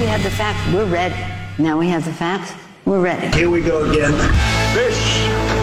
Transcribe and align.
we 0.00 0.06
have 0.06 0.22
the 0.22 0.30
facts, 0.30 0.72
we're 0.72 0.86
ready. 0.86 1.14
Now 1.58 1.78
we 1.78 1.88
have 1.88 2.06
the 2.06 2.12
facts, 2.12 2.54
we're 2.86 3.02
ready. 3.02 3.28
Here 3.36 3.50
we 3.50 3.60
go 3.60 3.84
again. 3.90 4.12
This 4.72 4.96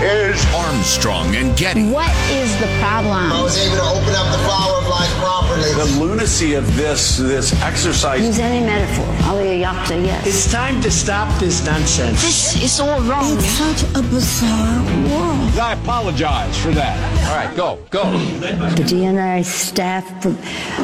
is 0.03 0.45
Armstrong 0.53 1.35
and 1.35 1.57
Getty. 1.57 1.89
What 1.89 2.15
is 2.29 2.55
the 2.59 2.67
problem? 2.79 3.31
I 3.31 3.41
was 3.41 3.57
able 3.57 3.77
to 3.77 3.83
open 3.83 4.13
up 4.13 4.31
the 4.31 4.43
flower 4.45 4.77
of 4.77 4.87
life 4.87 5.09
properly. 5.15 5.73
The 5.73 5.99
lunacy 5.99 6.53
of 6.53 6.75
this 6.75 7.17
this 7.17 7.51
exercise. 7.63 8.23
Use 8.23 8.37
any 8.37 8.63
metaphor. 8.63 9.07
Ali 9.27 9.61
Yapta, 9.61 10.05
yes. 10.05 10.27
It's 10.27 10.51
time 10.51 10.81
to 10.81 10.91
stop 10.91 11.27
this 11.39 11.65
nonsense. 11.65 12.21
This 12.21 12.63
is 12.63 12.79
all 12.79 13.01
wrong. 13.01 13.37
It's 13.37 13.45
such 13.45 13.83
a 13.95 14.03
bizarre 14.03 14.83
world. 15.09 15.57
I 15.57 15.73
apologize 15.81 16.55
for 16.61 16.69
that. 16.71 16.95
All 17.27 17.35
right, 17.35 17.57
go, 17.57 17.79
go. 17.89 18.11
The 18.11 18.83
DNI 18.83 19.43
staff, 19.43 20.05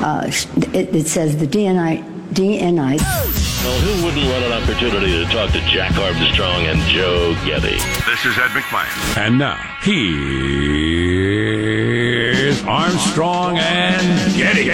uh, 0.04 0.24
it, 0.76 0.96
it 0.96 1.08
says 1.08 1.38
the 1.38 1.46
DNI, 1.46 2.04
DNI. 2.34 3.43
Well, 3.64 3.80
who 3.80 4.04
wouldn't 4.06 4.26
want 4.26 4.44
an 4.44 4.52
opportunity 4.52 5.12
to 5.24 5.32
talk 5.32 5.52
to 5.52 5.62
Jack 5.62 5.96
Armstrong 5.98 6.66
and 6.66 6.80
Joe 6.82 7.34
Getty? 7.46 7.78
this 8.06 8.26
is 8.26 8.38
Ed 8.38 8.50
McMahon. 8.52 9.18
And 9.18 9.38
now, 9.38 9.56
here's 10.94 12.62
Armstrong 12.66 13.58
and 13.60 14.36
Getty. 14.36 14.70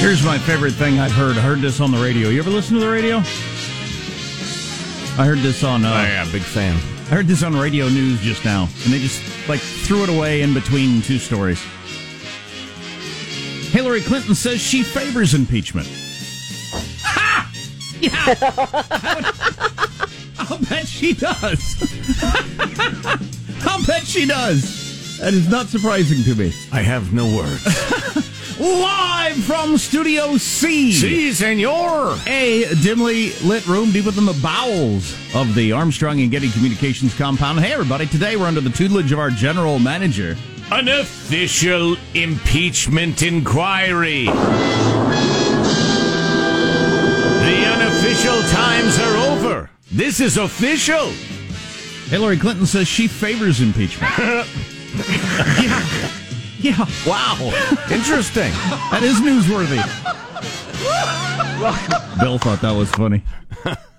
Here's 0.00 0.22
my 0.24 0.36
favorite 0.36 0.72
thing 0.74 0.98
I've 0.98 1.12
heard. 1.12 1.38
I 1.38 1.40
heard 1.40 1.60
this 1.60 1.80
on 1.80 1.90
the 1.90 1.96
radio. 1.98 2.28
You 2.28 2.40
ever 2.40 2.50
listen 2.50 2.74
to 2.74 2.80
the 2.80 2.90
radio? 2.90 3.16
I 5.18 5.24
heard 5.24 5.38
this 5.38 5.64
on. 5.64 5.84
Uh, 5.86 5.90
Oh, 5.90 6.02
yeah, 6.02 6.30
big 6.30 6.42
fan. 6.42 6.74
I 7.10 7.14
heard 7.14 7.26
this 7.28 7.42
on 7.42 7.54
radio 7.56 7.88
news 7.88 8.20
just 8.20 8.44
now, 8.44 8.68
and 8.84 8.92
they 8.92 8.98
just 8.98 9.22
like 9.48 9.60
threw 9.60 10.02
it 10.02 10.08
away 10.10 10.42
in 10.42 10.52
between 10.52 11.00
two 11.02 11.18
stories. 11.18 11.62
Hillary 13.72 14.02
Clinton 14.02 14.34
says 14.34 14.60
she 14.60 14.82
favors 14.82 15.32
impeachment. 15.32 15.88
Ha! 17.00 17.50
Yeah. 18.02 18.34
I'll 20.38 20.58
bet 20.58 20.86
she 20.86 21.14
does. 21.14 22.22
I'll 23.66 23.82
bet 23.86 24.02
she 24.06 24.26
does. 24.26 25.16
That 25.20 25.32
is 25.32 25.48
not 25.48 25.68
surprising 25.68 26.22
to 26.24 26.34
me. 26.38 26.52
I 26.70 26.82
have 26.82 27.14
no 27.14 27.24
words. 27.34 27.64
Live 28.60 29.42
from 29.42 29.78
Studio 29.78 30.36
C. 30.36 30.92
si, 30.92 31.32
senor. 31.32 32.18
A 32.26 32.66
dimly 32.82 33.32
lit 33.42 33.66
room 33.66 33.90
deep 33.90 34.04
within 34.04 34.26
the 34.26 34.38
bowels 34.42 35.16
of 35.34 35.54
the 35.54 35.72
Armstrong 35.72 36.20
and 36.20 36.30
Getty 36.30 36.50
Communications 36.50 37.14
compound. 37.16 37.60
Hey, 37.60 37.72
everybody. 37.72 38.04
Today 38.04 38.36
we're 38.36 38.44
under 38.44 38.60
the 38.60 38.68
tutelage 38.68 39.12
of 39.12 39.18
our 39.18 39.30
general 39.30 39.78
manager. 39.78 40.36
An 40.72 40.88
official 40.88 41.96
impeachment 42.14 43.22
inquiry. 43.22 44.24
The 44.24 44.32
unofficial 47.74 48.40
times 48.48 48.98
are 48.98 49.16
over. 49.30 49.68
This 49.90 50.18
is 50.18 50.38
official. 50.38 51.08
Hillary 52.08 52.38
Clinton 52.38 52.64
says 52.64 52.88
she 52.88 53.06
favors 53.06 53.60
impeachment. 53.60 54.10
yeah. 54.18 55.86
Yeah. 56.58 56.86
Wow. 57.06 57.36
Interesting. 57.90 58.50
That 58.90 59.02
is 59.02 59.20
newsworthy. 59.20 59.76
Bill 62.18 62.38
thought 62.38 62.62
that 62.62 62.72
was 62.74 62.90
funny. 62.92 63.22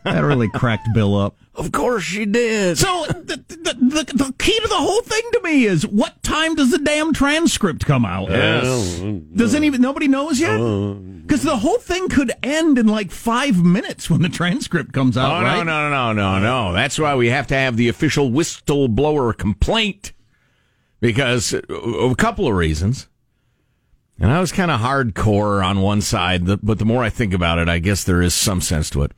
That 0.06 0.24
really 0.24 0.50
cracked 0.50 0.88
Bill 0.96 1.16
up. 1.16 1.36
Of 1.56 1.72
course 1.72 2.04
she 2.04 2.26
did. 2.26 2.80
So 2.80 3.06
the, 3.10 3.44
the, 3.48 3.56
the, 3.74 4.04
the 4.16 4.34
key 4.40 4.60
to 4.60 4.68
the 4.68 4.76
whole 4.76 5.02
thing 5.04 5.22
to 5.34 5.42
me 5.44 5.66
is 5.66 5.86
what 5.86 6.24
time 6.24 6.56
does 6.56 6.72
the 6.72 6.80
damn 6.80 7.14
transcript 7.14 7.86
come 7.86 8.06
out? 8.06 8.32
Yes. 8.32 9.00
Does 9.36 9.54
any 9.54 9.70
nobody 9.70 10.08
knows 10.08 10.40
yet? 10.40 10.58
Because 10.58 11.44
the 11.44 11.58
whole 11.58 11.78
thing 11.78 12.10
could 12.10 12.32
end 12.42 12.80
in 12.80 12.88
like 12.88 13.12
five 13.12 13.64
minutes 13.64 14.10
when 14.10 14.24
the 14.24 14.30
transcript 14.30 14.94
comes 14.94 15.16
out, 15.16 15.30
Oh, 15.32 15.44
right? 15.44 15.64
no, 15.64 15.90
no, 15.90 15.90
no, 15.92 16.14
no, 16.14 16.40
no. 16.40 16.74
That's 16.74 16.98
why 16.98 17.14
we 17.16 17.30
have 17.30 17.46
to 17.48 17.56
have 17.56 17.78
the 17.78 17.88
official 17.88 18.32
whistleblower 18.32 19.38
complaint. 19.38 20.12
Because 21.02 21.54
uh, 21.54 21.60
a 21.70 22.16
couple 22.16 22.48
of 22.48 22.56
reasons. 22.56 23.10
And 24.20 24.32
I 24.32 24.40
was 24.40 24.52
kind 24.52 24.72
of 24.72 24.80
hardcore 24.80 25.64
on 25.64 25.82
one 25.82 26.02
side, 26.02 26.46
but 26.66 26.80
the 26.80 26.86
more 26.86 27.04
I 27.04 27.10
think 27.10 27.34
about 27.34 27.60
it, 27.60 27.68
I 27.70 27.80
guess 27.80 28.04
there 28.04 28.22
is 28.22 28.34
some 28.34 28.62
sense 28.62 28.90
to 28.92 29.04
it. 29.04 29.12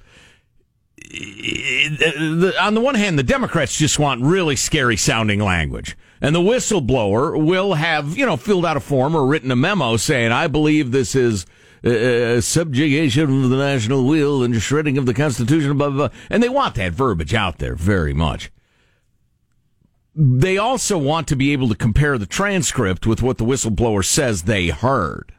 On 2.59 2.73
the 2.73 2.81
one 2.81 2.95
hand, 2.95 3.17
the 3.17 3.23
Democrats 3.23 3.77
just 3.77 3.99
want 3.99 4.21
really 4.21 4.55
scary 4.55 4.97
sounding 4.97 5.39
language. 5.39 5.97
And 6.21 6.35
the 6.35 6.39
whistleblower 6.39 7.41
will 7.41 7.73
have, 7.73 8.17
you 8.17 8.25
know, 8.25 8.37
filled 8.37 8.65
out 8.65 8.77
a 8.77 8.79
form 8.79 9.15
or 9.15 9.25
written 9.25 9.51
a 9.51 9.55
memo 9.55 9.97
saying, 9.97 10.31
I 10.31 10.47
believe 10.47 10.91
this 10.91 11.13
is 11.13 11.45
uh, 11.83 12.41
subjugation 12.41 13.23
of 13.43 13.49
the 13.49 13.57
national 13.57 14.05
will 14.05 14.43
and 14.43 14.59
shredding 14.61 14.97
of 14.97 15.05
the 15.05 15.13
Constitution, 15.13 15.77
blah, 15.77 15.89
blah, 15.89 16.07
blah. 16.07 16.17
And 16.29 16.41
they 16.41 16.49
want 16.49 16.75
that 16.75 16.93
verbiage 16.93 17.33
out 17.33 17.59
there 17.59 17.75
very 17.75 18.13
much. 18.13 18.51
They 20.15 20.57
also 20.57 20.97
want 20.97 21.27
to 21.27 21.35
be 21.35 21.51
able 21.51 21.67
to 21.67 21.75
compare 21.75 22.17
the 22.17 22.25
transcript 22.25 23.05
with 23.05 23.21
what 23.21 23.37
the 23.37 23.45
whistleblower 23.45 24.03
says 24.03 24.43
they 24.43 24.69
heard. 24.69 25.33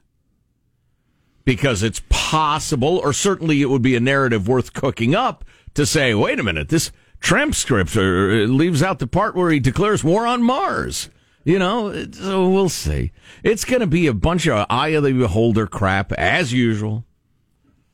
Because 1.46 1.82
it's 1.82 2.02
possible, 2.10 2.98
or 2.98 3.12
certainly 3.14 3.62
it 3.62 3.70
would 3.70 3.82
be 3.82 3.96
a 3.96 4.00
narrative 4.00 4.46
worth 4.46 4.74
cooking 4.74 5.14
up 5.14 5.45
to 5.76 5.86
say, 5.86 6.14
wait 6.14 6.40
a 6.40 6.42
minute, 6.42 6.68
this 6.68 6.90
transcript 7.20 7.96
uh, 7.96 8.00
leaves 8.00 8.82
out 8.82 8.98
the 8.98 9.06
part 9.06 9.34
where 9.34 9.50
he 9.50 9.60
declares 9.60 10.04
war 10.04 10.26
on 10.26 10.42
Mars. 10.42 11.08
You 11.44 11.60
know, 11.60 12.06
so 12.10 12.48
we'll 12.48 12.68
see. 12.68 13.12
It's 13.44 13.64
going 13.64 13.80
to 13.80 13.86
be 13.86 14.08
a 14.08 14.12
bunch 14.12 14.48
of 14.48 14.66
eye 14.68 14.88
of 14.88 15.04
the 15.04 15.12
beholder 15.12 15.68
crap, 15.68 16.12
as 16.14 16.52
usual. 16.52 17.04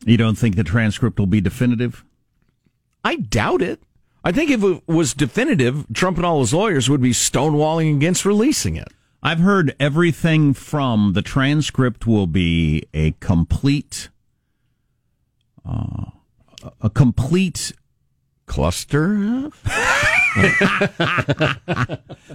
You 0.07 0.17
don't 0.17 0.39
think 0.39 0.57
the 0.57 0.65
transcript 0.65 1.19
will 1.19 1.27
be 1.27 1.43
definitive? 1.43 2.03
I 3.05 3.17
doubt 3.17 3.61
it. 3.61 3.83
I 4.25 4.33
think 4.33 4.51
if 4.51 4.63
it 4.63 4.83
was 4.89 5.13
definitive, 5.13 5.85
Trump 5.93 6.17
and 6.17 6.25
all 6.25 6.41
his 6.41 6.55
lawyers 6.55 6.89
would 6.89 7.03
be 7.03 7.11
stonewalling 7.11 7.97
against 7.97 8.25
releasing 8.25 8.77
it. 8.77 8.89
I've 9.23 9.41
heard 9.41 9.77
everything 9.79 10.55
from 10.55 11.13
the 11.13 11.23
transcript 11.23 12.07
will 12.07 12.27
be 12.27 12.85
a 12.95 13.13
complete, 13.21 14.09
uh, 15.69 16.07
a 16.81 16.91
complete, 16.91 17.73
Cluster? 18.47 19.51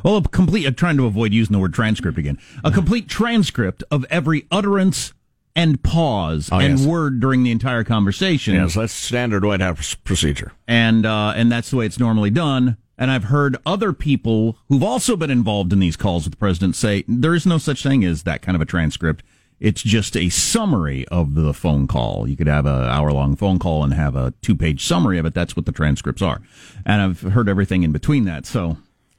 well, 0.04 0.18
a 0.18 0.22
complete. 0.32 0.66
I'm 0.66 0.76
trying 0.76 0.98
to 0.98 1.06
avoid 1.06 1.34
using 1.34 1.54
the 1.54 1.60
word 1.60 1.74
transcript 1.74 2.18
again. 2.18 2.38
A 2.64 2.72
complete 2.72 3.08
transcript 3.08 3.84
of 3.92 4.06
every 4.10 4.46
utterance 4.52 5.14
and 5.56 5.82
pause 5.82 6.50
Oh, 6.52 6.60
and 6.60 6.78
yes. 6.80 6.88
word 6.88 7.20
during 7.20 7.44
the 7.44 7.52
entire 7.52 7.84
conversation. 7.84 8.54
Yes, 8.56 8.76
that's 8.76 8.94
standard 8.94 9.44
White 9.44 9.62
House 9.62 9.96
procedure. 9.96 10.52
and 10.68 11.06
uh, 11.06 11.34
and 11.36 11.52
that's 11.52 11.72
the 11.72 11.78
way 11.78 11.86
it's 11.86 12.00
normally 12.00 12.30
done. 12.30 12.78
And 13.00 13.12
I've 13.12 13.26
heard 13.26 13.58
other 13.64 13.94
people 13.94 14.58
who've 14.70 14.82
also 14.84 15.16
been 15.16 15.30
involved 15.30 15.72
in 15.72 15.80
these 15.80 15.96
calls 15.96 16.24
with 16.24 16.32
the 16.34 16.38
president 16.38 16.76
say 16.76 17.04
there 17.08 17.36
is 17.36 17.46
no 17.46 17.60
such 17.60 17.84
thing 17.84 18.04
as 18.04 18.24
that 18.24 18.42
kind 18.42 18.56
of 18.56 18.62
a 18.62 18.66
transcript. 18.66 19.24
It's 19.60 19.82
just 19.82 20.16
a 20.16 20.30
summary 20.30 21.08
of 21.08 21.34
the 21.34 21.54
phone 21.54 21.88
call. 21.88 22.28
You 22.28 22.38
could 22.38 22.48
have 22.48 22.66
an 22.68 22.84
hour 22.84 23.12
long 23.12 23.36
phone 23.36 23.58
call 23.58 23.84
and 23.84 23.94
have 23.94 24.16
a 24.16 24.34
two 24.42 24.56
page 24.56 24.86
summary 24.86 25.18
of 25.18 25.26
it. 25.26 25.34
That's 25.34 25.56
what 25.56 25.66
the 25.66 25.72
transcripts 25.72 26.22
are. 26.22 26.42
And 26.86 27.02
I've 27.02 27.22
heard 27.22 27.50
everything 27.50 27.82
in 27.84 27.92
between 27.92 28.26
that. 28.26 28.46
So, 28.46 28.78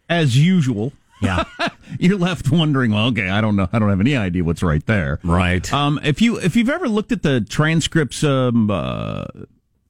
as 0.09 0.39
usual, 0.39 0.93
Yeah. 1.21 1.43
you're 1.99 2.17
left 2.17 2.53
wondering. 2.53 2.93
Well, 2.93 3.07
okay, 3.09 3.29
I 3.29 3.41
don't 3.41 3.57
know. 3.57 3.69
I 3.73 3.81
don't 3.81 3.89
have 3.89 4.01
any 4.01 4.17
idea 4.17 4.45
what's 4.45 4.63
right 4.63 4.85
there. 4.87 5.19
right. 5.25 5.73
Um, 5.73 5.99
if 6.05 6.23
you 6.23 6.39
if 6.39 6.55
you've 6.55 6.69
ever 6.71 6.89
looked 6.89 7.11
at 7.11 7.23
the 7.25 7.41
transcripts, 7.41 8.23
um, 8.23 8.71
uh, 8.71 9.25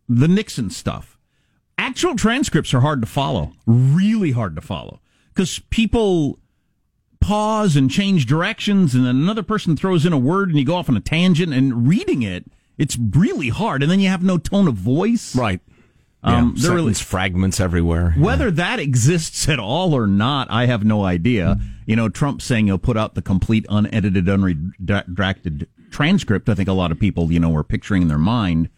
the 0.09 0.29
Nixon 0.29 0.71
stuff, 0.71 1.19
actual 1.77 2.17
transcripts 2.17 2.73
are 2.73 2.81
hard 2.81 3.03
to 3.03 3.07
follow. 3.07 3.53
Really 3.67 4.31
hard 4.31 4.55
to 4.55 4.63
follow 4.63 5.01
because 5.35 5.59
people 5.69 6.39
pause 7.29 7.77
and 7.77 7.91
change 7.91 8.25
directions, 8.25 8.95
and 8.95 9.05
then 9.05 9.17
another 9.17 9.43
person 9.43 9.77
throws 9.77 10.07
in 10.07 10.15
a 10.15 10.19
word, 10.19 10.49
and 10.49 10.59
you 10.59 10.65
go 10.65 10.77
off 10.77 10.89
on 10.89 10.97
a 10.97 11.01
tangent. 11.01 11.53
And 11.53 11.87
reading 11.87 12.23
it, 12.23 12.47
it's 12.79 12.97
really 12.97 13.51
hard, 13.51 13.83
and 13.83 13.93
then 13.93 14.01
you 14.01 14.09
have 14.09 14.23
no 14.23 14.39
tone 14.39 14.67
of 14.67 14.75
voice. 14.75 15.37
right. 15.37 15.61
Um, 16.21 16.55
yeah, 16.57 16.63
they're 16.63 16.75
really 16.75 16.95
fragments 16.95 17.61
everywhere. 17.61 18.13
whether 18.19 18.51
that 18.51 18.81
exists 18.81 19.49
at 19.49 19.61
all 19.61 19.95
or 19.95 20.09
not, 20.09 20.51
I 20.51 20.67
have 20.67 20.85
no 20.85 21.05
idea. 21.05 21.61
You 21.87 21.95
know, 21.95 22.09
Trump 22.09 22.43
saying 22.43 22.67
he'll 22.67 22.77
put 22.77 22.97
out 22.97 23.15
the 23.15 23.23
complete, 23.23 23.65
unedited, 23.69 24.25
unredacted 24.25 25.69
transcript. 25.93 26.49
I 26.49 26.55
think 26.55 26.69
a 26.69 26.73
lot 26.73 26.91
of 26.91 26.99
people, 26.99 27.31
you 27.31 27.39
know, 27.39 27.51
were 27.51 27.63
picturing 27.63 28.03
in 28.03 28.09
their 28.09 28.19
mind 28.19 28.69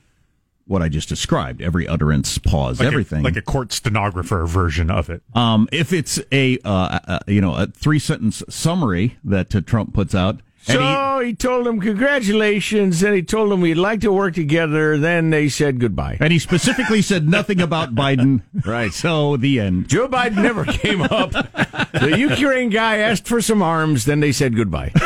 what 0.70 0.82
I 0.82 0.88
just 0.88 1.08
described. 1.08 1.60
Every 1.60 1.86
utterance, 1.88 2.38
pause, 2.38 2.78
Like 2.78 2.86
everything. 2.86 3.20
A, 3.20 3.24
like 3.24 3.36
a 3.36 3.42
court 3.42 3.72
stenographer 3.72 4.46
version 4.46 4.90
of 4.90 5.10
it. 5.10 5.22
um, 5.34 5.68
if 5.72 5.92
it's 5.92 6.20
a, 6.32 6.58
uh, 6.64 6.98
uh, 7.06 7.18
you 7.26 7.40
know, 7.40 7.54
a 7.56 7.66
three 7.66 7.98
sentence 7.98 8.42
summary 8.48 9.18
that 9.24 9.54
uh, 9.54 9.60
Trump 9.62 9.92
puts 9.92 10.14
out. 10.14 10.36
and 10.68 10.78
he- 10.80 10.84
So 10.86 11.20
he, 11.24 11.34
told 11.34 11.66
them 11.66 11.80
congratulations, 11.80 13.02
and 13.02 13.14
he 13.16 13.22
told 13.22 13.50
them 13.50 13.60
we'd 13.60 13.74
like 13.74 14.00
to 14.02 14.12
work 14.12 14.34
together. 14.34 14.96
Then 14.96 15.30
they 15.30 15.48
said 15.48 15.80
goodbye. 15.80 16.18
and 16.20 16.32
he 16.32 16.38
specifically 16.38 17.02
said 17.02 17.28
nothing 17.28 17.60
about 17.60 17.94
Biden. 18.02 18.42
Right. 18.64 18.92
So 18.92 19.36
the 19.36 19.58
end. 19.60 19.88
Joe 19.88 20.06
Biden 20.08 20.36
never 20.42 20.64
came 20.64 21.02
up. 21.02 21.32
The 21.32 22.14
Ukraine 22.16 22.70
guy 22.70 22.98
asked 22.98 23.26
for 23.26 23.40
some 23.42 23.60
arms. 23.60 24.04
Then 24.04 24.20
they 24.20 24.32
said 24.32 24.54
goodbye. 24.54 24.92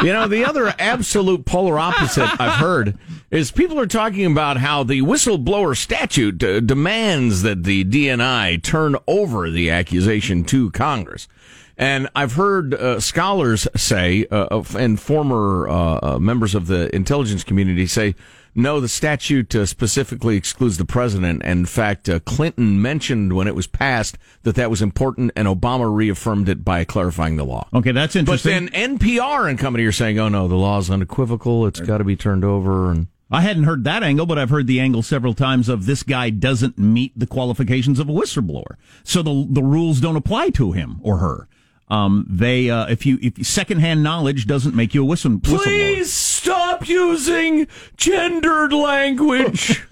You 0.00 0.12
know, 0.12 0.28
the 0.28 0.44
other 0.44 0.72
absolute 0.78 1.44
polar 1.44 1.76
opposite 1.76 2.28
I've 2.40 2.60
heard 2.60 2.96
is 3.30 3.50
people 3.50 3.78
are 3.78 3.86
talking 3.86 4.24
about 4.24 4.56
how 4.56 4.82
the 4.82 5.02
whistleblower 5.02 5.76
statute 5.76 6.42
uh, 6.42 6.60
demands 6.60 7.42
that 7.42 7.64
the 7.64 7.84
DNI 7.84 8.62
turn 8.62 8.96
over 9.06 9.50
the 9.50 9.70
accusation 9.70 10.44
to 10.44 10.70
Congress. 10.70 11.28
And 11.76 12.08
I've 12.14 12.32
heard 12.32 12.74
uh, 12.74 12.98
scholars 13.00 13.68
say, 13.76 14.26
uh, 14.30 14.62
and 14.76 14.98
former 14.98 15.68
uh, 15.68 16.18
members 16.18 16.54
of 16.54 16.66
the 16.66 16.94
intelligence 16.94 17.44
community 17.44 17.86
say, 17.86 18.16
no, 18.54 18.80
the 18.80 18.88
statute 18.88 19.54
uh, 19.54 19.66
specifically 19.66 20.36
excludes 20.36 20.78
the 20.78 20.84
president. 20.84 21.42
And 21.44 21.60
in 21.60 21.66
fact, 21.66 22.08
uh, 22.08 22.18
Clinton 22.18 22.82
mentioned 22.82 23.34
when 23.34 23.46
it 23.46 23.54
was 23.54 23.68
passed 23.68 24.18
that 24.42 24.56
that 24.56 24.68
was 24.68 24.82
important, 24.82 25.30
and 25.36 25.46
Obama 25.46 25.94
reaffirmed 25.94 26.48
it 26.48 26.64
by 26.64 26.82
clarifying 26.82 27.36
the 27.36 27.44
law. 27.44 27.68
Okay, 27.72 27.92
that's 27.92 28.16
interesting. 28.16 28.66
But 28.66 28.72
then 28.72 28.98
NPR 28.98 29.48
and 29.48 29.58
company 29.60 29.84
are 29.84 29.92
saying, 29.92 30.18
"Oh 30.18 30.28
no, 30.28 30.48
the 30.48 30.56
law 30.56 30.78
is 30.78 30.90
unequivocal. 30.90 31.68
It's 31.68 31.78
got 31.78 31.98
to 31.98 32.04
be 32.04 32.16
turned 32.16 32.44
over." 32.44 32.90
And 32.90 33.06
I 33.30 33.42
hadn't 33.42 33.64
heard 33.64 33.84
that 33.84 34.02
angle, 34.02 34.26
but 34.26 34.38
I've 34.38 34.50
heard 34.50 34.66
the 34.66 34.80
angle 34.80 35.02
several 35.02 35.34
times 35.34 35.68
of 35.68 35.86
this 35.86 36.02
guy 36.02 36.30
doesn't 36.30 36.78
meet 36.78 37.18
the 37.18 37.26
qualifications 37.26 37.98
of 37.98 38.08
a 38.08 38.12
whistleblower, 38.12 38.76
so 39.04 39.22
the 39.22 39.46
the 39.50 39.62
rules 39.62 40.00
don't 40.00 40.16
apply 40.16 40.50
to 40.50 40.72
him 40.72 40.98
or 41.02 41.18
her. 41.18 41.48
Um, 41.88 42.26
they 42.28 42.70
uh, 42.70 42.86
if 42.86 43.06
you 43.06 43.18
if 43.20 43.46
secondhand 43.46 44.02
knowledge 44.02 44.46
doesn't 44.46 44.74
make 44.74 44.94
you 44.94 45.02
a 45.02 45.06
whistle, 45.06 45.38
Please 45.40 45.62
stop 46.38 46.88
using 46.88 47.66
gendered 47.96 48.72
language. 48.72 49.82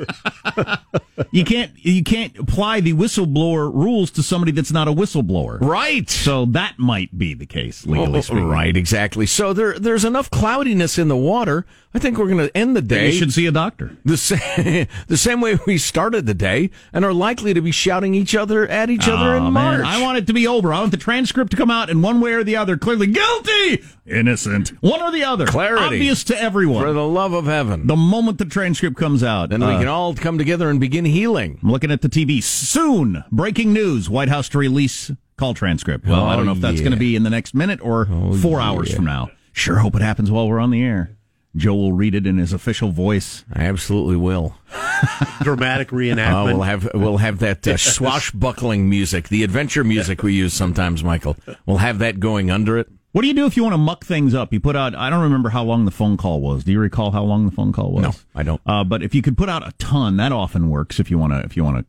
you 1.31 1.44
can't 1.44 1.72
you 1.84 2.02
can't 2.02 2.37
apply 2.38 2.81
the 2.81 2.93
whistleblower 2.94 3.72
rules 3.72 4.10
to 4.12 4.22
somebody 4.22 4.52
that's 4.52 4.72
not 4.72 4.88
a 4.88 4.93
whistleblower. 4.93 5.60
Right. 5.60 6.08
So 6.08 6.44
that 6.46 6.78
might 6.78 7.16
be 7.19 7.34
the 7.34 7.46
case 7.46 7.87
legally 7.87 8.19
Oh, 8.19 8.22
speaking. 8.22 8.48
right, 8.48 8.76
exactly. 8.76 9.26
So 9.26 9.52
there 9.52 9.78
there's 9.78 10.04
enough 10.04 10.31
cloudiness 10.31 10.98
in 10.98 11.08
the 11.08 11.16
water. 11.16 11.66
I 11.94 11.98
think 11.98 12.19
we're 12.19 12.26
going 12.28 12.46
to 12.46 12.54
end 12.54 12.76
the 12.76 12.82
day. 12.82 13.06
You 13.06 13.12
should 13.12 13.32
see 13.32 13.46
a 13.46 13.52
doctor. 13.52 13.96
The 14.04 14.16
same, 14.19 14.87
the 15.08 15.16
same 15.16 15.40
way 15.40 15.58
we 15.66 15.78
started 15.78 16.26
the 16.26 16.34
day 16.34 16.70
and 16.92 17.04
are 17.04 17.12
likely 17.12 17.54
to 17.54 17.60
be 17.60 17.70
shouting 17.72 18.14
each 18.14 18.34
other 18.37 18.69
at 18.69 18.88
each 18.90 19.08
other 19.08 19.34
Oh, 19.34 19.37
in 19.38 19.42
man, 19.44 19.52
March. 19.52 19.84
I 19.84 20.00
want 20.02 20.19
it 20.19 20.26
to 20.28 20.32
be 20.32 20.46
over. 20.46 20.72
I 20.72 20.78
want 20.81 20.90
the 20.92 20.96
transcript 20.96 21.50
to 21.52 21.56
come 21.56 21.70
out 21.70 21.90
in 21.90 22.02
one 22.02 22.20
way 22.20 22.32
or 22.34 22.44
the 22.44 22.56
other. 22.56 22.76
Clearly 22.76 23.06
guilty, 23.08 23.82
innocent, 24.06 24.69
one 24.81 25.00
or 25.02 25.10
the 25.10 25.25
other. 25.25 25.46
Clarity. 25.46 25.84
obvious 25.84 26.22
to 26.25 26.36
everyone. 26.38 26.83
For 26.83 26.93
the 26.93 27.06
love 27.06 27.33
of 27.33 27.47
heaven. 27.47 27.87
the 27.87 27.97
moment 27.97 28.38
the 28.38 28.44
transcript 28.44 28.97
comes 28.97 29.23
out, 29.23 29.50
Then 29.50 29.61
we 29.61 29.67
uh, 29.75 29.79
can 29.79 29.88
all 29.88 30.15
come 30.15 30.38
together 30.38 30.71
and 30.71 30.79
begin 30.81 31.05
healing. 31.05 31.59
I'm 31.62 31.71
looking 31.71 31.91
at 31.91 32.03
the 32.03 32.09
TV 32.09 32.43
soon. 32.43 33.25
Breaking 33.33 33.73
news: 33.73 34.09
White 34.11 34.29
House 34.29 34.49
to 34.50 34.59
release 34.59 35.11
call 35.37 35.55
transcript. 35.55 36.06
Well, 36.06 36.25
I 36.25 36.37
don't 36.37 36.47
know 36.47 36.53
if 36.53 36.61
that's 36.61 36.79
yeah. 36.79 36.85
going 36.85 36.93
to 36.93 36.99
be 36.99 37.17
in 37.17 37.23
the 37.23 37.31
next 37.31 37.55
minute 37.55 37.81
or 37.83 38.06
four 38.41 38.61
hours 38.61 38.94
from 38.94 39.05
now. 39.05 39.31
Sure, 39.53 39.77
hope 39.77 39.97
it 39.97 40.03
happens 40.03 40.31
while 40.31 40.49
we're 40.49 40.61
on 40.61 40.71
the 40.71 40.83
air. 40.83 41.17
Joe 41.55 41.75
will 41.75 41.93
read 41.94 42.15
it 42.15 42.27
in 42.27 42.37
his 42.37 42.53
official 42.53 42.91
voice. 42.93 43.43
I 43.50 43.62
absolutely 43.65 44.17
will. 44.17 44.55
Dramatic 45.43 45.91
Uh, 45.91 45.97
reenactment. 45.97 46.44
we'll 46.44 46.62
have 46.62 46.91
we'll 46.93 47.17
have 47.17 47.38
that 47.38 47.67
uh, 47.67 47.77
swashbuckling 47.79 48.88
music, 48.91 49.29
the 49.29 49.43
adventure 49.43 49.83
music 49.83 50.23
we 50.23 50.35
use 50.35 50.53
sometimes, 50.53 51.03
Michael. 51.03 51.37
We'll 51.65 51.79
have 51.79 51.99
that 52.00 52.21
going 52.21 52.50
under 52.50 52.77
it. 52.79 52.88
What 53.16 53.22
do 53.22 53.28
you 53.28 53.34
do 53.34 53.46
if 53.46 53.56
you 53.56 53.62
want 53.62 53.72
to 53.72 53.78
muck 53.78 54.04
things 54.04 54.34
up? 54.34 54.52
You 54.52 54.60
put 54.60 54.76
out. 54.76 54.94
I 54.94 55.08
don't 55.08 55.22
remember 55.22 55.48
how 55.48 55.64
long 55.64 55.86
the 55.86 55.90
phone 55.90 56.18
call 56.18 56.42
was. 56.42 56.64
Do 56.64 56.72
you 56.72 56.78
recall 56.78 57.12
how 57.12 57.24
long 57.24 57.46
the 57.46 57.50
phone 57.50 57.72
call 57.72 57.92
was? 57.92 58.02
No, 58.02 58.12
I 58.34 58.42
don't. 58.42 58.60
Uh, 58.66 58.84
but 58.84 59.02
if 59.02 59.14
you 59.14 59.22
could 59.22 59.38
put 59.38 59.48
out 59.48 59.66
a 59.66 59.72
ton, 59.78 60.18
that 60.18 60.32
often 60.32 60.68
works. 60.68 61.00
If 61.00 61.10
you 61.10 61.16
want 61.16 61.32
to, 61.32 61.38
if 61.38 61.56
you 61.56 61.64
want 61.64 61.86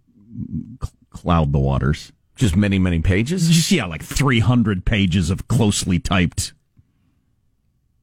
to 0.79 0.88
cloud 1.09 1.51
the 1.51 1.59
waters. 1.59 2.13
Just 2.38 2.56
many, 2.56 2.79
many 2.79 3.01
pages. 3.01 3.50
Just 3.50 3.69
yeah, 3.71 3.83
like 3.83 4.03
300 4.03 4.85
pages 4.85 5.29
of 5.29 5.50
closely 5.50 6.00
typed. 6.00 6.53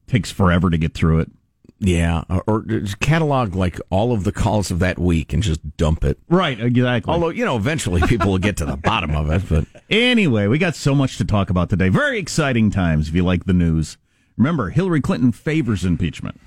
Takes 0.05 0.29
forever 0.29 0.69
to 0.69 0.77
get 0.77 0.93
through 0.93 1.21
it. 1.21 1.31
Yeah, 1.79 2.23
or, 2.47 2.63
catalog 3.01 3.53
like 3.53 3.79
all 3.89 4.13
of 4.13 4.23
the 4.23 4.31
calls 4.31 4.71
of 4.71 4.79
that 4.79 4.97
week 4.97 5.33
and 5.33 5.43
just 5.43 5.75
dump 5.75 6.05
it. 6.05 6.17
Right, 6.29 6.59
exactly. 6.59 7.13
Although 7.13 7.29
you 7.29 7.43
know, 7.43 7.57
eventually 7.57 8.01
people 8.01 8.31
will 8.31 8.37
get 8.37 8.57
to 8.57 8.65
the 8.65 8.77
bottom 8.77 9.13
of 9.13 9.29
it. 9.29 9.43
But 9.49 9.65
Anyway, 9.89 10.47
we 10.47 10.57
got 10.57 10.75
so 10.75 10.95
much 10.95 11.17
to 11.17 11.25
talk 11.25 11.49
about 11.49 11.69
today. 11.69 11.89
Very 11.89 12.17
exciting 12.17 12.71
times 12.71 13.09
if 13.09 13.15
you 13.15 13.23
like 13.23 13.45
the 13.45 13.53
news. 13.53 13.97
Remember, 14.37 14.69
Hillary 14.69 15.01
Clinton 15.01 15.31
favors 15.31 15.85
impeachment. 15.85 16.39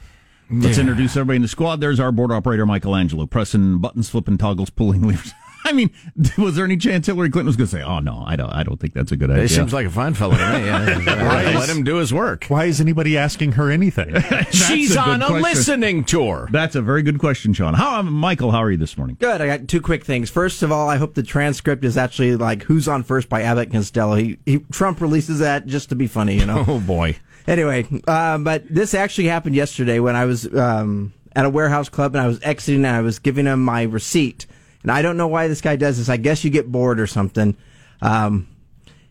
Let's 0.51 0.79
introduce 0.79 1.15
everybody 1.15 1.37
in 1.37 1.43
the 1.43 1.49
squad. 1.49 1.81
There's 1.81 2.01
our 2.01 2.11
board 2.11 2.33
operator, 2.33 2.65
Michelangelo, 2.65 3.27
pressing 3.27 3.79
buttons, 3.79 4.09
flipping 4.09 4.39
toggles, 4.39 4.71
pulling 4.71 5.03
levers. 5.03 5.33
I 5.69 5.73
mean, 5.73 5.91
was 6.39 6.57
there 6.57 6.65
any 6.65 6.79
chance 6.79 7.07
Hillary 7.07 7.29
Clinton 7.29 7.47
was 7.47 7.57
going 7.57 7.69
to 7.69 7.77
say, 7.77 7.83
"Oh 7.83 7.99
no, 7.99 8.25
I 8.27 8.37
don't, 8.37 8.51
I 8.51 8.63
don't 8.63 8.81
think 8.81 8.95
that's 8.95 9.13
a 9.13 9.17
good 9.17 9.31
idea"? 9.31 9.43
he 9.43 9.49
seems 9.49 9.73
like 9.73 9.87
a 9.87 9.91
fine 9.91 10.15
fellow 10.15 10.37
to 10.37 10.59
me. 10.59 10.65
Yeah. 10.65 11.55
Let 11.59 11.69
him 11.69 11.85
do 11.85 11.97
his 11.97 12.13
work. 12.13 12.47
Why 12.47 12.65
is 12.65 12.81
anybody 12.81 13.19
asking 13.19 13.53
her 13.53 13.71
anything? 13.71 14.19
She's 14.51 14.97
a 14.97 15.01
on 15.01 15.23
a 15.23 15.27
question. 15.27 15.43
listening 15.43 16.05
tour. 16.05 16.49
That's 16.51 16.75
a 16.75 16.81
very 16.83 17.03
good 17.03 17.19
question, 17.19 17.53
Sean. 17.53 17.75
How, 17.75 18.01
Michael? 18.03 18.51
How 18.51 18.63
are 18.63 18.71
you 18.71 18.79
this 18.79 18.97
morning? 18.97 19.17
Good. 19.21 19.41
I 19.43 19.47
got 19.47 19.69
two 19.69 19.83
quick 19.83 20.05
things. 20.05 20.31
First 20.31 20.63
of 20.63 20.73
all, 20.73 20.89
I 20.89 20.97
hope 20.97 21.15
the 21.15 21.23
transcript 21.23 21.85
is 21.85 21.99
actually 21.99 22.37
like 22.37 22.63
"Who's 22.63 22.89
on 22.89 23.03
First 23.03 23.29
by 23.29 23.43
Abbott 23.43 23.65
and 23.69 23.75
Costello. 23.75 24.15
He, 24.17 24.39
he 24.47 24.61
Trump 24.73 25.01
releases 25.03 25.41
that 25.41 25.67
just 25.67 25.91
to 25.91 25.95
be 25.95 26.07
funny, 26.07 26.39
you 26.39 26.47
know. 26.47 26.65
Oh 26.67 26.81
boy. 26.81 27.17
anyway, 27.47 27.87
uh, 28.07 28.39
but 28.39 28.65
this 28.69 28.95
actually 28.95 29.27
happened 29.29 29.55
yesterday 29.55 30.01
when 30.01 30.17
I 30.17 30.25
was 30.25 30.53
um, 30.55 31.13
at 31.37 31.45
a 31.45 31.51
warehouse 31.51 31.89
club 31.89 32.15
and 32.15 32.23
I 32.23 32.27
was 32.27 32.43
exiting 32.43 32.85
and 32.85 32.97
I 32.97 33.01
was 33.01 33.19
giving 33.19 33.47
him 33.47 33.63
my 33.65 33.83
receipt. 33.83 34.47
And 34.83 34.91
I 34.93 35.03
don't 35.03 35.17
know 35.17 35.27
why 35.29 35.49
this 35.49 35.61
guy 35.61 35.77
does 35.77 35.99
this. 35.99 36.09
I 36.09 36.17
guess 36.17 36.45
you 36.45 36.51
get 36.51 36.71
bored 36.71 37.01
or 37.01 37.07
something. 37.07 37.57
Um, 38.01 38.47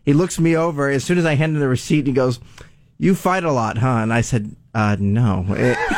he 0.04 0.12
looks 0.14 0.38
me 0.40 0.56
over 0.56 0.88
as 0.88 1.04
soon 1.04 1.18
as 1.18 1.24
I 1.26 1.34
hand 1.34 1.54
him 1.54 1.60
the 1.60 1.68
receipt. 1.68 2.06
He 2.06 2.12
goes, 2.12 2.40
"You 2.96 3.14
fight 3.14 3.44
a 3.44 3.52
lot, 3.52 3.76
huh?" 3.78 3.98
And 4.02 4.12
I 4.12 4.22
said, 4.22 4.56
uh, 4.74 4.96
"No." 4.98 5.44
It- 5.50 5.76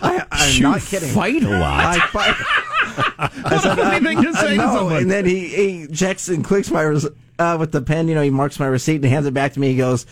I, 0.00 0.24
I'm 0.30 0.54
You 0.56 0.62
not 0.62 0.80
kidding. 0.82 1.08
fight 1.08 1.42
a 1.42 1.48
lot. 1.58 1.84
I 1.84 1.98
fight. 2.08 2.34
I 3.44 3.58
said, 3.58 3.78
you 3.78 4.06
think 4.06 4.20
to 4.26 4.32
say 4.34 4.56
no. 4.56 4.88
And 4.90 5.10
then 5.10 5.24
he, 5.24 5.48
he 5.48 5.86
checks 5.88 6.28
and 6.28 6.44
clicks 6.44 6.70
my 6.70 6.82
res- 6.82 7.06
uh, 7.38 7.56
with 7.58 7.72
the 7.72 7.80
pen. 7.80 8.08
You 8.08 8.14
know, 8.14 8.22
he 8.22 8.30
marks 8.30 8.58
my 8.60 8.66
receipt 8.66 8.96
and 8.96 9.04
hands 9.06 9.26
it 9.26 9.34
back 9.34 9.52
to 9.54 9.60
me. 9.60 9.68
He 9.70 9.76
goes, 9.76 10.04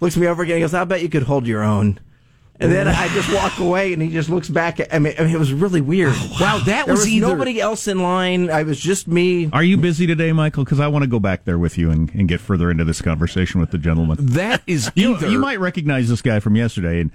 looks 0.00 0.16
me 0.16 0.26
over 0.26 0.42
again. 0.42 0.56
He 0.56 0.60
goes, 0.60 0.74
"I 0.74 0.84
bet 0.84 1.02
you 1.02 1.08
could 1.08 1.22
hold 1.24 1.46
your 1.46 1.62
own." 1.62 1.98
And 2.60 2.70
then 2.70 2.86
I 2.86 3.08
just 3.08 3.34
walk 3.34 3.58
away, 3.58 3.92
and 3.92 4.00
he 4.00 4.10
just 4.10 4.28
looks 4.30 4.48
back. 4.48 4.78
At, 4.78 4.94
I 4.94 5.00
mean, 5.00 5.14
I 5.18 5.24
mean, 5.24 5.34
it 5.34 5.38
was 5.38 5.52
really 5.52 5.80
weird. 5.80 6.12
Oh, 6.14 6.36
wow, 6.40 6.58
that 6.58 6.86
There 6.86 6.94
was 6.94 7.00
was 7.00 7.08
either- 7.08 7.26
nobody 7.26 7.60
else 7.60 7.88
in 7.88 7.98
line. 8.00 8.48
I 8.48 8.62
was 8.62 8.78
just 8.78 9.08
me. 9.08 9.50
Are 9.52 9.64
you 9.64 9.76
busy 9.76 10.06
today, 10.06 10.32
Michael? 10.32 10.62
Because 10.64 10.78
I 10.78 10.86
want 10.86 11.02
to 11.02 11.08
go 11.08 11.18
back 11.18 11.44
there 11.46 11.58
with 11.58 11.76
you 11.76 11.90
and, 11.90 12.14
and 12.14 12.28
get 12.28 12.40
further 12.40 12.70
into 12.70 12.84
this 12.84 13.02
conversation 13.02 13.60
with 13.60 13.70
the 13.72 13.78
gentleman. 13.78 14.18
That 14.20 14.62
is 14.68 14.90
You, 14.94 15.18
you 15.28 15.40
might 15.40 15.58
recognize 15.58 16.08
this 16.08 16.22
guy 16.22 16.38
from 16.38 16.54
yesterday, 16.54 17.00
and 17.00 17.10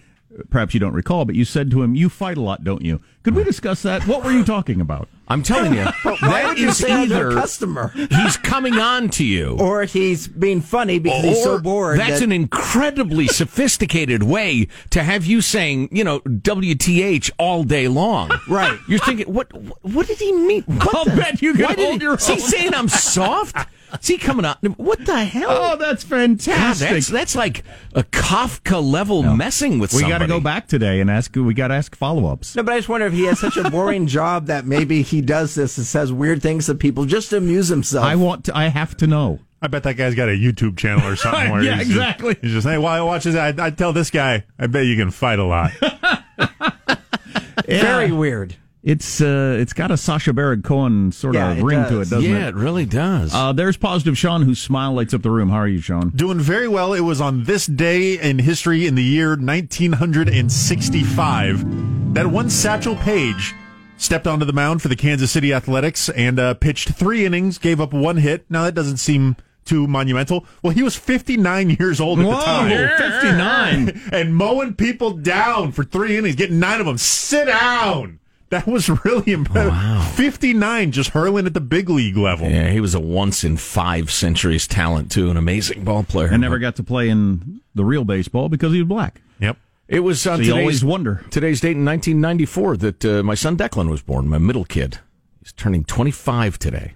perhaps 0.50 0.74
you 0.74 0.80
don't 0.80 0.94
recall, 0.94 1.26
but 1.26 1.36
you 1.36 1.46
said 1.46 1.72
to 1.72 1.82
him, 1.84 1.96
"You 1.96 2.10
fight 2.10 2.38
a 2.38 2.42
lot, 2.42 2.64
don't 2.64 2.84
you?" 2.84 3.02
Could 3.24 3.36
we 3.36 3.44
discuss 3.44 3.82
that? 3.82 4.08
What 4.08 4.24
were 4.24 4.32
you 4.32 4.44
talking 4.46 4.80
about? 4.82 5.08
I'm 5.28 5.44
telling 5.44 5.74
you, 5.76 5.84
Why 6.04 6.18
that 6.22 6.48
would 6.48 6.58
you 6.60 6.72
say 6.72 6.92
I'm 6.92 7.02
either 7.04 7.30
a 7.30 7.34
customer? 7.34 7.90
he's 7.96 8.38
coming 8.38 8.76
on 8.80 9.10
to 9.10 9.24
you, 9.24 9.58
Or 9.60 9.84
he's 9.84 10.28
being 10.28 10.60
funny 10.62 10.98
because 10.98 11.24
he's 11.24 11.44
so 11.44 11.60
bored. 11.60 12.00
That's 12.00 12.20
that- 12.20 12.24
an 12.24 12.32
incredibly 12.32 13.28
sophisticated 13.28 14.24
way 14.24 14.68
to 14.90 15.04
have 15.04 15.26
you 15.26 15.42
saying, 15.42 15.90
you 15.92 16.04
know, 16.04 16.22
WTH 16.22 17.30
all 17.38 17.64
day 17.64 17.88
long. 17.88 18.32
Right. 18.48 18.80
You're 18.88 19.00
thinking, 19.00 19.32
what? 19.32 19.52
What 19.84 20.08
did 20.08 20.18
he 20.18 20.32
mean? 20.32 20.64
What 20.64 20.96
I'll 20.96 21.06
the- 21.06 21.16
bet 21.16 21.42
you 21.42 21.54
can 21.54 21.64
why 21.66 21.76
did 21.76 21.86
hold 21.86 22.02
he, 22.02 22.06
your 22.06 22.16
Is 22.16 22.28
he 22.28 22.40
saying 22.40 22.74
I'm 22.74 22.88
soft? 22.90 23.56
Is 24.00 24.08
he 24.08 24.17
coming 24.17 24.46
on? 24.46 24.55
What 24.77 25.03
the 25.05 25.24
hell? 25.25 25.48
Oh, 25.50 25.75
that's 25.75 26.03
God, 26.03 26.10
fantastic. 26.10 26.89
that's 26.89 27.08
that's 27.08 27.36
like 27.36 27.63
a 27.93 28.03
Kafka 28.03 28.81
level 28.84 29.24
messing 29.24 29.79
with 29.79 29.93
we 29.93 30.01
got 30.01 30.19
to 30.19 30.27
go 30.27 30.39
back 30.39 30.67
today 30.67 31.00
and 31.01 31.10
ask. 31.10 31.36
We 31.36 31.53
got 31.53 31.69
to 31.69 31.74
ask 31.75 31.96
follow 31.96 32.25
ups. 32.27 32.55
No, 32.55 32.63
but 32.63 32.74
I 32.74 32.77
just 32.77 32.89
wonder 32.89 33.08
if 33.08 33.13
he 33.13 33.25
has 33.25 33.39
such 33.39 33.58
a 33.58 33.69
boring 33.69 34.05
job 34.19 34.46
that 34.48 34.65
maybe 34.65 35.01
he 35.01 35.22
does 35.22 35.55
this 35.55 35.77
and 35.77 35.86
says 35.88 36.13
weird 36.13 36.41
things 36.41 36.67
to 36.67 36.75
people 36.75 37.05
just 37.05 37.29
to 37.31 37.38
amuse 37.38 37.67
himself. 37.67 38.05
I 38.05 38.15
want. 38.15 38.46
To, 38.46 38.55
I 38.58 38.67
have 38.67 38.96
to 38.98 39.08
know. 39.08 39.39
I 39.62 39.67
bet 39.67 39.84
that 39.84 39.96
guy's 39.98 40.15
got 40.15 40.29
a 40.29 40.34
YouTube 40.34 40.77
channel 40.77 41.05
or 41.08 41.15
something 41.17 41.50
where 41.51 41.62
Yeah, 41.62 41.75
he's 41.77 41.88
just- 41.88 41.91
exactly. 41.91 42.38
he's 42.41 42.51
just 42.51 42.65
saying, 42.65 42.81
"Well, 42.81 42.93
I 42.93 43.01
watch 43.01 43.24
this. 43.25 43.36
I, 43.36 43.53
I 43.58 43.69
tell 43.72 43.91
this 43.93 44.10
guy, 44.12 44.46
I 44.58 44.67
bet 44.67 44.86
you 44.86 44.96
can 44.96 45.12
fight 45.12 45.39
a 45.39 45.43
lot." 45.46 45.72
Very 47.67 48.12
weird. 48.12 48.55
It's 48.82 49.20
uh, 49.20 49.58
it's 49.60 49.74
got 49.74 49.92
a 49.92 49.98
Sacha 49.98 50.32
Baron 50.32 50.62
Cohen 50.62 51.12
sort 51.12 51.36
Yeah, 51.36 51.52
of 51.52 51.58
it 51.60 51.64
ring 51.64 51.84
to 51.84 51.96
it, 51.98 52.00
does. 52.00 52.10
doesn't 52.12 52.30
yeah, 52.30 52.38
it? 52.38 52.40
Yeah, 52.40 52.48
it 52.48 52.56
really 52.56 52.86
does. 52.86 53.34
Uh, 53.36 53.52
there's 53.52 53.76
positive 53.76 54.18
Sean, 54.18 54.44
whose 54.44 54.60
smile 54.60 54.94
lights 54.94 55.14
up 55.14 55.22
the 55.22 55.30
room. 55.32 55.50
How 55.50 55.58
are 55.58 55.68
you, 55.68 55.82
Sean? 55.82 56.12
Doing 56.16 56.40
very 56.40 56.70
well. 56.70 56.94
It 56.94 57.02
was 57.02 57.20
on 57.20 57.44
this 57.44 57.66
day 57.66 58.18
in 58.18 58.40
history 58.40 58.88
in 58.88 58.96
the 58.96 59.04
year 59.04 59.32
1965 59.36 62.14
that 62.14 62.28
one 62.28 62.50
Satchel 62.50 62.96
Paige 62.96 63.54
stepped 63.98 64.28
onto 64.28 64.46
the 64.46 64.54
mound 64.54 64.82
for 64.82 64.88
the 64.88 64.96
Kansas 64.96 65.30
City 65.32 65.54
Athletics 65.54 66.08
and 66.10 66.40
uh, 66.40 66.54
pitched 66.54 66.90
three 66.94 67.26
innings, 67.26 67.58
gave 67.58 67.82
up 67.82 67.92
one 67.94 68.16
hit. 68.18 68.46
Now 68.50 68.64
that 68.64 68.76
doesn't 68.76 68.98
seem 68.98 69.36
too 69.66 69.88
monumental. 69.88 70.46
Well, 70.64 70.72
he 70.74 70.84
was 70.84 70.96
59 70.96 71.72
years 71.72 72.00
old 72.00 72.20
at 72.20 72.26
the 72.26 72.32
time. 72.32 72.70
59. 72.98 74.02
and 74.14 74.34
mowing 74.36 74.76
people 74.76 75.12
down 75.12 75.74
for 75.74 75.84
three 75.84 76.18
innings, 76.18 76.36
getting 76.38 76.60
nine 76.60 76.80
of 76.80 76.86
them. 76.86 76.98
Sit 76.98 77.46
down. 77.46 78.20
That 78.50 78.65
was 78.65 78.89
really 79.06 79.32
impressive. 79.32 79.72
Wow. 79.72 80.12
59 80.15 80.91
just 80.91 81.12
hurling 81.12 81.46
at 81.46 81.53
the 81.53 81.62
big 81.62 81.89
league 81.89 82.18
level. 82.18 82.50
yeah, 82.50 82.70
he 82.72 82.79
was 82.79 82.96
a 82.96 83.00
once 83.00 83.44
in 83.44 83.58
five 83.58 84.10
centuries 84.12 84.68
talent 84.68 85.12
too, 85.12 85.29
an 85.29 85.38
amazing 85.38 85.84
ball 85.84 86.03
player. 86.03 86.27
and 86.29 86.41
never 86.41 86.58
got 86.60 86.75
to 86.77 86.84
play 86.84 87.10
in 87.10 87.62
the 87.75 87.86
real 87.86 88.03
baseball 88.06 88.50
because 88.50 88.74
he 88.74 88.79
was 88.79 88.88
black. 88.88 89.22
Yep. 89.39 89.58
It 89.88 90.00
was 90.01 90.25
on 90.27 90.38
So 90.38 90.41
you 90.44 90.50
today's, 90.50 90.62
always 90.62 90.86
wonder. 90.86 91.24
today's 91.32 91.62
date 91.62 91.77
in 91.77 91.86
1994 91.86 92.77
that 92.77 93.06
uh, 93.06 93.24
my 93.24 93.36
son 93.36 93.56
Declan 93.58 93.89
was 93.89 94.01
born, 94.01 94.27
my 94.27 94.38
middle 94.38 94.65
kid. 94.65 95.00
He's 95.41 95.51
turning 95.53 95.84
25 95.84 96.60
today. 96.60 96.94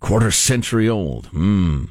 Quarter 0.00 0.30
century 0.30 0.88
old. 0.88 1.26
Hmm. 1.26 1.84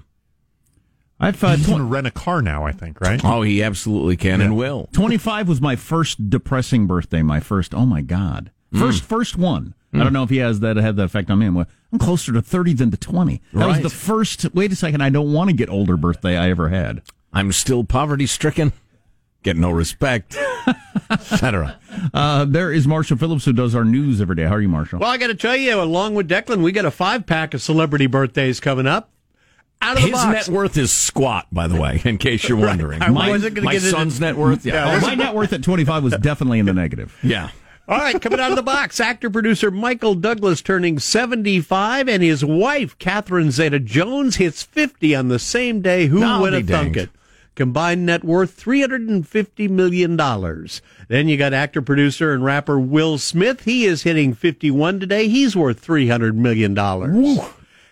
I've 1.19 1.41
uh, 1.43 1.55
He 1.55 1.63
tw- 1.63 1.67
can 1.67 1.89
rent 1.89 2.07
a 2.07 2.11
car 2.11 2.41
now, 2.41 2.65
I 2.65 2.71
think, 2.73 2.99
right? 2.99 3.21
Oh, 3.23 3.41
he 3.41 3.63
absolutely 3.63 4.17
can 4.17 4.41
and 4.41 4.57
will. 4.57 4.89
25 4.93 5.47
was 5.47 5.61
my 5.61 5.75
first 5.75 6.29
depressing 6.29 6.87
birthday. 6.87 7.21
My 7.23 7.39
first, 7.39 7.73
oh 7.73 7.85
my 7.85 8.01
God. 8.01 8.51
First, 8.73 9.03
first 9.03 9.37
one. 9.37 9.73
I 9.93 9.99
don't 9.99 10.11
know 10.11 10.23
if 10.23 10.29
he 10.29 10.37
has 10.37 10.59
that 10.59 10.75
had 10.75 10.97
that 10.97 11.03
effect 11.03 11.29
on 11.31 11.39
me. 11.39 11.45
I'm, 11.45 11.55
I'm 11.57 11.99
closer 11.99 12.33
to 12.33 12.41
30 12.41 12.73
than 12.73 12.91
to 12.91 12.97
20. 12.97 13.41
That 13.53 13.67
was 13.67 13.79
the 13.81 13.89
first, 13.89 14.45
wait 14.53 14.71
a 14.73 14.75
second, 14.75 15.01
I 15.01 15.09
don't 15.09 15.31
want 15.31 15.49
to 15.49 15.55
get 15.55 15.69
older 15.69 15.95
birthday 15.95 16.35
I 16.37 16.49
ever 16.49 16.67
had. 16.67 17.01
I'm 17.31 17.53
still 17.53 17.85
poverty 17.85 18.25
stricken. 18.27 18.73
Get 19.43 19.55
no 19.55 19.69
respect. 19.71 20.35
Etc. 21.09 21.79
Uh, 22.13 22.45
there 22.45 22.71
is 22.73 22.87
Marshall 22.87 23.17
Phillips 23.17 23.45
who 23.45 23.53
does 23.53 23.75
our 23.75 23.85
news 23.85 24.19
every 24.19 24.35
day. 24.35 24.43
How 24.43 24.55
are 24.55 24.61
you, 24.61 24.67
Marshall? 24.67 24.99
Well, 24.99 25.09
I 25.09 25.17
got 25.17 25.27
to 25.27 25.35
tell 25.35 25.55
you, 25.55 25.79
along 25.79 26.15
with 26.15 26.27
Declan, 26.27 26.61
we 26.63 26.71
got 26.71 26.85
a 26.85 26.91
five 26.91 27.25
pack 27.25 27.53
of 27.53 27.61
celebrity 27.61 28.07
birthdays 28.07 28.59
coming 28.59 28.87
up. 28.87 29.11
Out 29.81 29.97
of 29.97 30.03
the 30.03 30.09
His 30.09 30.11
box. 30.13 30.47
net 30.47 30.55
worth 30.55 30.77
is 30.77 30.91
squat, 30.91 31.47
by 31.51 31.67
the 31.67 31.79
way, 31.79 32.01
in 32.05 32.17
case 32.17 32.47
you're 32.49 32.57
wondering. 32.65 33.01
I 33.01 33.09
my 33.09 33.31
my 33.37 33.37
get 33.49 33.57
into- 33.57 33.79
son's 33.81 34.19
net 34.19 34.35
worth, 34.35 34.65
yeah. 34.65 34.97
Oh, 34.97 35.01
my 35.05 35.15
net 35.15 35.35
worth 35.35 35.53
at 35.53 35.61
25 35.63 36.03
was 36.03 36.17
definitely 36.17 36.59
in 36.59 36.65
the 36.65 36.73
negative. 36.73 37.15
yeah. 37.23 37.51
All 37.87 37.99
right, 37.99 38.19
coming 38.19 38.39
out 38.39 38.49
of 38.49 38.55
the 38.55 38.63
box, 38.63 38.99
actor 38.99 39.29
producer 39.29 39.69
Michael 39.69 40.15
Douglas 40.15 40.63
turning 40.63 40.97
75, 40.97 42.09
and 42.09 42.23
his 42.23 42.43
wife, 42.43 42.97
Catherine 42.97 43.51
Zeta 43.51 43.79
Jones, 43.79 44.37
hits 44.37 44.63
50 44.63 45.13
on 45.13 45.27
the 45.27 45.37
same 45.37 45.81
day. 45.81 46.07
Who 46.07 46.23
I'll 46.23 46.41
would 46.41 46.53
have 46.53 46.67
thunk 46.67 46.97
it? 46.97 47.11
Combined 47.53 48.03
net 48.03 48.23
worth 48.23 48.59
$350 48.59 49.69
million. 49.69 50.17
Then 51.07 51.27
you 51.29 51.37
got 51.37 51.53
actor, 51.53 51.83
producer, 51.83 52.33
and 52.33 52.43
rapper 52.43 52.79
Will 52.79 53.19
Smith. 53.19 53.65
He 53.65 53.85
is 53.85 54.01
hitting 54.01 54.33
51 54.33 54.99
today. 54.99 55.27
He's 55.27 55.55
worth 55.55 55.85
$300 55.85 56.33
million. 56.33 56.75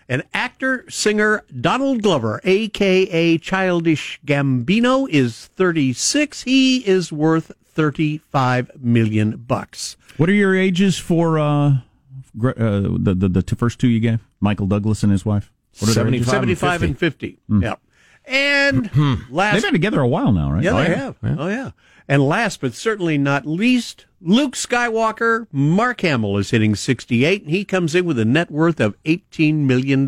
And 0.08 0.24
actor, 0.34 0.84
singer 0.90 1.44
Donald 1.60 2.02
Glover, 2.02 2.40
aka 2.42 3.38
Childish 3.38 4.20
Gambino, 4.26 5.08
is 5.08 5.46
36. 5.54 6.42
He 6.42 6.78
is 6.78 7.12
worth 7.12 7.52
35 7.74 8.70
million 8.80 9.36
bucks. 9.36 9.96
What 10.16 10.28
are 10.28 10.32
your 10.34 10.54
ages 10.56 10.96
for 10.98 11.38
uh, 11.38 11.78
gr- 12.38 12.50
uh, 12.50 12.80
the, 12.98 13.14
the, 13.16 13.28
the 13.28 13.42
t- 13.42 13.56
first 13.56 13.78
two 13.78 13.88
you 13.88 14.00
gave? 14.00 14.20
Michael 14.40 14.66
Douglas 14.66 15.02
and 15.02 15.10
his 15.12 15.24
wife? 15.24 15.50
What 15.80 15.90
are 15.90 15.94
their 15.94 16.08
ages? 16.08 16.26
75 16.28 16.82
and 16.82 16.98
50. 16.98 17.38
Yep. 17.60 17.80
And 18.26 18.90
last 19.30 19.54
They've 19.54 19.62
been 19.62 19.72
together 19.72 20.00
a 20.00 20.08
while 20.08 20.32
now, 20.32 20.52
right? 20.52 20.62
Yeah, 20.62 20.72
Oh, 20.72 20.84
they 20.84 20.94
have. 20.94 21.16
Oh, 21.22 21.48
yeah. 21.48 21.70
And 22.08 22.22
last 22.22 22.60
but 22.60 22.74
certainly 22.74 23.18
not 23.18 23.46
least, 23.46 24.06
Luke 24.20 24.54
Skywalker, 24.56 25.46
Mark 25.50 26.00
Hamill 26.02 26.36
is 26.38 26.50
hitting 26.50 26.74
68, 26.74 27.42
and 27.42 27.50
he 27.50 27.64
comes 27.64 27.94
in 27.94 28.04
with 28.04 28.18
a 28.18 28.24
net 28.24 28.50
worth 28.50 28.78
of 28.80 28.94
$18 29.04 29.54
million. 29.66 30.06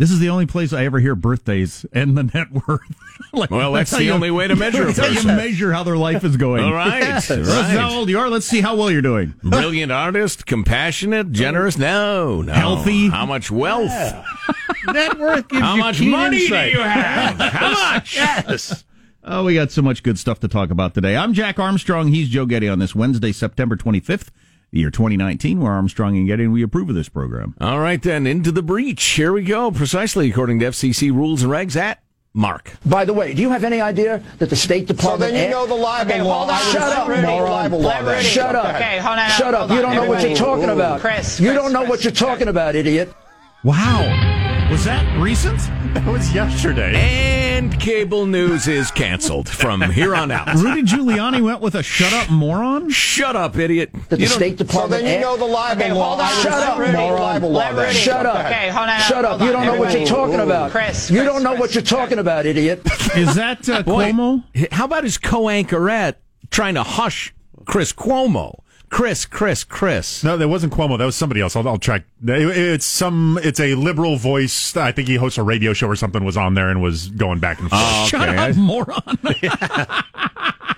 This 0.00 0.10
is 0.10 0.18
the 0.18 0.30
only 0.30 0.46
place 0.46 0.72
I 0.72 0.86
ever 0.86 0.98
hear 0.98 1.14
birthdays 1.14 1.84
and 1.92 2.16
the 2.16 2.22
net 2.22 2.48
worth. 2.66 2.80
Like, 3.32 3.50
Well, 3.52 3.70
that's 3.74 3.92
how 3.92 3.98
the 3.98 4.04
you- 4.06 4.12
only 4.12 4.30
way 4.32 4.48
to 4.48 4.56
measure 4.56 4.82
a 4.88 4.92
That's 4.92 4.98
how 4.98 5.06
you 5.06 5.36
measure 5.36 5.72
how 5.72 5.84
their 5.84 5.96
life 5.96 6.24
is 6.24 6.36
going. 6.36 6.64
All 6.64 6.72
right. 6.72 7.14
This 7.14 7.30
is 7.30 7.46
right. 7.48 7.78
how 7.78 7.92
old 7.94 8.08
you 8.08 8.18
are. 8.18 8.28
Let's 8.28 8.46
see 8.46 8.60
how 8.60 8.74
well 8.74 8.90
you're 8.90 9.02
doing. 9.02 9.34
Brilliant 9.44 9.92
artist, 9.92 10.46
compassionate, 10.46 11.30
generous. 11.30 11.76
Oh. 11.76 11.80
No, 11.80 12.42
no. 12.42 12.52
Healthy. 12.52 13.08
How 13.08 13.26
much 13.26 13.48
wealth? 13.50 13.92
Net 14.86 15.16
worth 15.16 15.46
gives 15.48 15.60
How 15.62 15.74
you 15.74 15.80
much 15.80 16.00
money 16.00 16.42
insight. 16.42 16.72
do 16.72 16.78
you 16.78 16.82
have? 16.84 17.38
How 17.38 17.70
much? 17.94 18.16
Yes. 18.16 18.84
Oh, 19.22 19.44
we 19.44 19.54
got 19.54 19.70
so 19.70 19.82
much 19.82 20.02
good 20.02 20.18
stuff 20.18 20.40
to 20.40 20.48
talk 20.48 20.70
about 20.70 20.94
today. 20.94 21.14
I'm 21.14 21.32
Jack 21.34 21.60
Armstrong. 21.60 22.08
He's 22.08 22.28
Joe 22.30 22.46
Getty 22.46 22.68
on 22.68 22.80
this 22.80 22.96
Wednesday, 22.96 23.30
September 23.30 23.76
25th, 23.76 24.30
the 24.72 24.80
year 24.80 24.90
2019. 24.90 25.60
We're 25.60 25.70
Armstrong 25.70 26.16
and 26.16 26.26
Getty, 26.26 26.44
and 26.44 26.52
we 26.52 26.62
approve 26.62 26.88
of 26.88 26.94
this 26.94 27.08
program. 27.08 27.54
All 27.60 27.80
right, 27.80 28.00
then, 28.02 28.26
into 28.26 28.52
the 28.52 28.62
breach. 28.62 29.02
Here 29.02 29.32
we 29.32 29.42
go. 29.42 29.70
Precisely 29.70 30.30
according 30.30 30.60
to 30.60 30.66
FCC 30.66 31.12
rules 31.12 31.42
and 31.42 31.50
regs 31.52 31.76
at 31.76 32.02
Mark. 32.32 32.74
By 32.86 33.04
the 33.04 33.12
way, 33.12 33.34
do 33.34 33.42
you 33.42 33.50
have 33.50 33.64
any 33.64 33.80
idea 33.80 34.22
that 34.38 34.50
the 34.50 34.56
State 34.56 34.86
Department? 34.86 35.30
So 35.30 35.30
Department... 35.30 35.32
then 35.34 35.44
you 35.48 35.50
know 35.50 35.66
the 35.66 35.74
libel 35.74 36.12
Okay, 36.12 36.22
law. 36.22 36.38
hold 36.38 36.50
on. 36.50 36.58
Shut 36.60 36.82
up, 36.82 37.08
assume 37.08 37.22
moron. 37.26 37.50
libel 37.50 37.80
law 37.80 38.02
then. 38.02 38.22
Shut 38.22 38.54
up. 38.54 38.74
Okay, 38.76 38.98
hold 38.98 39.18
on. 39.18 39.30
Shut 39.30 39.54
up. 39.54 39.68
hold 39.68 39.72
You 39.72 39.82
don't 39.82 39.94
know 39.96 40.00
what 40.02 40.20
you're 40.22 40.30
Everybody- 40.30 40.34
talking 40.36 40.68
about. 40.70 41.00
Chris, 41.00 41.40
you 41.40 41.50
Chris, 41.50 41.62
don't 41.62 41.72
know 41.72 41.78
Chris, 41.80 41.90
what 41.90 42.04
you're 42.04 42.10
Chris. 42.12 42.20
talking 42.20 42.48
about, 42.48 42.76
idiot. 42.76 43.12
Wow. 43.64 44.36
Was 44.70 44.84
that 44.84 45.18
recent? 45.20 45.60
That 45.90 46.06
was 46.06 46.32
yesterday. 46.32 46.94
And 46.94 47.78
cable 47.80 48.24
news 48.24 48.68
is 48.68 48.92
canceled 48.92 49.48
from 49.48 49.80
here 49.80 50.14
on 50.14 50.30
out. 50.30 50.54
Rudy 50.54 50.84
Giuliani 50.84 51.42
went 51.42 51.60
with 51.60 51.74
a 51.74 51.82
shut 51.82 52.12
up 52.12 52.30
moron? 52.30 52.90
Shut 52.90 53.34
up, 53.34 53.56
idiot. 53.56 53.90
That 54.08 54.10
the 54.10 54.18
You 54.20 54.28
don't- 54.28 54.70
So 54.70 54.86
then 54.86 55.04
you 55.04 55.20
know 55.20 55.36
the 55.36 55.46
libel 55.46 55.82
Okay, 55.82 55.92
law. 55.92 56.10
hold 56.16 56.20
on. 56.20 56.26
I 56.26 56.32
would 56.36 56.42
Shut 56.42 56.52
up, 56.52 56.78
assume 56.78 56.86
you 56.86 56.92
know 56.92 56.92
the 56.92 56.98
moron. 57.08 57.20
libel 57.20 57.50
law 57.50 57.58
Let. 57.58 57.74
Rudy- 57.74 57.92
Shut 57.98 58.24
up. 58.24 58.46
Okay, 58.46 58.68
hold 58.68 58.88
on. 58.88 59.00
Shut 59.00 59.24
up. 59.24 59.30
hold 59.30 59.42
You 59.42 59.52
don't 59.52 59.66
know 59.66 59.70
what 59.72 59.78
you're 59.92 60.02
Everybody- 60.02 60.06
talking 60.06 60.40
about. 60.40 60.70
Chris, 60.70 61.10
you 61.10 61.24
don't 61.24 61.42
know 61.42 61.48
Chris, 61.50 61.60
what 61.60 61.74
you're 61.74 61.82
Chris. 61.82 61.90
talking 61.90 62.18
about, 62.20 62.46
idiot. 62.46 62.82
Is 63.16 63.34
that 63.34 63.68
uh, 63.68 63.82
Boy, 63.82 64.12
Cuomo? 64.12 64.44
How 64.72 64.84
about 64.84 65.02
his 65.02 65.18
co-anchorette 65.18 66.14
trying 66.52 66.74
to 66.74 66.84
hush 66.84 67.34
Chris 67.66 67.92
Cuomo? 67.92 68.60
Chris, 68.90 69.24
Chris, 69.24 69.64
Chris. 69.64 70.22
No, 70.24 70.36
that 70.36 70.48
wasn't 70.48 70.72
Cuomo. 70.72 70.98
That 70.98 71.04
was 71.06 71.16
somebody 71.16 71.40
else. 71.40 71.54
I'll, 71.56 71.66
I'll 71.66 71.78
check. 71.78 72.02
It- 72.26 72.56
It's 72.56 72.84
some. 72.84 73.38
It's 73.42 73.60
a 73.60 73.74
liberal 73.76 74.16
voice. 74.16 74.76
I 74.76 74.92
think 74.92 75.08
he 75.08 75.14
hosts 75.16 75.38
a 75.38 75.42
radio 75.42 75.72
show 75.72 75.86
or 75.88 75.96
something. 75.96 76.24
Was 76.24 76.36
on 76.36 76.54
there 76.54 76.68
and 76.68 76.82
was 76.82 77.08
going 77.08 77.38
back 77.38 77.60
and 77.60 77.70
forth. 77.70 77.80
Oh, 77.82 78.06
Shut 78.08 78.28
up, 78.28 78.56
moron. 78.56 79.18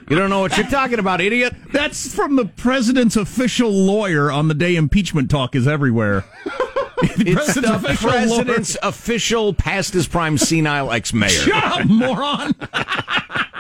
You 0.08 0.18
don't 0.18 0.28
know 0.28 0.40
what 0.40 0.54
you're 0.58 0.66
talking 0.66 0.98
about, 0.98 1.22
idiot. 1.22 1.54
That's 1.72 2.14
from 2.14 2.36
the 2.36 2.44
president's 2.44 3.16
official 3.16 3.70
lawyer 3.70 4.30
on 4.30 4.48
the 4.48 4.52
day 4.54 4.76
impeachment 4.76 5.30
talk 5.30 5.54
is 5.54 5.66
everywhere. 5.66 6.24
the 6.44 7.24
It's 7.28 7.54
the 7.54 7.74
official 7.76 8.10
president's 8.10 8.76
official 8.82 9.54
past 9.54 9.94
his 9.94 10.06
prime 10.06 10.36
senile 10.36 10.90
ex-mayor. 10.92 11.30
Shut 11.30 11.64
up, 11.80 11.86
moron. 11.86 12.54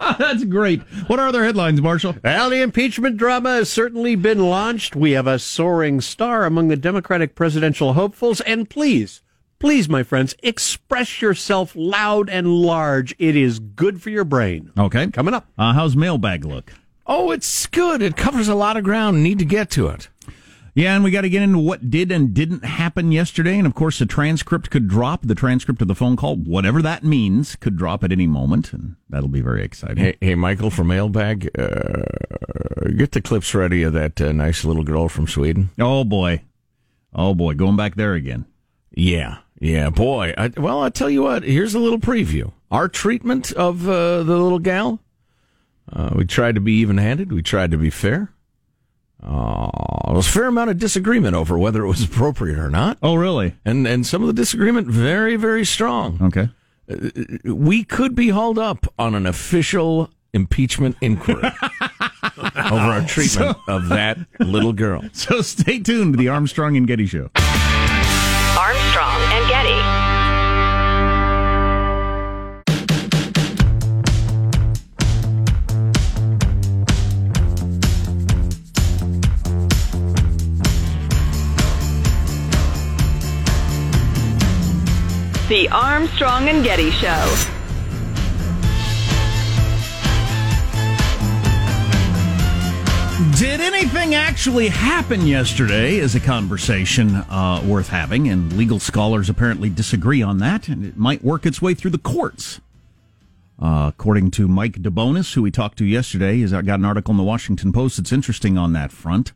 That's 0.18 0.44
great. 0.44 0.80
What 1.08 1.18
are 1.18 1.28
other 1.28 1.44
headlines, 1.44 1.82
Marshall? 1.82 2.16
Well, 2.24 2.50
the 2.50 2.62
impeachment 2.62 3.16
drama 3.16 3.50
has 3.56 3.70
certainly 3.70 4.14
been 4.16 4.38
launched. 4.38 4.96
We 4.96 5.12
have 5.12 5.26
a 5.26 5.38
soaring 5.38 6.00
star 6.00 6.44
among 6.44 6.68
the 6.68 6.76
Democratic 6.76 7.34
presidential 7.34 7.92
hopefuls. 7.92 8.40
And 8.42 8.68
please, 8.70 9.20
please, 9.58 9.88
my 9.88 10.02
friends, 10.02 10.34
express 10.42 11.20
yourself 11.20 11.72
loud 11.74 12.30
and 12.30 12.48
large. 12.48 13.14
It 13.18 13.36
is 13.36 13.58
good 13.58 14.02
for 14.02 14.10
your 14.10 14.24
brain. 14.24 14.72
Okay. 14.78 15.08
Coming 15.08 15.34
up. 15.34 15.46
Uh, 15.58 15.74
how's 15.74 15.96
mailbag 15.96 16.44
look? 16.44 16.72
Oh, 17.06 17.30
it's 17.30 17.66
good. 17.66 18.00
It 18.00 18.16
covers 18.16 18.48
a 18.48 18.54
lot 18.54 18.76
of 18.76 18.84
ground. 18.84 19.22
Need 19.22 19.38
to 19.40 19.44
get 19.44 19.70
to 19.72 19.88
it. 19.88 20.08
Yeah, 20.80 20.94
and 20.94 21.04
we 21.04 21.10
got 21.10 21.20
to 21.22 21.28
get 21.28 21.42
into 21.42 21.58
what 21.58 21.90
did 21.90 22.10
and 22.10 22.32
didn't 22.32 22.64
happen 22.64 23.12
yesterday. 23.12 23.58
And 23.58 23.66
of 23.66 23.74
course, 23.74 23.98
the 23.98 24.06
transcript 24.06 24.70
could 24.70 24.88
drop. 24.88 25.20
The 25.20 25.34
transcript 25.34 25.82
of 25.82 25.88
the 25.88 25.94
phone 25.94 26.16
call, 26.16 26.36
whatever 26.36 26.80
that 26.80 27.04
means, 27.04 27.54
could 27.54 27.76
drop 27.76 28.02
at 28.02 28.12
any 28.12 28.26
moment. 28.26 28.72
And 28.72 28.96
that'll 29.10 29.28
be 29.28 29.42
very 29.42 29.62
exciting. 29.62 29.98
Hey, 29.98 30.16
hey 30.22 30.34
Michael 30.36 30.70
from 30.70 30.86
Mailbag, 30.86 31.50
uh, 31.58 32.88
get 32.96 33.12
the 33.12 33.20
clips 33.20 33.54
ready 33.54 33.82
of 33.82 33.92
that 33.92 34.22
uh, 34.22 34.32
nice 34.32 34.64
little 34.64 34.82
girl 34.82 35.10
from 35.10 35.26
Sweden. 35.26 35.68
Oh, 35.78 36.02
boy. 36.02 36.40
Oh, 37.12 37.34
boy. 37.34 37.52
Going 37.52 37.76
back 37.76 37.96
there 37.96 38.14
again. 38.14 38.46
Yeah, 38.90 39.40
yeah, 39.60 39.90
boy. 39.90 40.32
I, 40.38 40.48
well, 40.56 40.82
I 40.82 40.88
tell 40.88 41.10
you 41.10 41.24
what. 41.24 41.42
Here's 41.42 41.74
a 41.74 41.78
little 41.78 42.00
preview. 42.00 42.52
Our 42.70 42.88
treatment 42.88 43.52
of 43.52 43.86
uh, 43.86 44.22
the 44.22 44.38
little 44.38 44.58
gal. 44.58 44.98
Uh, 45.92 46.14
we 46.14 46.24
tried 46.24 46.54
to 46.54 46.62
be 46.62 46.72
even-handed. 46.76 47.32
We 47.32 47.42
tried 47.42 47.70
to 47.72 47.76
be 47.76 47.90
fair. 47.90 48.32
Uh, 49.22 49.70
there 50.06 50.16
was 50.16 50.26
a 50.26 50.30
fair 50.30 50.46
amount 50.46 50.70
of 50.70 50.78
disagreement 50.78 51.34
over 51.36 51.58
whether 51.58 51.84
it 51.84 51.88
was 51.88 52.02
appropriate 52.10 52.58
or 52.58 52.70
not, 52.70 52.98
Oh, 53.02 53.14
really? 53.14 53.54
and 53.64 53.86
and 53.86 54.06
some 54.06 54.22
of 54.22 54.26
the 54.28 54.32
disagreement 54.32 54.86
very 54.88 55.36
very 55.36 55.64
strong. 55.64 56.18
Okay. 56.22 56.48
We 57.44 57.84
could 57.84 58.14
be 58.16 58.30
hauled 58.30 58.58
up 58.58 58.86
on 58.98 59.14
an 59.14 59.24
official 59.26 60.10
impeachment 60.32 60.96
inquiry 61.00 61.42
over 62.38 62.74
our 62.76 63.06
treatment 63.06 63.56
of 63.68 63.88
that 63.90 64.18
little 64.40 64.72
girl. 64.72 65.04
So 65.12 65.40
stay 65.42 65.78
tuned 65.80 66.14
to 66.14 66.16
the 66.18 66.28
Armstrong 66.28 66.76
and 66.76 66.86
Getty 66.86 67.06
Show. 67.06 67.30
The 85.50 85.68
Armstrong 85.70 86.48
and 86.48 86.62
Getty 86.62 86.92
Show. 86.92 87.08
Did 93.36 93.60
anything 93.60 94.14
actually 94.14 94.68
happen 94.68 95.26
yesterday? 95.26 95.96
Is 95.96 96.14
a 96.14 96.20
conversation 96.20 97.16
uh, 97.16 97.64
worth 97.66 97.88
having, 97.88 98.28
and 98.28 98.52
legal 98.52 98.78
scholars 98.78 99.28
apparently 99.28 99.68
disagree 99.68 100.22
on 100.22 100.38
that, 100.38 100.68
and 100.68 100.86
it 100.86 100.96
might 100.96 101.24
work 101.24 101.44
its 101.44 101.60
way 101.60 101.74
through 101.74 101.90
the 101.90 101.98
courts. 101.98 102.60
Uh, 103.60 103.90
according 103.92 104.30
to 104.30 104.46
Mike 104.46 104.74
DeBonis, 104.74 105.34
who 105.34 105.42
we 105.42 105.50
talked 105.50 105.78
to 105.78 105.84
yesterday, 105.84 106.36
he's 106.36 106.52
got 106.52 106.64
an 106.64 106.84
article 106.84 107.10
in 107.10 107.16
the 107.16 107.24
Washington 107.24 107.72
Post 107.72 107.96
that's 107.96 108.12
interesting 108.12 108.56
on 108.56 108.72
that 108.74 108.92
front. 108.92 109.32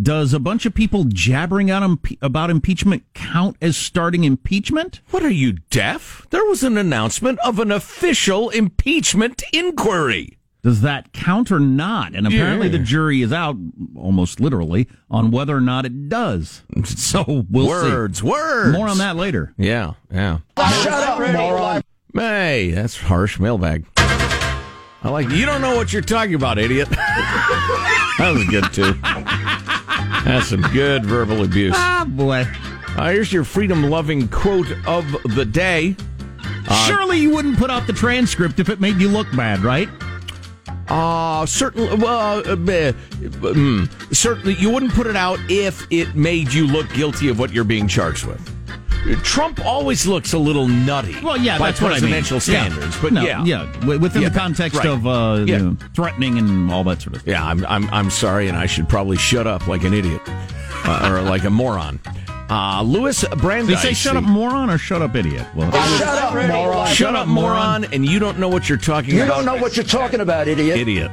Does 0.00 0.32
a 0.32 0.38
bunch 0.38 0.66
of 0.66 0.74
people 0.74 1.04
jabbering 1.04 1.68
out 1.70 1.82
impe- 1.82 2.16
about 2.22 2.48
impeachment 2.48 3.02
count 3.12 3.56
as 3.60 3.76
starting 3.76 4.22
impeachment? 4.22 5.00
What 5.10 5.24
are 5.24 5.30
you 5.30 5.54
deaf? 5.70 6.26
There 6.30 6.44
was 6.44 6.62
an 6.62 6.78
announcement 6.78 7.40
of 7.40 7.58
an 7.58 7.72
official 7.72 8.50
impeachment 8.50 9.42
inquiry. 9.52 10.38
Does 10.62 10.82
that 10.82 11.12
count 11.12 11.50
or 11.50 11.58
not? 11.58 12.14
And 12.14 12.24
apparently 12.26 12.68
Yeah. 12.68 12.72
the 12.72 12.78
jury 12.78 13.22
is 13.22 13.32
out, 13.32 13.56
almost 13.96 14.38
literally, 14.40 14.86
on 15.10 15.32
whether 15.32 15.56
or 15.56 15.60
not 15.60 15.86
it 15.86 16.08
does. 16.08 16.62
So 16.84 17.46
we'll 17.50 17.66
words, 17.66 18.20
see. 18.20 18.26
words. 18.26 18.72
More 18.72 18.86
on 18.88 18.98
that 18.98 19.16
later. 19.16 19.54
Yeah, 19.56 19.94
yeah. 20.12 20.38
Shut 20.56 20.92
up, 20.92 21.18
moron. 21.18 21.82
Hey, 22.14 22.70
that's 22.70 22.96
harsh 22.96 23.40
mailbag. 23.40 23.86
I 23.96 25.08
like 25.08 25.30
you 25.30 25.46
don't 25.46 25.62
know 25.62 25.74
what 25.76 25.92
you're 25.94 26.02
talking 26.02 26.34
about, 26.34 26.58
idiot. 26.58 26.88
that 26.90 28.32
was 28.34 28.44
good 28.44 28.70
too. 28.72 28.94
That's 30.24 30.48
some 30.48 30.62
good 30.72 31.04
verbal 31.04 31.42
abuse. 31.44 31.74
Ah, 31.76 32.04
boy. 32.08 32.46
Uh, 32.96 33.10
here's 33.10 33.32
your 33.32 33.44
freedom 33.44 33.84
loving 33.84 34.28
quote 34.28 34.70
of 34.86 35.04
the 35.34 35.44
day. 35.44 35.96
Uh, 36.68 36.86
Surely 36.86 37.18
you 37.18 37.30
wouldn't 37.30 37.56
put 37.56 37.70
out 37.70 37.86
the 37.86 37.92
transcript 37.92 38.58
if 38.60 38.68
it 38.68 38.80
made 38.80 38.96
you 38.96 39.08
look 39.08 39.26
bad, 39.34 39.60
right? 39.60 39.88
Uh, 40.88 41.46
certainly, 41.46 41.94
well, 41.96 42.40
uh, 42.40 42.56
mm, 42.56 44.14
certainly 44.14 44.54
you 44.54 44.70
wouldn't 44.70 44.92
put 44.92 45.06
it 45.06 45.14
out 45.16 45.38
if 45.48 45.86
it 45.90 46.14
made 46.16 46.52
you 46.52 46.66
look 46.66 46.92
guilty 46.92 47.28
of 47.28 47.38
what 47.38 47.52
you're 47.52 47.64
being 47.64 47.86
charged 47.86 48.26
with. 48.26 48.59
Trump 49.22 49.64
always 49.64 50.06
looks 50.06 50.32
a 50.34 50.38
little 50.38 50.68
nutty. 50.68 51.16
Well, 51.22 51.36
yeah, 51.36 51.58
by 51.58 51.68
that's 51.70 51.80
what 51.80 51.92
I 51.92 52.00
mean. 52.00 52.10
presidential 52.10 52.36
Yeah. 52.52 52.68
standards, 52.68 52.96
but 53.00 53.12
No, 53.12 53.22
yeah, 53.22 53.44
yeah, 53.44 53.86
within 53.86 54.22
Yeah, 54.22 54.28
the 54.28 54.38
context 54.38 54.78
right. 54.78 54.86
of 54.88 55.06
uh, 55.06 55.44
Yeah. 55.46 55.56
you 55.56 55.64
know, 55.64 55.76
threatening 55.94 56.38
and 56.38 56.70
all 56.70 56.84
that 56.84 57.00
sort 57.02 57.16
of. 57.16 57.22
Thing. 57.22 57.32
Yeah, 57.32 57.44
I'm, 57.44 57.64
I'm, 57.66 57.88
I'm 57.90 58.10
sorry, 58.10 58.48
and 58.48 58.56
I 58.56 58.66
should 58.66 58.88
probably 58.88 59.16
shut 59.16 59.46
up 59.46 59.66
like 59.66 59.84
an 59.84 59.94
idiot 59.94 60.20
uh, 60.84 61.10
or 61.12 61.22
like 61.22 61.44
a 61.44 61.50
moron. 61.50 61.98
Uh, 62.50 62.82
Louis 62.82 63.24
Brandeis. 63.38 63.80
They 63.80 63.90
say 63.90 63.94
shut 63.94 64.16
up, 64.16 64.24
moron, 64.24 64.70
or 64.70 64.76
shut 64.78 65.02
up, 65.02 65.14
idiot. 65.14 65.46
Well, 65.54 65.70
Shut 65.70 66.18
up, 66.18 66.34
moron. 66.34 66.86
Shut 66.88 67.14
up, 67.14 67.28
moron, 67.28 67.84
and 67.92 68.04
you 68.04 68.18
don't 68.18 68.38
know 68.40 68.48
what 68.48 68.68
you're 68.68 68.76
talking 68.76 69.14
You 69.14 69.22
about. 69.22 69.38
You 69.38 69.44
don't 69.44 69.54
know 69.56 69.62
what 69.62 69.76
you're 69.76 69.84
talking 69.86 70.18
about, 70.20 70.48
idiot. 70.48 70.78
Idiot. 70.78 71.12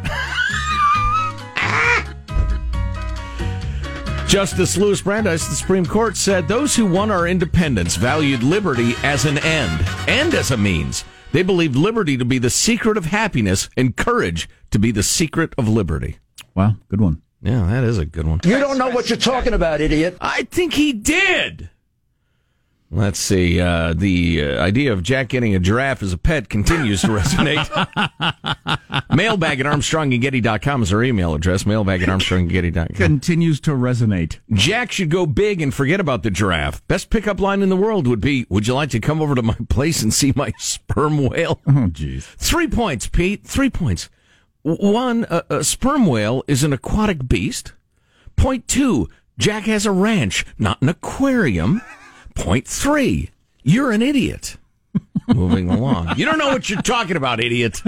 Justice 4.27 4.75
Louis 4.75 5.01
Brandeis 5.01 5.43
of 5.45 5.51
the 5.51 5.55
Supreme 5.55 5.85
Court 5.85 6.17
said 6.17 6.47
those 6.47 6.75
who 6.75 6.85
won 6.85 7.11
our 7.11 7.27
independence 7.27 7.95
valued 7.95 8.43
liberty 8.43 8.93
as 9.01 9.23
an 9.23 9.37
end 9.37 9.85
and 10.07 10.33
as 10.33 10.51
a 10.51 10.57
means. 10.57 11.05
They 11.31 11.43
believed 11.43 11.77
liberty 11.77 12.17
to 12.17 12.25
be 12.25 12.37
the 12.37 12.49
secret 12.49 12.97
of 12.97 13.05
happiness 13.05 13.69
and 13.77 13.95
courage 13.95 14.49
to 14.71 14.79
be 14.79 14.91
the 14.91 15.01
secret 15.03 15.53
of 15.57 15.69
liberty. 15.69 16.17
wow, 16.55 16.75
good 16.89 16.99
one. 16.99 17.21
Yeah, 17.41 17.65
that 17.67 17.85
is 17.85 17.97
a 17.97 18.05
good 18.05 18.27
one. 18.27 18.41
You 18.43 18.59
don't 18.59 18.77
know 18.77 18.89
what 18.89 19.09
you're 19.09 19.17
talking 19.17 19.53
about, 19.53 19.79
idiot. 19.79 20.17
I 20.19 20.43
think 20.43 20.73
he 20.73 20.91
did. 20.91 21.69
Let's 22.89 23.19
see. 23.19 23.59
Uh, 23.59 23.93
the 23.93 24.43
uh, 24.43 24.63
idea 24.63 24.93
of 24.93 25.03
Jack 25.03 25.27
getting 25.27 25.53
a 25.53 25.59
giraffe 25.59 26.01
as 26.01 26.13
a 26.13 26.17
pet 26.17 26.47
continues 26.47 27.01
to 27.01 27.07
resonate. 27.07 27.67
mailbag 29.15 29.59
at 29.59 29.65
armstrongandgetty.com 29.65 30.83
is 30.83 30.93
our 30.93 31.03
email 31.03 31.33
address. 31.33 31.65
Mailbag 31.65 32.01
at 32.01 32.07
armstrongandgetty.com. 32.07 32.95
Continues 32.95 33.59
to 33.61 33.71
resonate. 33.71 34.39
Jack 34.53 34.93
should 34.93 35.09
go 35.09 35.25
big 35.25 35.61
and 35.61 35.73
forget 35.73 35.99
about 35.99 36.23
the 36.23 36.31
giraffe. 36.31 36.85
Best 36.87 37.09
pickup 37.09 37.41
line 37.41 37.61
in 37.61 37.67
the 37.67 37.75
world 37.75 38.07
would 38.07 38.21
be, 38.21 38.45
would 38.49 38.67
you 38.67 38.73
like 38.73 38.91
to 38.91 39.01
come 39.01 39.21
over 39.21 39.35
to 39.35 39.41
my 39.41 39.57
place 39.67 40.01
and 40.01 40.13
see 40.13 40.31
my 40.33 40.53
sperm 40.57 41.17
whale? 41.17 41.59
Oh, 41.67 41.89
jeez. 41.91 42.23
Three 42.37 42.67
points, 42.67 43.07
Pete. 43.07 43.45
Three 43.45 43.69
points. 43.69 44.09
One, 44.61 45.25
a, 45.29 45.43
a 45.49 45.63
sperm 45.63 46.05
whale 46.05 46.43
is 46.47 46.63
an 46.63 46.71
aquatic 46.71 47.27
beast. 47.27 47.73
Point 48.37 48.67
two, 48.67 49.09
Jack 49.37 49.63
has 49.63 49.85
a 49.85 49.91
ranch, 49.91 50.45
not 50.57 50.81
an 50.81 50.89
aquarium. 50.89 51.81
Point 52.37 52.67
three, 52.67 53.31
you're 53.63 53.91
an 53.91 54.01
idiot. 54.01 54.57
Moving 55.27 55.69
along. 55.69 56.17
You 56.17 56.25
don't 56.25 56.37
know 56.37 56.49
what 56.49 56.69
you're 56.69 56.81
talking 56.81 57.17
about, 57.17 57.39
idiot. 57.43 57.81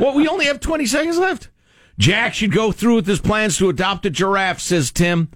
Well, 0.00 0.14
we 0.14 0.26
only 0.26 0.46
have 0.46 0.60
20 0.60 0.86
seconds 0.86 1.18
left. 1.18 1.48
Jack 1.98 2.34
should 2.34 2.52
go 2.52 2.72
through 2.72 2.96
with 2.96 3.06
his 3.06 3.20
plans 3.20 3.56
to 3.58 3.68
adopt 3.68 4.04
a 4.04 4.10
giraffe, 4.10 4.60
says 4.60 4.90
Tim, 4.90 5.30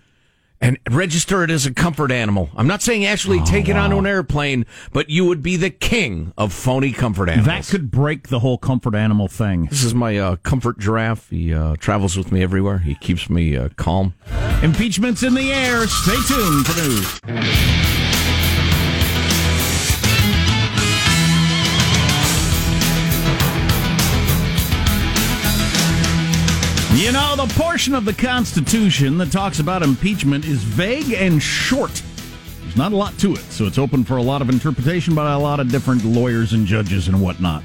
and 0.61 0.79
register 0.91 1.43
it 1.43 1.51
as 1.51 1.65
a 1.65 1.73
comfort 1.73 2.11
animal. 2.13 2.51
I'm 2.55 2.67
not 2.67 2.83
saying 2.83 3.07
actually 3.07 3.41
take 3.45 3.69
it 3.69 3.77
onto 3.77 3.97
an 3.99 4.07
airplane, 4.07 4.67
but 4.93 5.09
you 5.09 5.25
would 5.25 5.43
be 5.43 5.57
the 5.57 5.71
king 5.71 6.35
of 6.37 6.53
phony 6.53 6.93
comfort 6.93 7.29
animals. 7.31 7.47
That 7.47 7.67
could 7.67 7.91
break 7.91 8.29
the 8.29 8.41
whole 8.41 8.59
comfort 8.59 8.95
animal 8.95 9.29
thing. 9.29 9.67
This 9.67 9.85
is 9.85 9.95
my 9.95 10.19
uh, 10.19 10.37
comfort 10.37 10.79
giraffe. 10.79 11.31
He 11.31 11.55
uh, 11.55 11.77
travels 11.77 12.17
with 12.19 12.31
me 12.33 12.43
everywhere. 12.43 12.79
He 12.79 12.95
keeps 12.97 13.31
me 13.31 13.57
uh, 13.57 13.71
calm. 13.77 14.15
Impeachment's 14.63 15.23
in 15.23 15.35
the 15.35 15.51
air. 15.53 15.87
Stay 15.87 16.17
tuned 16.27 16.67
for 16.67 16.83
news. 16.83 18.00
Know, 27.37 27.47
the 27.47 27.55
portion 27.55 27.95
of 27.95 28.05
the 28.05 28.13
Constitution 28.13 29.17
that 29.19 29.31
talks 29.31 29.61
about 29.61 29.85
impeachment 29.85 30.45
is 30.45 30.65
vague 30.65 31.13
and 31.13 31.41
short. 31.41 32.03
There's 32.63 32.77
not 32.77 32.91
a 32.91 32.97
lot 32.97 33.17
to 33.21 33.35
it, 33.35 33.39
so 33.53 33.67
it's 33.67 33.79
open 33.79 34.03
for 34.03 34.17
a 34.17 34.23
lot 34.23 34.43
of 34.43 34.49
interpretation 34.49 35.15
by 35.15 35.33
a 35.33 35.39
lot 35.39 35.61
of 35.61 35.71
different 35.71 36.05
lawyers 36.05 36.55
and 36.55 36.67
judges 36.67 37.07
and 37.07 37.23
whatnot. 37.23 37.63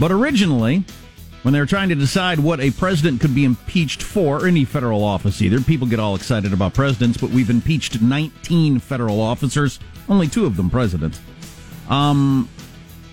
But 0.00 0.10
originally, 0.10 0.82
when 1.42 1.54
they 1.54 1.60
were 1.60 1.66
trying 1.66 1.90
to 1.90 1.94
decide 1.94 2.40
what 2.40 2.58
a 2.58 2.72
president 2.72 3.20
could 3.20 3.36
be 3.36 3.44
impeached 3.44 4.02
for, 4.02 4.44
any 4.44 4.64
federal 4.64 5.04
office 5.04 5.40
either, 5.42 5.60
people 5.60 5.86
get 5.86 6.00
all 6.00 6.16
excited 6.16 6.52
about 6.52 6.74
presidents, 6.74 7.18
but 7.18 7.30
we've 7.30 7.50
impeached 7.50 8.02
19 8.02 8.80
federal 8.80 9.20
officers, 9.20 9.78
only 10.08 10.26
two 10.26 10.44
of 10.44 10.56
them 10.56 10.70
presidents. 10.70 11.20
Um, 11.88 12.48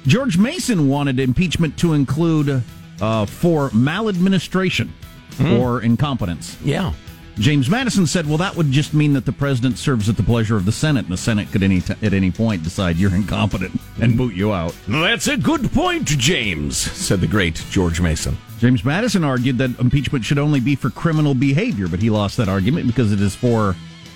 George 0.07 0.39
Mason 0.39 0.89
wanted 0.89 1.19
impeachment 1.19 1.77
to 1.77 1.93
include 1.93 2.63
uh, 2.99 3.27
for 3.27 3.69
maladministration 3.71 4.91
Hmm. 5.37 5.53
or 5.53 5.81
incompetence. 5.81 6.57
Yeah. 6.63 6.93
James 7.37 7.69
Madison 7.69 8.07
said, 8.07 8.27
"Well, 8.29 8.37
that 8.37 8.55
would 8.55 8.71
just 8.71 8.93
mean 8.93 9.11
that 9.13 9.25
the 9.25 9.33
president 9.33 9.77
serves 9.77 10.07
at 10.07 10.15
the 10.15 10.23
pleasure 10.23 10.55
of 10.55 10.63
the 10.63 10.71
Senate, 10.71 11.03
and 11.03 11.11
the 11.13 11.17
Senate 11.17 11.51
could 11.51 11.63
any 11.63 11.81
t- 11.81 11.93
at 12.01 12.13
any 12.13 12.31
point 12.31 12.63
decide 12.63 12.95
you're 12.95 13.13
incompetent 13.13 13.77
and 13.99 14.15
boot 14.15 14.35
you 14.35 14.53
out." 14.53 14.73
That's 14.87 15.27
a 15.27 15.35
good 15.35 15.69
point, 15.73 16.05
James, 16.05 16.77
said 16.77 17.19
the 17.19 17.27
great 17.27 17.61
George 17.71 17.99
Mason. 17.99 18.37
James 18.59 18.85
Madison 18.85 19.25
argued 19.25 19.57
that 19.57 19.77
impeachment 19.79 20.23
should 20.23 20.39
only 20.39 20.61
be 20.61 20.75
for 20.75 20.89
criminal 20.89 21.33
behavior, 21.33 21.89
but 21.89 22.01
he 22.01 22.09
lost 22.09 22.37
that 22.37 22.47
argument 22.47 22.87
because 22.87 23.11
it 23.11 23.19
is 23.19 23.35
for 23.35 23.75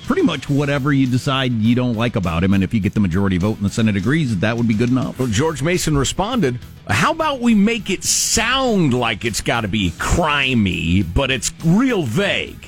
pretty 0.10 0.24
much 0.24 0.50
whatever 0.50 0.92
you 0.92 1.06
decide 1.06 1.52
you 1.52 1.76
don't 1.76 1.94
like 1.94 2.16
about 2.16 2.44
him, 2.44 2.56
and 2.56 2.64
if 2.64 2.74
you 2.74 2.80
get 2.80 2.96
the 2.96 3.00
majority 3.00 3.38
vote 3.38 3.58
and 3.58 3.66
the 3.66 3.70
Senate 3.70 3.96
agrees, 3.96 4.36
that 4.40 4.58
would 4.58 4.68
be 4.68 4.74
good 4.74 4.90
enough. 4.90 5.20
Well, 5.20 5.28
George 5.28 5.62
Mason 5.62 5.96
responded, 5.96 6.58
How 6.88 7.12
about 7.12 7.42
we 7.42 7.54
make 7.54 7.92
it 7.92 8.04
sound 8.04 8.92
like 8.96 9.24
it's 9.24 9.42
got 9.42 9.62
to 9.62 9.68
be 9.68 9.92
crimey, 9.92 11.06
but 11.14 11.30
it's 11.30 11.54
real 11.64 12.02
vague? 12.02 12.66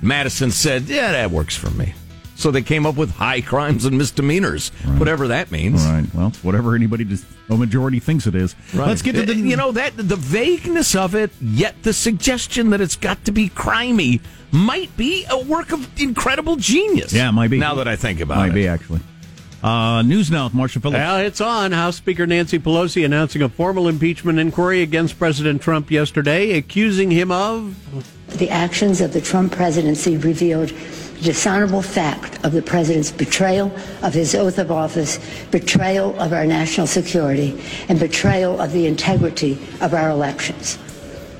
Madison 0.00 0.50
said, 0.50 0.84
Yeah, 0.84 1.12
that 1.12 1.30
works 1.30 1.54
for 1.54 1.68
me. 1.68 1.92
So 2.36 2.50
they 2.50 2.62
came 2.62 2.86
up 2.86 2.96
with 2.96 3.10
high 3.10 3.42
crimes 3.42 3.84
and 3.84 3.98
misdemeanors, 3.98 4.70
whatever 4.96 5.28
that 5.28 5.52
means. 5.52 5.84
Right. 5.84 6.06
Well, 6.14 6.30
whatever 6.42 6.74
anybody, 6.74 7.04
does, 7.04 7.26
a 7.50 7.56
majority 7.56 8.00
thinks 8.00 8.26
it 8.26 8.34
is. 8.34 8.56
Right. 8.72 8.88
Let's 8.88 9.02
get 9.02 9.16
to 9.16 9.22
the. 9.22 9.34
you 9.34 9.56
know 9.56 9.72
that 9.72 9.96
the 9.96 10.16
vagueness 10.16 10.96
of 10.96 11.14
it, 11.14 11.30
yet 11.42 11.82
the 11.82 11.92
suggestion 11.92 12.70
that 12.70 12.80
it's 12.80 12.96
got 12.96 13.22
to 13.26 13.32
be 13.32 13.50
crimey 13.50 14.20
might 14.54 14.96
be 14.96 15.26
a 15.28 15.38
work 15.38 15.72
of 15.72 16.00
incredible 16.00 16.56
genius. 16.56 17.12
Yeah, 17.12 17.28
it 17.28 17.32
might 17.32 17.50
be. 17.50 17.58
Now 17.58 17.74
that 17.74 17.88
I 17.88 17.96
think 17.96 18.20
about 18.20 18.38
might 18.38 18.46
it, 18.46 18.48
might 18.48 18.54
be 18.54 18.68
actually. 18.68 19.00
Uh, 19.62 20.02
news 20.02 20.30
now 20.30 20.44
with 20.44 20.54
Marshall 20.54 20.82
Phillips. 20.82 20.98
Well, 20.98 21.16
it's 21.20 21.40
on. 21.40 21.72
House 21.72 21.96
Speaker 21.96 22.26
Nancy 22.26 22.58
Pelosi 22.58 23.04
announcing 23.04 23.40
a 23.40 23.48
formal 23.48 23.88
impeachment 23.88 24.38
inquiry 24.38 24.82
against 24.82 25.18
President 25.18 25.62
Trump 25.62 25.90
yesterday, 25.90 26.52
accusing 26.52 27.10
him 27.10 27.30
of 27.30 27.74
The 28.36 28.50
actions 28.50 29.00
of 29.00 29.14
the 29.14 29.22
Trump 29.22 29.52
presidency 29.52 30.18
revealed 30.18 30.68
the 30.68 31.22
dishonorable 31.22 31.80
fact 31.80 32.44
of 32.44 32.52
the 32.52 32.60
president's 32.60 33.10
betrayal 33.10 33.74
of 34.02 34.12
his 34.12 34.34
oath 34.34 34.58
of 34.58 34.70
office, 34.70 35.18
betrayal 35.50 36.18
of 36.20 36.34
our 36.34 36.44
national 36.44 36.86
security, 36.86 37.58
and 37.88 37.98
betrayal 37.98 38.60
of 38.60 38.72
the 38.72 38.86
integrity 38.86 39.58
of 39.80 39.94
our 39.94 40.10
elections. 40.10 40.78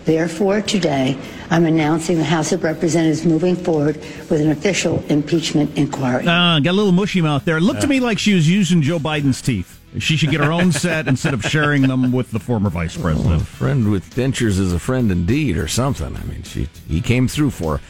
Therefore, 0.04 0.60
today, 0.60 1.16
I'm 1.50 1.64
announcing 1.64 2.18
the 2.18 2.24
House 2.24 2.52
of 2.52 2.62
Representatives 2.62 3.24
moving 3.24 3.56
forward 3.56 3.96
with 3.96 4.40
an 4.40 4.50
official 4.50 5.02
impeachment 5.08 5.76
inquiry. 5.78 6.26
Uh, 6.26 6.60
got 6.60 6.72
a 6.72 6.72
little 6.72 6.92
mushy 6.92 7.22
mouth 7.22 7.44
there. 7.44 7.56
It 7.56 7.62
looked 7.62 7.80
to 7.82 7.86
me 7.86 8.00
like 8.00 8.18
she 8.18 8.34
was 8.34 8.48
using 8.48 8.82
Joe 8.82 8.98
Biden's 8.98 9.40
teeth. 9.40 9.80
She 9.98 10.16
should 10.16 10.30
get 10.30 10.40
her 10.40 10.52
own 10.52 10.72
set 10.72 11.06
instead 11.06 11.34
of 11.34 11.42
sharing 11.42 11.82
them 11.82 12.10
with 12.10 12.32
the 12.32 12.40
former 12.40 12.68
vice 12.68 12.96
president. 12.96 13.42
A 13.42 13.44
friend 13.44 13.90
with 13.90 14.14
dentures 14.14 14.58
is 14.58 14.72
a 14.72 14.78
friend 14.78 15.10
indeed, 15.10 15.56
or 15.56 15.68
something. 15.68 16.16
I 16.16 16.24
mean, 16.24 16.42
she 16.42 16.68
he 16.88 17.00
came 17.00 17.28
through 17.28 17.50
for 17.50 17.76
her. 17.76 17.82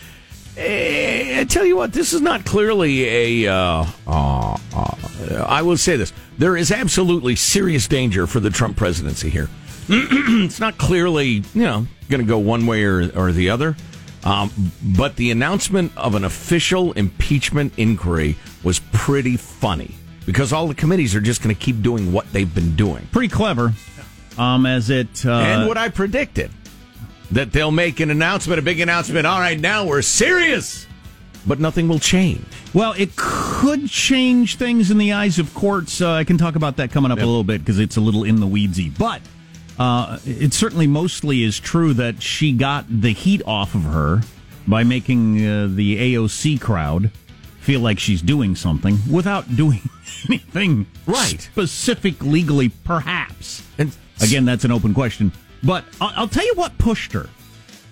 Eh, 0.57 1.40
I 1.40 1.44
tell 1.44 1.64
you 1.64 1.77
what, 1.77 1.92
this 1.92 2.12
is 2.12 2.20
not 2.20 2.44
clearly 2.44 3.44
a. 3.44 3.53
Uh, 3.53 3.87
uh, 4.07 4.57
uh, 4.77 4.96
I 5.46 5.62
will 5.62 5.79
say 5.79 5.96
this: 5.96 6.12
there 6.37 6.57
is 6.57 6.70
absolutely 6.70 7.37
serious 7.37 7.88
danger 7.88 8.27
for 8.27 8.38
the 8.38 8.50
Trump 8.50 8.77
presidency 8.77 9.31
here. 9.31 9.48
it's 9.88 10.61
not 10.61 10.79
clearly, 10.79 11.42
you 11.55 11.62
know, 11.62 11.87
going 12.09 12.20
to 12.20 12.27
go 12.27 12.38
one 12.38 12.66
way 12.66 12.85
or, 12.85 13.11
or 13.16 13.33
the 13.33 13.51
other. 13.51 13.77
Um, 14.25 14.51
but 14.83 15.16
the 15.16 15.31
announcement 15.31 15.92
of 15.97 16.14
an 16.14 16.25
official 16.25 16.92
impeachment 16.92 17.75
inquiry 17.77 18.37
was 18.62 18.81
pretty 18.92 19.37
funny 19.37 19.94
because 20.25 20.53
all 20.53 20.66
the 20.66 20.75
committees 20.75 21.14
are 21.14 21.20
just 21.20 21.42
going 21.42 21.55
to 21.55 21.61
keep 21.61 21.83
doing 21.83 22.12
what 22.12 22.33
they've 22.33 22.53
been 22.53 22.75
doing. 22.75 23.07
Pretty 23.12 23.29
clever. 23.29 23.75
Um, 24.38 24.66
as 24.66 24.90
it 24.90 25.25
uh, 25.25 25.33
and 25.33 25.68
what 25.68 25.77
I 25.77 25.90
predicted 25.90 26.51
that 27.31 27.53
they'll 27.53 27.70
make 27.70 28.01
an 28.01 28.11
announcement, 28.11 28.59
a 28.59 28.62
big 28.62 28.81
announcement. 28.81 29.27
All 29.27 29.38
right, 29.38 29.59
now 29.59 29.87
we're 29.87 30.03
serious, 30.03 30.87
but 31.47 31.61
nothing 31.61 31.88
will 31.88 31.99
change. 31.99 32.44
Well, 32.73 32.94
it 32.97 33.14
could 33.16 33.88
change 33.88 34.57
things 34.57 34.90
in 34.90 34.99
the 34.99 35.12
eyes 35.12 35.38
of 35.38 35.55
courts. 35.55 36.01
Uh, 36.01 36.12
I 36.12 36.25
can 36.25 36.38
talk 36.38 36.57
about 36.57 36.77
that 36.79 36.90
coming 36.90 37.12
up 37.12 37.18
a 37.18 37.25
little 37.25 37.44
bit 37.44 37.61
because 37.61 37.79
it's 37.79 37.97
a 37.97 38.01
little 38.01 38.25
in 38.25 38.40
the 38.40 38.47
weedsy. 38.47 38.97
But 38.97 39.20
uh, 39.78 40.18
it 40.24 40.52
certainly 40.54 40.87
mostly 40.87 41.42
is 41.42 41.58
true 41.58 41.92
that 41.94 42.22
she 42.22 42.52
got 42.52 42.84
the 42.88 43.12
heat 43.12 43.42
off 43.46 43.74
of 43.74 43.82
her 43.84 44.20
by 44.66 44.84
making 44.84 45.44
uh, 45.46 45.68
the 45.70 46.14
AOC 46.14 46.60
crowd 46.60 47.10
feel 47.60 47.80
like 47.80 47.98
she's 47.98 48.20
doing 48.22 48.54
something 48.54 48.98
without 49.10 49.56
doing 49.56 49.80
anything 50.28 50.87
Right. 51.06 51.40
specific 51.40 52.22
legally, 52.22 52.68
perhaps. 52.68 53.62
And 53.78 53.94
Again, 54.22 54.44
that's 54.44 54.64
an 54.64 54.70
open 54.70 54.94
question. 54.94 55.32
But 55.62 55.84
I'll, 56.00 56.12
I'll 56.16 56.28
tell 56.28 56.44
you 56.44 56.52
what 56.54 56.76
pushed 56.78 57.12
her. 57.12 57.28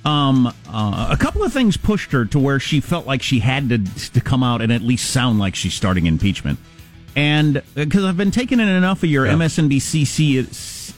Um, 0.05 0.47
uh, 0.69 1.09
a 1.11 1.17
couple 1.17 1.43
of 1.43 1.53
things 1.53 1.77
pushed 1.77 2.13
her 2.13 2.25
to 2.27 2.39
where 2.39 2.59
she 2.61 2.81
felt 2.81 3.07
like 3.07 3.23
she 3.23 3.39
had 3.39 3.69
to 3.71 3.79
to 4.11 4.21
come 4.21 4.43
out 4.43 4.61
and 4.61 4.73
at 4.73 4.83
least 4.83 5.11
sound 5.11 5.39
like 5.39 5.55
she's 5.55 5.75
starting 5.75 6.07
impeachment. 6.07 6.59
And 7.17 7.63
because 7.75 8.05
I've 8.05 8.17
been 8.17 8.31
taking 8.31 8.59
in 8.61 8.69
enough 8.69 9.03
of 9.03 9.11
your 9.11 9.27
MSNBC 9.27 10.07
C- 10.07 10.43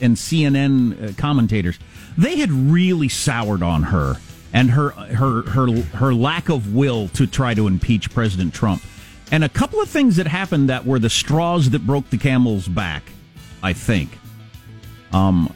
and 0.04 0.16
CNN 0.16 1.10
uh, 1.10 1.12
commentators, 1.16 1.78
they 2.16 2.36
had 2.36 2.52
really 2.52 3.08
soured 3.08 3.62
on 3.62 3.84
her 3.84 4.16
and 4.52 4.70
her 4.70 4.90
her 4.90 5.42
her 5.42 5.82
her 5.82 6.14
lack 6.14 6.48
of 6.48 6.74
will 6.74 7.08
to 7.08 7.26
try 7.26 7.54
to 7.54 7.66
impeach 7.66 8.10
President 8.12 8.54
Trump. 8.54 8.82
And 9.32 9.42
a 9.42 9.48
couple 9.48 9.80
of 9.80 9.88
things 9.88 10.16
that 10.16 10.26
happened 10.26 10.68
that 10.68 10.86
were 10.86 10.98
the 10.98 11.10
straws 11.10 11.70
that 11.70 11.86
broke 11.86 12.08
the 12.10 12.18
camel's 12.18 12.68
back, 12.68 13.02
I 13.62 13.72
think. 13.72 14.10
Um, 15.12 15.52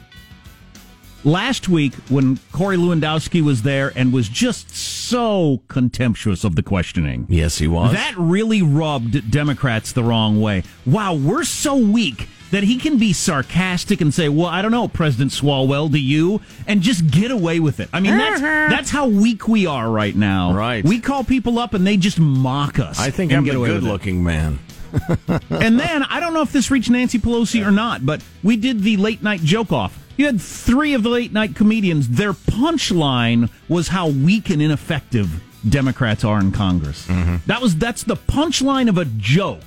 last 1.23 1.69
week 1.69 1.93
when 2.09 2.39
Corey 2.51 2.77
Lewandowski 2.77 3.41
was 3.41 3.61
there 3.61 3.93
and 3.95 4.11
was 4.11 4.27
just 4.27 4.71
so 4.71 5.61
contemptuous 5.67 6.43
of 6.43 6.55
the 6.55 6.63
questioning. 6.63 7.25
Yes, 7.29 7.59
he 7.59 7.67
was. 7.67 7.93
That 7.93 8.15
really 8.17 8.61
rubbed 8.61 9.29
Democrats 9.29 9.91
the 9.91 10.03
wrong 10.03 10.41
way. 10.41 10.63
Wow, 10.85 11.13
we're 11.13 11.43
so 11.43 11.75
weak 11.75 12.27
that 12.51 12.63
he 12.63 12.77
can 12.77 12.97
be 12.97 13.13
sarcastic 13.13 14.01
and 14.01 14.13
say, 14.13 14.29
"Well, 14.29 14.47
I 14.47 14.61
don't 14.61 14.71
know, 14.71 14.87
President 14.87 15.31
Swalwell, 15.31 15.91
do 15.91 15.99
you?" 15.99 16.41
and 16.67 16.81
just 16.81 17.09
get 17.09 17.31
away 17.31 17.59
with 17.59 17.79
it. 17.79 17.89
I 17.93 17.99
mean, 17.99 18.17
that's 18.17 18.41
uh-huh. 18.41 18.67
that's 18.69 18.89
how 18.89 19.07
weak 19.07 19.47
we 19.47 19.65
are 19.65 19.89
right 19.89 20.15
now. 20.15 20.53
Right. 20.53 20.83
We 20.83 20.99
call 20.99 21.23
people 21.23 21.59
up 21.59 21.73
and 21.73 21.85
they 21.85 21.97
just 21.97 22.19
mock 22.19 22.79
us. 22.79 22.99
I 22.99 23.09
think 23.11 23.33
I'm 23.33 23.43
get 23.43 23.55
a 23.55 23.57
away 23.57 23.69
with 23.69 23.77
it 23.77 23.81
good-looking 23.81 24.23
man. 24.23 24.59
and 25.49 25.79
then 25.79 26.03
I 26.03 26.19
don't 26.19 26.33
know 26.33 26.41
if 26.41 26.51
this 26.51 26.71
reached 26.71 26.89
Nancy 26.89 27.19
Pelosi 27.19 27.65
or 27.65 27.71
not, 27.71 28.05
but 28.05 28.23
we 28.43 28.57
did 28.57 28.81
the 28.81 28.97
late 28.97 29.21
night 29.21 29.41
joke 29.41 29.71
off. 29.71 29.97
You 30.17 30.25
had 30.25 30.41
three 30.41 30.93
of 30.93 31.03
the 31.03 31.09
late 31.09 31.31
night 31.31 31.55
comedians. 31.55 32.09
Their 32.09 32.33
punchline 32.33 33.49
was 33.69 33.89
how 33.89 34.09
weak 34.09 34.49
and 34.49 34.61
ineffective 34.61 35.41
Democrats 35.67 36.23
are 36.23 36.39
in 36.39 36.51
Congress. 36.51 37.07
Mm-hmm. 37.07 37.37
That 37.45 37.61
was 37.61 37.75
that's 37.75 38.03
the 38.03 38.15
punchline 38.15 38.89
of 38.89 38.97
a 38.97 39.05
joke 39.05 39.63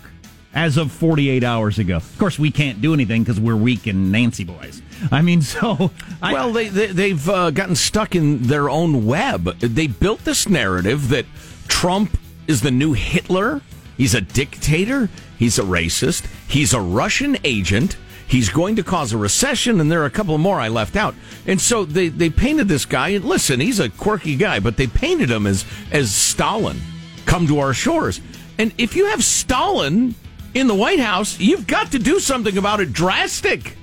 as 0.55 0.77
of 0.77 0.93
48 0.93 1.45
hours 1.45 1.79
ago. 1.79 1.97
Of 1.97 2.19
course, 2.19 2.39
we 2.39 2.51
can't 2.51 2.81
do 2.81 2.95
anything 2.95 3.23
because 3.23 3.41
we're 3.41 3.57
weak 3.57 3.87
and 3.87 4.13
Nancy 4.13 4.45
boys. 4.45 4.83
I 5.11 5.23
mean, 5.23 5.43
so 5.43 5.91
I, 6.21 6.33
well, 6.33 6.53
they, 6.53 6.69
they 6.69 6.87
they've 6.89 7.29
uh, 7.29 7.51
gotten 7.51 7.77
stuck 7.77 8.15
in 8.15 8.43
their 8.45 8.69
own 8.69 9.07
web. 9.07 9.59
They 9.59 9.87
built 9.87 10.25
this 10.25 10.49
narrative 10.49 11.09
that 11.09 11.27
Trump 11.69 12.19
is 12.47 12.61
the 12.61 12.71
new 12.71 12.93
Hitler. 12.93 13.61
He's 13.97 14.15
a 14.15 14.21
dictator. 14.21 15.09
He's 15.39 15.59
a 15.59 15.63
racist. 15.63 16.27
He's 16.49 16.73
a 16.73 16.81
Russian 16.81 17.37
agent. 17.45 17.97
He's 18.27 18.49
going 18.49 18.77
to 18.77 18.83
cause 18.83 19.13
a 19.13 19.19
recession, 19.19 19.79
and 19.79 19.93
there 19.93 20.01
are 20.01 20.07
a 20.07 20.11
couple 20.11 20.39
more 20.39 20.59
I 20.59 20.69
left 20.69 20.97
out. 20.97 21.15
And 21.47 21.61
so 21.61 21.85
they, 21.85 22.09
they 22.09 22.31
painted 22.31 22.67
this 22.67 22.87
guy. 22.87 23.09
And 23.09 23.25
listen, 23.27 23.61
he's 23.61 23.79
a 23.79 23.91
quirky 23.91 24.37
guy, 24.37 24.59
but 24.59 24.79
they 24.79 24.87
painted 24.87 25.31
him 25.31 25.47
as 25.47 25.67
as 25.91 26.15
Stalin. 26.15 26.81
Come 27.27 27.47
to 27.49 27.59
our 27.59 27.75
shores. 27.75 28.21
And 28.59 28.73
if 28.79 28.97
you 28.97 29.07
have 29.07 29.23
Stalin 29.23 30.15
in 30.55 30.67
the 30.67 30.75
White 30.75 31.01
House, 31.01 31.39
you've 31.39 31.67
got 31.67 31.93
to 31.93 31.99
do 31.99 32.21
something 32.21 32.57
about 32.59 32.81
it 32.81 32.93
drastic. 32.93 33.77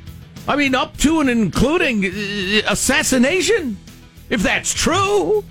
I 0.47 0.55
mean, 0.55 0.75
up 0.75 0.97
to 0.97 1.19
and 1.19 1.29
including 1.29 2.05
uh, 2.05 2.61
assassination, 2.67 3.77
if 4.29 4.41
that's 4.41 4.73
true. 4.73 5.43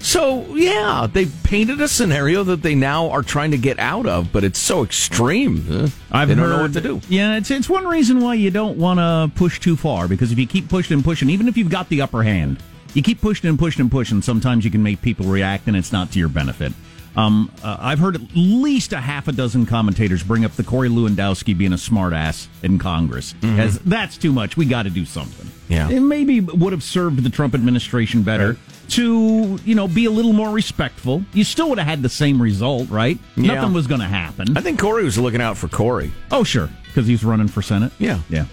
So, 0.00 0.54
yeah, 0.54 1.08
they 1.10 1.26
painted 1.26 1.80
a 1.80 1.88
scenario 1.88 2.44
that 2.44 2.62
they 2.62 2.74
now 2.74 3.10
are 3.10 3.22
trying 3.22 3.50
to 3.50 3.58
get 3.58 3.78
out 3.80 4.06
of, 4.06 4.32
but 4.32 4.44
it's 4.44 4.58
so 4.58 4.84
extreme. 4.84 5.66
Uh, 5.68 5.88
I've 6.12 6.28
don't 6.28 6.38
heard, 6.38 6.50
know 6.50 6.62
what 6.62 6.72
to 6.74 6.80
do. 6.80 7.00
Yeah, 7.08 7.36
it's 7.36 7.50
it's 7.50 7.68
one 7.68 7.86
reason 7.86 8.20
why 8.20 8.34
you 8.34 8.50
don't 8.50 8.78
want 8.78 9.00
to 9.00 9.36
push 9.36 9.58
too 9.58 9.76
far 9.76 10.06
because 10.06 10.30
if 10.30 10.38
you 10.38 10.46
keep 10.46 10.68
pushing 10.68 10.94
and 10.94 11.04
pushing, 11.04 11.30
even 11.30 11.48
if 11.48 11.56
you've 11.56 11.70
got 11.70 11.88
the 11.88 12.00
upper 12.00 12.22
hand, 12.22 12.62
you 12.94 13.02
keep 13.02 13.20
pushing 13.20 13.50
and 13.50 13.58
pushing 13.58 13.82
and 13.82 13.90
pushing. 13.90 14.22
Sometimes 14.22 14.64
you 14.64 14.70
can 14.70 14.82
make 14.82 15.02
people 15.02 15.26
react, 15.26 15.66
and 15.66 15.76
it's 15.76 15.92
not 15.92 16.12
to 16.12 16.18
your 16.18 16.28
benefit. 16.28 16.72
Um, 17.18 17.50
uh, 17.64 17.76
I've 17.80 17.98
heard 17.98 18.14
at 18.14 18.22
least 18.34 18.92
a 18.92 18.98
half 19.00 19.26
a 19.26 19.32
dozen 19.32 19.66
commentators 19.66 20.22
bring 20.22 20.44
up 20.44 20.52
the 20.52 20.62
Corey 20.62 20.88
Lewandowski 20.88 21.56
being 21.56 21.72
a 21.72 21.76
smartass 21.76 22.46
in 22.62 22.78
Congress 22.78 23.34
Mhm. 23.40 23.58
as 23.58 23.78
that's 23.80 24.16
too 24.16 24.32
much. 24.32 24.56
We 24.56 24.66
got 24.66 24.84
to 24.84 24.90
do 24.90 25.04
something. 25.04 25.48
Yeah. 25.68 25.90
it 25.90 26.00
maybe 26.00 26.40
would 26.40 26.72
have 26.72 26.82
served 26.82 27.22
the 27.22 27.28
Trump 27.30 27.54
administration 27.54 28.22
better. 28.22 28.56
To 28.90 29.58
you 29.66 29.74
know, 29.74 29.86
be 29.86 30.06
a 30.06 30.10
little 30.10 30.32
more 30.32 30.48
respectful. 30.50 31.22
You 31.34 31.44
still 31.44 31.68
would 31.68 31.78
have 31.78 31.86
had 31.86 32.02
the 32.02 32.08
same 32.08 32.40
result, 32.40 32.88
right? 32.88 33.18
Yeah. 33.36 33.54
Nothing 33.54 33.74
was 33.74 33.86
going 33.86 34.00
to 34.00 34.06
happen. 34.06 34.56
I 34.56 34.62
think 34.62 34.78
Corey 34.80 35.04
was 35.04 35.18
looking 35.18 35.42
out 35.42 35.58
for 35.58 35.68
Corey. 35.68 36.10
Oh, 36.30 36.42
sure, 36.42 36.70
because 36.88 37.06
he's 37.06 37.22
running 37.24 37.48
for 37.48 37.62
Senate. 37.62 37.92
Yeah. 37.98 38.20
Yeah. 38.28 38.46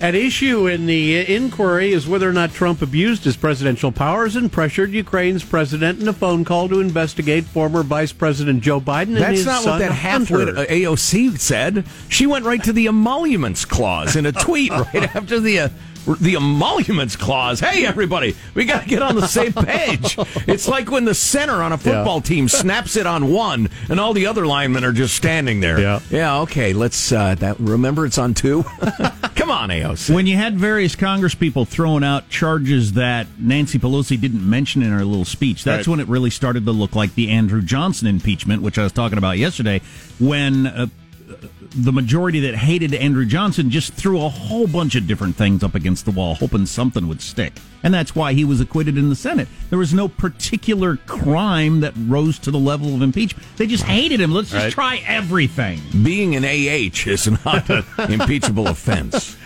At 0.00 0.14
issue 0.14 0.68
in 0.68 0.86
the 0.86 1.18
inquiry 1.34 1.92
is 1.92 2.08
whether 2.08 2.26
or 2.26 2.32
not 2.32 2.50
Trump 2.52 2.80
abused 2.80 3.24
his 3.24 3.36
presidential 3.36 3.92
powers 3.92 4.34
and 4.34 4.50
pressured 4.50 4.90
Ukraine's 4.92 5.44
president 5.44 6.00
in 6.00 6.08
a 6.08 6.14
phone 6.14 6.46
call 6.46 6.68
to 6.70 6.80
investigate 6.80 7.44
former 7.44 7.82
Vice 7.82 8.12
President 8.12 8.62
Joe 8.62 8.80
Biden 8.80 9.08
and 9.08 9.16
That's 9.18 9.36
his 9.38 9.46
not 9.46 9.62
son 9.62 9.72
what 9.72 9.78
that 9.80 9.92
half-wit 9.92 10.48
Hunter. 10.48 10.62
uh, 10.62 10.64
AOC 10.66 11.38
said. 11.38 11.84
She 12.08 12.26
went 12.26 12.46
right 12.46 12.62
to 12.64 12.72
the 12.72 12.86
emoluments 12.86 13.66
clause 13.66 14.16
in 14.16 14.24
a 14.24 14.32
tweet 14.32 14.70
right 14.94 15.14
after 15.14 15.40
the 15.40 15.58
uh, 15.60 15.68
the 16.16 16.36
emoluments 16.36 17.16
clause. 17.16 17.60
Hey, 17.60 17.84
everybody, 17.86 18.36
we 18.54 18.64
got 18.64 18.82
to 18.82 18.88
get 18.88 19.02
on 19.02 19.14
the 19.16 19.26
same 19.26 19.52
page. 19.54 20.16
It's 20.48 20.66
like 20.68 20.90
when 20.90 21.04
the 21.04 21.14
center 21.14 21.62
on 21.62 21.72
a 21.72 21.78
football 21.78 22.20
team 22.20 22.48
snaps 22.48 22.96
it 22.96 23.06
on 23.06 23.30
one, 23.32 23.68
and 23.88 24.00
all 24.00 24.12
the 24.12 24.26
other 24.26 24.46
linemen 24.46 24.84
are 24.84 24.92
just 24.92 25.14
standing 25.14 25.60
there. 25.60 25.80
Yeah. 25.80 26.00
yeah. 26.10 26.38
Okay, 26.40 26.72
let's. 26.72 27.12
Uh, 27.12 27.34
that 27.36 27.58
remember, 27.60 28.06
it's 28.06 28.18
on 28.18 28.34
two. 28.34 28.62
Come 29.34 29.50
on, 29.50 29.70
AOC. 29.70 30.14
When 30.14 30.26
you 30.26 30.36
had 30.36 30.58
various 30.58 30.94
congresspeople 30.96 31.66
throwing 31.66 32.04
out 32.04 32.28
charges 32.28 32.92
that 32.94 33.26
Nancy 33.38 33.78
Pelosi 33.78 34.20
didn't 34.20 34.48
mention 34.48 34.82
in 34.82 34.90
her 34.92 35.04
little 35.04 35.24
speech, 35.24 35.64
that's 35.64 35.86
Right. 35.86 35.92
when 35.92 36.00
it 36.00 36.08
really 36.08 36.30
started 36.30 36.64
to 36.66 36.72
look 36.72 36.94
like 36.94 37.14
the 37.14 37.30
Andrew 37.30 37.62
Johnson 37.62 38.06
impeachment, 38.06 38.60
which 38.62 38.78
I 38.78 38.82
was 38.82 38.92
talking 38.92 39.16
about 39.18 39.38
yesterday, 39.38 39.80
when 40.18 40.66
uh, 40.66 40.86
the 41.72 41.92
majority 41.92 42.40
that 42.40 42.54
hated 42.56 42.94
Andrew 42.94 43.24
Johnson 43.24 43.70
just 43.70 43.92
threw 43.94 44.20
a 44.22 44.28
whole 44.28 44.66
bunch 44.66 44.94
of 44.96 45.06
different 45.06 45.36
things 45.36 45.62
up 45.62 45.74
against 45.74 46.04
the 46.04 46.10
wall, 46.10 46.34
hoping 46.34 46.66
something 46.66 47.06
would 47.06 47.20
stick. 47.20 47.52
And 47.82 47.94
that's 47.94 48.14
why 48.14 48.32
he 48.32 48.44
was 48.44 48.60
acquitted 48.60 48.98
in 48.98 49.08
the 49.08 49.14
Senate. 49.14 49.48
There 49.70 49.78
was 49.78 49.94
no 49.94 50.08
particular 50.08 50.96
crime 51.06 51.80
that 51.80 51.94
rose 51.96 52.38
to 52.40 52.50
the 52.50 52.58
level 52.58 52.94
of 52.94 53.02
impeachment. 53.02 53.46
They 53.56 53.66
just 53.66 53.84
hated 53.84 54.20
him. 54.20 54.32
Let's 54.32 54.50
just 54.50 54.64
Right. 54.64 54.72
try 54.72 55.02
everything. 55.06 55.80
Being 56.02 56.34
an 56.36 56.44
AH 56.44 57.06
is 57.06 57.30
not 57.44 57.70
an 57.70 57.84
impeachable 58.12 58.66
offense. 58.66 59.36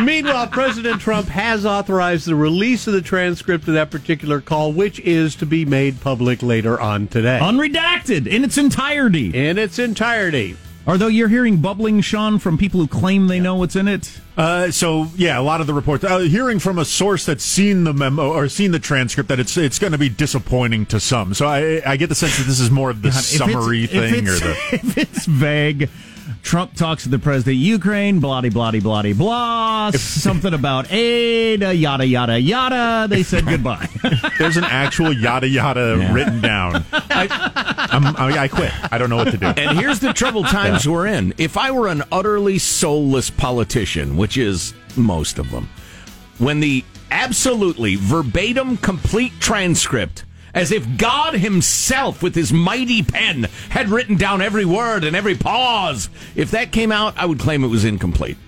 Meanwhile, 0.00 0.48
President 0.48 1.00
Trump 1.00 1.28
has 1.28 1.64
authorized 1.66 2.26
the 2.26 2.34
release 2.34 2.86
of 2.86 2.92
the 2.92 3.00
transcript 3.02 3.66
of 3.68 3.74
that 3.74 3.90
particular 3.90 4.40
call, 4.40 4.72
which 4.72 5.00
is 5.00 5.34
to 5.36 5.46
be 5.46 5.64
made 5.64 6.00
public 6.00 6.42
later 6.42 6.78
on 6.80 7.08
today. 7.08 7.38
Unredacted 7.42 8.26
in 8.26 8.44
its 8.44 8.56
entirety. 8.58 9.34
In 9.34 9.58
its 9.58 9.78
entirety. 9.78 10.56
Although 10.86 11.08
you're 11.08 11.28
hearing 11.28 11.56
bubbling, 11.56 12.00
Sean, 12.00 12.38
from 12.38 12.56
people 12.56 12.78
who 12.80 12.86
claim 12.86 13.26
they 13.26 13.40
know 13.40 13.56
what's 13.56 13.74
in 13.74 13.88
it. 13.88 14.20
Uh, 14.36 14.70
so 14.70 15.08
yeah, 15.16 15.38
a 15.38 15.42
lot 15.42 15.60
of 15.60 15.66
the 15.66 15.74
reports. 15.74 16.04
Uh, 16.04 16.20
hearing 16.20 16.60
from 16.60 16.78
a 16.78 16.84
source 16.84 17.26
that's 17.26 17.42
seen 17.42 17.84
the 17.84 17.92
memo 17.92 18.30
or 18.32 18.48
seen 18.48 18.70
the 18.70 18.78
transcript, 18.78 19.28
that 19.28 19.40
it's 19.40 19.56
it's 19.56 19.80
going 19.80 19.92
to 19.92 19.98
be 19.98 20.08
disappointing 20.08 20.86
to 20.86 21.00
some. 21.00 21.34
So 21.34 21.46
I 21.46 21.82
I 21.84 21.96
get 21.96 22.08
the 22.08 22.14
sense 22.14 22.38
that 22.38 22.44
this 22.44 22.60
is 22.60 22.70
more 22.70 22.90
of 22.90 23.02
the 23.02 23.10
God, 23.10 23.22
summary 23.22 23.86
thing 23.86 24.28
or 24.28 24.34
the. 24.34 24.56
if 24.72 24.98
it's 24.98 25.26
vague. 25.26 25.88
Trump 26.42 26.74
talks 26.74 27.02
to 27.04 27.08
the 27.08 27.18
president 27.18 27.56
of 27.56 27.60
Ukraine, 27.62 28.20
blah, 28.20 28.40
blah, 28.40 28.50
blah, 28.50 29.02
blah, 29.02 29.12
blah, 29.12 29.90
something 29.92 30.52
about 30.54 30.90
aid, 30.92 31.62
uh, 31.62 31.70
yada, 31.70 32.06
yada, 32.06 32.38
yada. 32.40 33.06
They 33.08 33.22
said 33.22 33.46
goodbye. 33.46 33.88
There's 34.38 34.56
an 34.56 34.64
actual 34.64 35.12
yada 35.12 35.48
yada 35.48 35.96
Yeah. 35.98 36.12
written 36.12 36.40
down. 36.40 36.84
I, 36.92 37.28
I'm, 37.90 38.16
I, 38.16 38.38
I 38.44 38.48
quit. 38.48 38.72
I 38.92 38.98
don't 38.98 39.10
know 39.10 39.16
what 39.16 39.30
to 39.30 39.36
do. 39.38 39.46
And 39.46 39.78
here's 39.78 40.00
the 40.00 40.12
troubled 40.12 40.46
times 40.46 40.88
we're 40.88 41.06
in. 41.06 41.34
If 41.38 41.56
I 41.56 41.70
were 41.70 41.88
an 41.88 42.02
utterly 42.12 42.58
soulless 42.58 43.30
politician, 43.30 44.16
which 44.16 44.36
is 44.36 44.74
most 44.96 45.38
of 45.38 45.50
them, 45.50 45.68
when 46.38 46.60
the 46.60 46.84
absolutely 47.10 47.96
verbatim 47.96 48.76
complete 48.78 49.32
transcript 49.40 50.24
as 50.56 50.72
if 50.72 50.96
God 50.96 51.34
himself 51.34 52.22
with 52.22 52.34
his 52.34 52.52
mighty 52.52 53.02
pen 53.02 53.44
had 53.68 53.90
written 53.90 54.16
down 54.16 54.40
every 54.40 54.64
word 54.64 55.04
and 55.04 55.14
every 55.14 55.36
pause. 55.36 56.08
If 56.34 56.50
that 56.52 56.72
came 56.72 56.90
out, 56.90 57.16
I 57.18 57.26
would 57.26 57.38
claim 57.38 57.62
it 57.62 57.68
was 57.68 57.84
incomplete. 57.84 58.38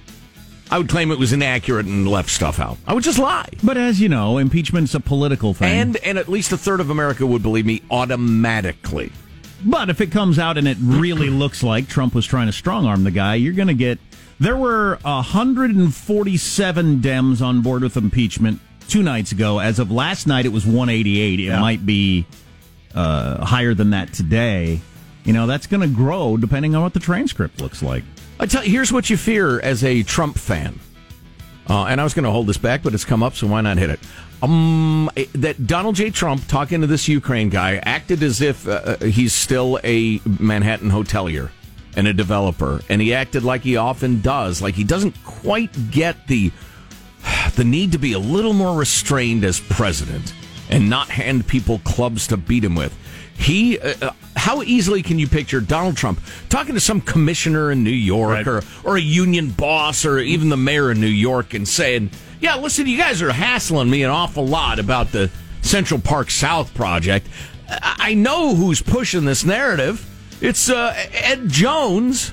I 0.70 0.78
would 0.78 0.88
claim 0.88 1.10
it 1.10 1.18
was 1.18 1.32
inaccurate 1.32 1.86
and 1.86 2.08
left 2.08 2.30
stuff 2.30 2.58
out. 2.58 2.78
I 2.86 2.94
would 2.94 3.04
just 3.04 3.18
lie. 3.18 3.48
But 3.62 3.76
as 3.76 4.00
you 4.00 4.08
know, 4.08 4.38
impeachment's 4.38 4.94
a 4.94 5.00
political 5.00 5.54
thing. 5.54 5.68
And 5.68 5.96
and 5.98 6.18
at 6.18 6.28
least 6.28 6.50
a 6.52 6.58
third 6.58 6.80
of 6.80 6.90
America 6.90 7.26
would 7.26 7.42
believe 7.42 7.66
me 7.66 7.82
automatically. 7.90 9.12
But 9.64 9.90
if 9.90 10.00
it 10.00 10.10
comes 10.10 10.38
out 10.38 10.56
and 10.56 10.66
it 10.66 10.78
really 10.80 11.30
looks 11.30 11.62
like 11.62 11.88
Trump 11.88 12.14
was 12.14 12.26
trying 12.26 12.46
to 12.46 12.52
strong 12.52 12.86
arm 12.86 13.04
the 13.04 13.10
guy, 13.10 13.34
you're 13.36 13.54
going 13.54 13.68
to 13.68 13.74
get. 13.74 13.98
There 14.40 14.56
were 14.56 14.98
147 15.02 17.00
Dems 17.00 17.42
on 17.42 17.60
board 17.60 17.82
with 17.82 17.96
impeachment 17.96 18.60
two 18.88 19.02
nights 19.02 19.32
ago. 19.32 19.58
As 19.58 19.78
of 19.78 19.90
last 19.92 20.26
night, 20.26 20.46
it 20.46 20.52
was 20.52 20.64
188. 20.66 21.40
It 21.40 21.42
Yeah. 21.44 21.60
might 21.60 21.84
be 21.86 22.26
uh, 22.94 23.44
higher 23.44 23.74
than 23.74 23.90
that 23.90 24.12
today. 24.12 24.80
You 25.24 25.32
know, 25.32 25.46
that's 25.46 25.66
going 25.66 25.82
to 25.82 25.94
grow 25.94 26.36
depending 26.36 26.74
on 26.74 26.82
what 26.82 26.94
the 26.94 27.00
transcript 27.00 27.60
looks 27.60 27.82
like. 27.82 28.02
I 28.40 28.46
tell 28.46 28.64
you, 28.64 28.70
here's 28.70 28.90
what 28.92 29.10
you 29.10 29.16
fear 29.16 29.60
as 29.60 29.84
a 29.84 30.02
Trump 30.02 30.38
fan. 30.38 30.80
Uh, 31.68 31.84
and 31.84 32.00
I 32.00 32.04
was 32.04 32.14
going 32.14 32.24
to 32.24 32.30
hold 32.30 32.46
this 32.46 32.56
back, 32.56 32.82
but 32.82 32.94
it's 32.94 33.04
come 33.04 33.22
up, 33.22 33.34
so 33.34 33.46
why 33.46 33.60
not 33.60 33.76
hit 33.76 33.90
it? 33.90 34.00
Um, 34.42 35.10
that 35.34 35.66
Donald 35.66 35.96
J. 35.96 36.08
Trump 36.10 36.46
talking 36.48 36.80
to 36.80 36.86
this 36.86 37.08
Ukraine 37.08 37.50
guy 37.50 37.76
acted 37.82 38.22
as 38.22 38.40
if 38.40 38.66
uh, 38.66 38.96
he's 38.98 39.34
still 39.34 39.78
a 39.84 40.18
Manhattan 40.24 40.90
hotelier 40.90 41.50
and 41.94 42.06
a 42.08 42.14
developer, 42.14 42.80
and 42.88 43.02
he 43.02 43.12
acted 43.12 43.42
like 43.44 43.62
he 43.62 43.76
often 43.76 44.22
does, 44.22 44.62
like 44.62 44.76
he 44.76 44.84
doesn't 44.84 45.14
quite 45.24 45.90
get 45.90 46.26
the 46.28 46.50
the 47.58 47.64
need 47.64 47.90
to 47.90 47.98
be 47.98 48.12
a 48.12 48.18
little 48.18 48.52
more 48.52 48.78
restrained 48.78 49.44
as 49.44 49.58
president 49.58 50.32
and 50.70 50.88
not 50.88 51.08
hand 51.08 51.44
people 51.48 51.80
clubs 51.80 52.28
to 52.28 52.36
beat 52.36 52.62
him 52.62 52.76
with. 52.76 52.96
He, 53.36 53.80
uh, 53.80 53.94
uh, 54.00 54.10
how 54.36 54.62
easily 54.62 55.02
can 55.02 55.18
you 55.18 55.26
picture 55.26 55.60
Donald 55.60 55.96
Trump 55.96 56.20
talking 56.48 56.74
to 56.74 56.80
some 56.80 57.00
commissioner 57.00 57.72
in 57.72 57.82
New 57.82 57.90
York 57.90 58.46
or, 58.46 58.62
or 58.84 58.96
a 58.96 59.00
union 59.00 59.50
boss 59.50 60.04
or 60.04 60.20
even 60.20 60.48
the 60.50 60.56
mayor 60.56 60.92
of 60.92 60.98
New 60.98 61.06
York 61.06 61.52
and 61.52 61.66
saying, 61.66 62.10
Yeah, 62.40 62.54
listen, 62.56 62.86
you 62.86 62.96
guys 62.96 63.22
are 63.22 63.32
hassling 63.32 63.90
me 63.90 64.04
an 64.04 64.10
awful 64.10 64.46
lot 64.46 64.78
about 64.78 65.10
the 65.10 65.28
Central 65.62 66.00
Park 66.00 66.30
South 66.30 66.72
project. 66.74 67.26
I 67.68 67.96
I 67.98 68.14
know 68.14 68.54
who's 68.54 68.80
pushing 68.80 69.24
this 69.24 69.44
narrative. 69.44 70.06
It's 70.40 70.70
uh, 70.70 70.94
Ed 71.12 71.48
Jones. 71.48 72.32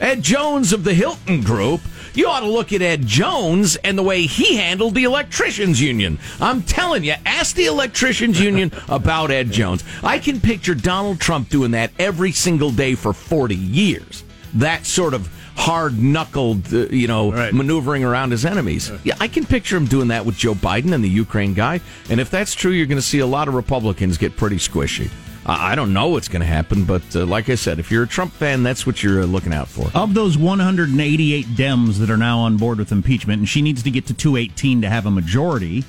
Ed 0.00 0.22
Jones 0.22 0.72
of 0.72 0.82
the 0.82 0.94
Hilton 0.94 1.42
Group. 1.42 1.80
You 2.14 2.28
ought 2.28 2.40
to 2.40 2.48
look 2.48 2.72
at 2.72 2.82
Ed 2.82 3.06
Jones 3.06 3.76
and 3.76 3.96
the 3.96 4.02
way 4.02 4.22
he 4.26 4.56
handled 4.56 4.94
the 4.94 5.04
electricians 5.04 5.80
union. 5.80 6.18
I'm 6.40 6.62
telling 6.62 7.04
you, 7.04 7.14
ask 7.24 7.56
the 7.56 7.66
electricians 7.66 8.38
union 8.38 8.72
about 8.88 9.30
Ed 9.30 9.50
Jones. 9.50 9.82
I 10.02 10.18
can 10.18 10.40
picture 10.40 10.74
Donald 10.74 11.20
Trump 11.20 11.48
doing 11.48 11.70
that 11.70 11.90
every 11.98 12.32
single 12.32 12.70
day 12.70 12.94
for 12.94 13.12
40 13.12 13.54
years. 13.54 14.24
That 14.54 14.84
sort 14.84 15.14
of 15.14 15.30
hard 15.56 15.98
knuckled, 15.98 16.72
uh, 16.72 16.86
you 16.88 17.06
know, 17.06 17.30
maneuvering 17.52 18.04
around 18.04 18.30
his 18.30 18.44
enemies. 18.44 18.90
Yeah, 19.04 19.14
I 19.20 19.28
can 19.28 19.46
picture 19.46 19.76
him 19.76 19.86
doing 19.86 20.08
that 20.08 20.26
with 20.26 20.36
Joe 20.36 20.54
Biden 20.54 20.92
and 20.92 21.02
the 21.02 21.08
Ukraine 21.08 21.54
guy. 21.54 21.80
And 22.10 22.20
if 22.20 22.30
that's 22.30 22.54
true, 22.54 22.72
you're 22.72 22.86
going 22.86 22.96
to 23.00 23.02
see 23.06 23.20
a 23.20 23.26
lot 23.26 23.48
of 23.48 23.54
Republicans 23.54 24.18
get 24.18 24.36
pretty 24.36 24.56
squishy. 24.56 25.10
I 25.46 25.72
I 25.72 25.74
don't 25.74 25.92
know 25.92 26.08
what's 26.08 26.28
going 26.28 26.40
to 26.40 26.46
happen, 26.46 26.84
but 26.84 27.02
uh, 27.14 27.24
like 27.26 27.48
I 27.48 27.54
said, 27.54 27.78
if 27.78 27.90
you're 27.90 28.04
a 28.04 28.08
Trump 28.08 28.32
fan, 28.32 28.62
that's 28.62 28.86
what 28.86 29.02
you're 29.02 29.22
uh, 29.22 29.26
looking 29.26 29.52
out 29.52 29.68
for. 29.68 29.90
Of 29.94 30.14
those 30.14 30.36
188 30.38 31.46
Dems 31.46 31.98
that 31.98 32.10
are 32.10 32.16
now 32.16 32.38
on 32.40 32.56
board 32.56 32.78
with 32.78 32.92
impeachment, 32.92 33.40
and 33.40 33.48
she 33.48 33.62
needs 33.62 33.82
to 33.82 33.90
get 33.90 34.06
to 34.06 34.14
218 34.14 34.82
to 34.82 34.88
have 34.88 35.06
a 35.06 35.10
majority 35.10 35.84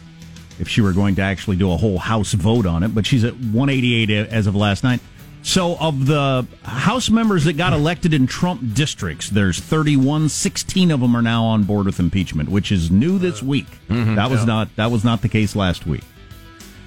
if 0.59 0.67
she 0.69 0.81
were 0.81 0.93
going 0.93 1.15
to 1.15 1.21
actually 1.21 1.57
do 1.57 1.71
a 1.71 1.77
whole 1.77 1.97
House 1.97 2.33
vote 2.33 2.65
on 2.65 2.83
it, 2.83 2.93
but 2.95 3.05
she's 3.05 3.23
at 3.23 3.33
188 3.33 4.09
as 4.29 4.47
of 4.47 4.55
last 4.55 4.83
night. 4.83 4.99
So, 5.45 5.75
of 5.77 6.05
the 6.05 6.47
House 6.63 7.09
members 7.09 7.43
that 7.45 7.53
got 7.57 7.73
elected 7.73 8.13
in 8.13 8.27
Trump 8.27 8.73
districts, 8.73 9.29
there's 9.29 9.59
31. 9.59 10.29
16 10.29 10.89
of 10.89 11.01
them 11.01 11.15
are 11.17 11.21
now 11.21 11.43
on 11.43 11.63
board 11.63 11.85
with 11.85 11.99
impeachment, 11.99 12.47
which 12.47 12.71
is 12.71 12.89
new 12.89 13.19
this 13.19 13.43
week. 13.43 13.67
That 13.89 14.29
was 14.29 14.41
Yeah. 14.41 14.45
not 14.45 14.75
that 14.77 14.89
was 14.89 15.03
not 15.03 15.21
the 15.21 15.27
case 15.27 15.53
last 15.53 15.85
week. 15.85 16.03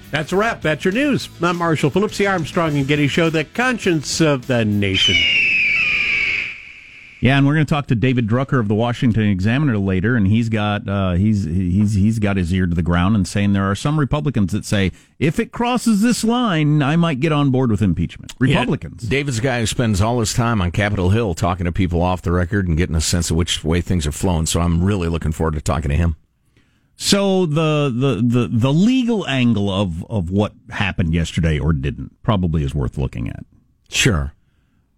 That's 0.09 0.31
a 0.31 0.37
wrap. 0.37 0.61
That's 0.61 0.85
your 0.85 0.93
news. 0.93 1.27
I'm 1.41 1.57
Marshall 1.57 1.89
Phillips, 1.89 2.17
the 2.17 2.27
Armstrong 2.27 2.77
and 2.77 2.87
Getty 2.87 3.07
Show, 3.07 3.29
the 3.29 3.43
conscience 3.43 4.21
of 4.21 4.47
the 4.47 4.63
nation. 4.63 5.15
Yeah, 7.19 7.37
and 7.37 7.47
we're 7.47 7.55
going 7.55 7.65
to 7.65 7.69
talk 7.69 7.87
to 7.87 7.95
David 7.95 8.27
Drucker 8.27 8.59
of 8.59 8.67
the 8.67 8.75
Washington 8.75 9.23
Examiner 9.23 9.77
later, 9.79 10.15
and 10.15 10.27
he's 10.27 10.49
got 10.49 10.87
uh, 10.87 11.13
he's 11.13 11.45
he's 11.45 11.95
he's 11.95 12.19
got 12.19 12.37
his 12.37 12.53
ear 12.53 12.67
to 12.67 12.75
the 12.75 12.83
ground 12.83 13.15
and 13.15 13.27
saying 13.27 13.53
there 13.53 13.69
are 13.69 13.75
some 13.75 13.99
Republicans 13.99 14.53
that 14.53 14.65
say 14.65 14.91
if 15.17 15.39
it 15.39 15.51
crosses 15.51 16.01
this 16.01 16.23
line, 16.23 16.83
I 16.83 16.95
might 16.95 17.19
get 17.19 17.31
on 17.31 17.49
board 17.49 17.71
with 17.71 17.81
impeachment. 17.81 18.33
Republicans. 18.39 19.03
Yeah, 19.03 19.09
David's 19.09 19.39
a 19.39 19.41
guy 19.41 19.59
who 19.61 19.65
spends 19.65 19.99
all 19.99 20.19
his 20.19 20.33
time 20.33 20.61
on 20.61 20.69
Capitol 20.71 21.09
Hill 21.09 21.33
talking 21.33 21.65
to 21.65 21.71
people 21.71 22.03
off 22.03 22.21
the 22.21 22.31
record 22.31 22.67
and 22.67 22.77
getting 22.77 22.95
a 22.95 23.01
sense 23.01 23.31
of 23.31 23.35
which 23.35 23.63
way 23.63 23.81
things 23.81 24.05
are 24.05 24.11
flowing. 24.11 24.45
So 24.45 24.61
I'm 24.61 24.83
really 24.83 25.07
looking 25.09 25.31
forward 25.31 25.55
to 25.55 25.61
talking 25.61 25.89
to 25.89 25.97
him. 25.97 26.17
So 26.99 27.45
the, 27.45 27.93
the 27.93 28.21
the 28.25 28.47
the 28.51 28.73
legal 28.73 29.25
angle 29.27 29.69
of 29.69 30.03
of 30.09 30.31
what 30.31 30.53
happened 30.71 31.13
yesterday 31.13 31.59
or 31.59 31.71
didn't 31.71 32.21
probably 32.23 32.63
is 32.63 32.73
worth 32.73 32.97
looking 32.97 33.29
at. 33.29 33.45
Sure. 33.87 34.33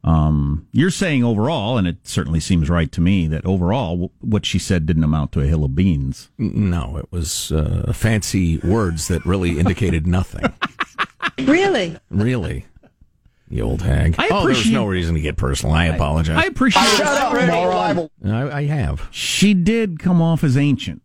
Um, 0.02 0.66
you're 0.72 0.92
saying 0.92 1.26
overall, 1.26 1.78
and 1.78 1.86
it 1.86 2.08
certainly 2.08 2.40
seems 2.40 2.70
right 2.70 2.90
to 2.94 3.02
me 3.02 3.28
that 3.28 3.46
overall, 3.46 4.14
what 4.22 4.46
she 4.46 4.58
said 4.58 4.86
didn't 4.86 5.04
amount 5.04 5.34
to 5.34 5.42
a 5.42 5.46
hill 5.46 5.66
of 5.66 5.76
beans. 5.76 6.30
No, 6.38 6.96
it 6.96 7.12
was 7.12 7.52
uh, 7.52 7.92
fancy 7.94 8.60
words 8.60 9.10
that 9.10 9.26
really 9.26 9.60
indicated 9.60 10.08
nothing. 10.08 10.46
Really? 11.46 11.98
really. 12.10 12.66
the 13.48 13.62
old 13.62 13.82
hag. 13.82 14.16
I 14.18 14.28
oh, 14.30 14.46
there's 14.46 14.70
no 14.70 14.86
reason 14.86 15.16
to 15.16 15.22
get 15.22 15.38
personal. 15.38 15.74
I 15.74 15.86
apologize. 15.86 16.38
I 16.38 16.48
appreciate. 16.48 16.84
It. 16.84 16.98
Shut 16.98 17.08
up, 17.08 17.34
moron. 17.34 18.10
I, 18.26 18.58
I 18.58 18.66
have. 18.66 19.08
She 19.10 19.54
did 19.54 20.00
come 20.00 20.22
off 20.22 20.44
as 20.44 20.58
ancient. 20.58 21.02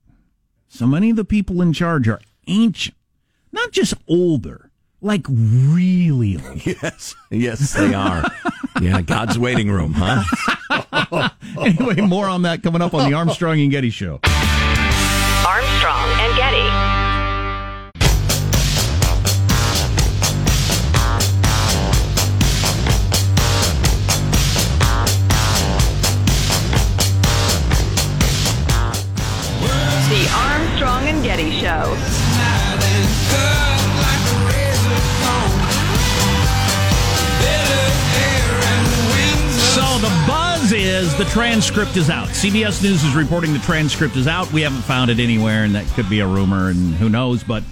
So 0.75 0.89
many 0.89 1.11
of 1.11 1.15
the 1.17 1.25
people 1.25 1.63
in 1.63 1.73
charge 1.73 2.09
are 2.09 2.21
ancient, 2.49 2.97
not 3.53 3.71
just 3.71 3.95
older, 4.09 4.73
like 5.01 5.25
really 5.29 6.37
old. 6.37 6.67
Yes. 6.67 7.15
Yes, 7.31 7.75
they 7.75 7.95
are. 7.95 8.25
yeah, 8.81 9.01
God's 9.01 9.39
waiting 9.39 9.71
room, 9.71 9.95
huh? 9.97 10.25
anyway, 11.61 12.01
more 12.01 12.27
on 12.27 12.43
that 12.43 12.65
coming 12.65 12.83
up 12.83 12.93
on 12.93 13.09
the 13.09 13.17
Armstrong 13.17 13.61
and 13.61 13.71
Getty 13.71 13.91
Show. 13.91 14.19
Armstrong 15.47 16.14
is 41.05 41.15
the 41.19 41.25
transcript 41.27 41.99
is 41.99 42.09
out. 42.09 42.29
CBS 42.29 42.83
News 42.83 43.05
is 43.05 43.15
reporting 43.15 43.53
the 43.53 43.59
transcript 43.59 44.17
is 44.17 44.27
out. 44.27 44.51
We 44.55 44.63
haven't 44.63 44.81
found 44.81 45.11
it 45.11 45.19
anywhere, 45.19 45.65
and 45.65 45.75
that 45.75 45.85
could 45.89 46.09
be 46.09 46.21
a 46.21 46.27
rumor, 46.27 46.71
and 46.71 46.95
who 46.95 47.09
knows, 47.09 47.45
but. 47.45 47.63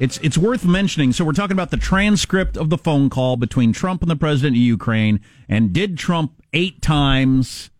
It's 0.00 0.18
it's 0.18 0.36
worth 0.36 0.64
mentioning. 0.64 1.12
So 1.12 1.24
we're 1.24 1.34
talking 1.34 1.52
about 1.52 1.70
the 1.70 1.76
transcript 1.76 2.56
of 2.56 2.68
the 2.68 2.76
phone 2.76 3.10
call 3.10 3.36
between 3.36 3.72
Trump 3.72 4.02
and 4.02 4.10
the 4.10 4.16
president 4.16 4.56
of 4.56 4.60
Ukraine. 4.60 5.20
And 5.48 5.72
did 5.72 5.96
Trump 5.96 6.42
eight 6.52 6.82
times 6.82 7.70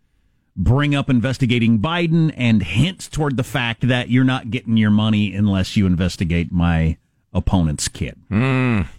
bring 0.55 0.95
up 0.95 1.09
investigating 1.09 1.79
Biden 1.79 2.33
and 2.37 2.63
hint 2.63 3.11
toward 3.11 3.35
the 3.35 3.43
fact 3.43 3.89
that 3.89 4.09
you're 4.09 4.23
not 4.23 4.49
getting 4.49 4.77
your 4.77 4.91
money 4.91 5.35
unless 5.35 5.75
you 5.75 5.85
investigate 5.85 6.53
my 6.53 6.95
opponent's 7.35 7.87
kid? 7.87 8.17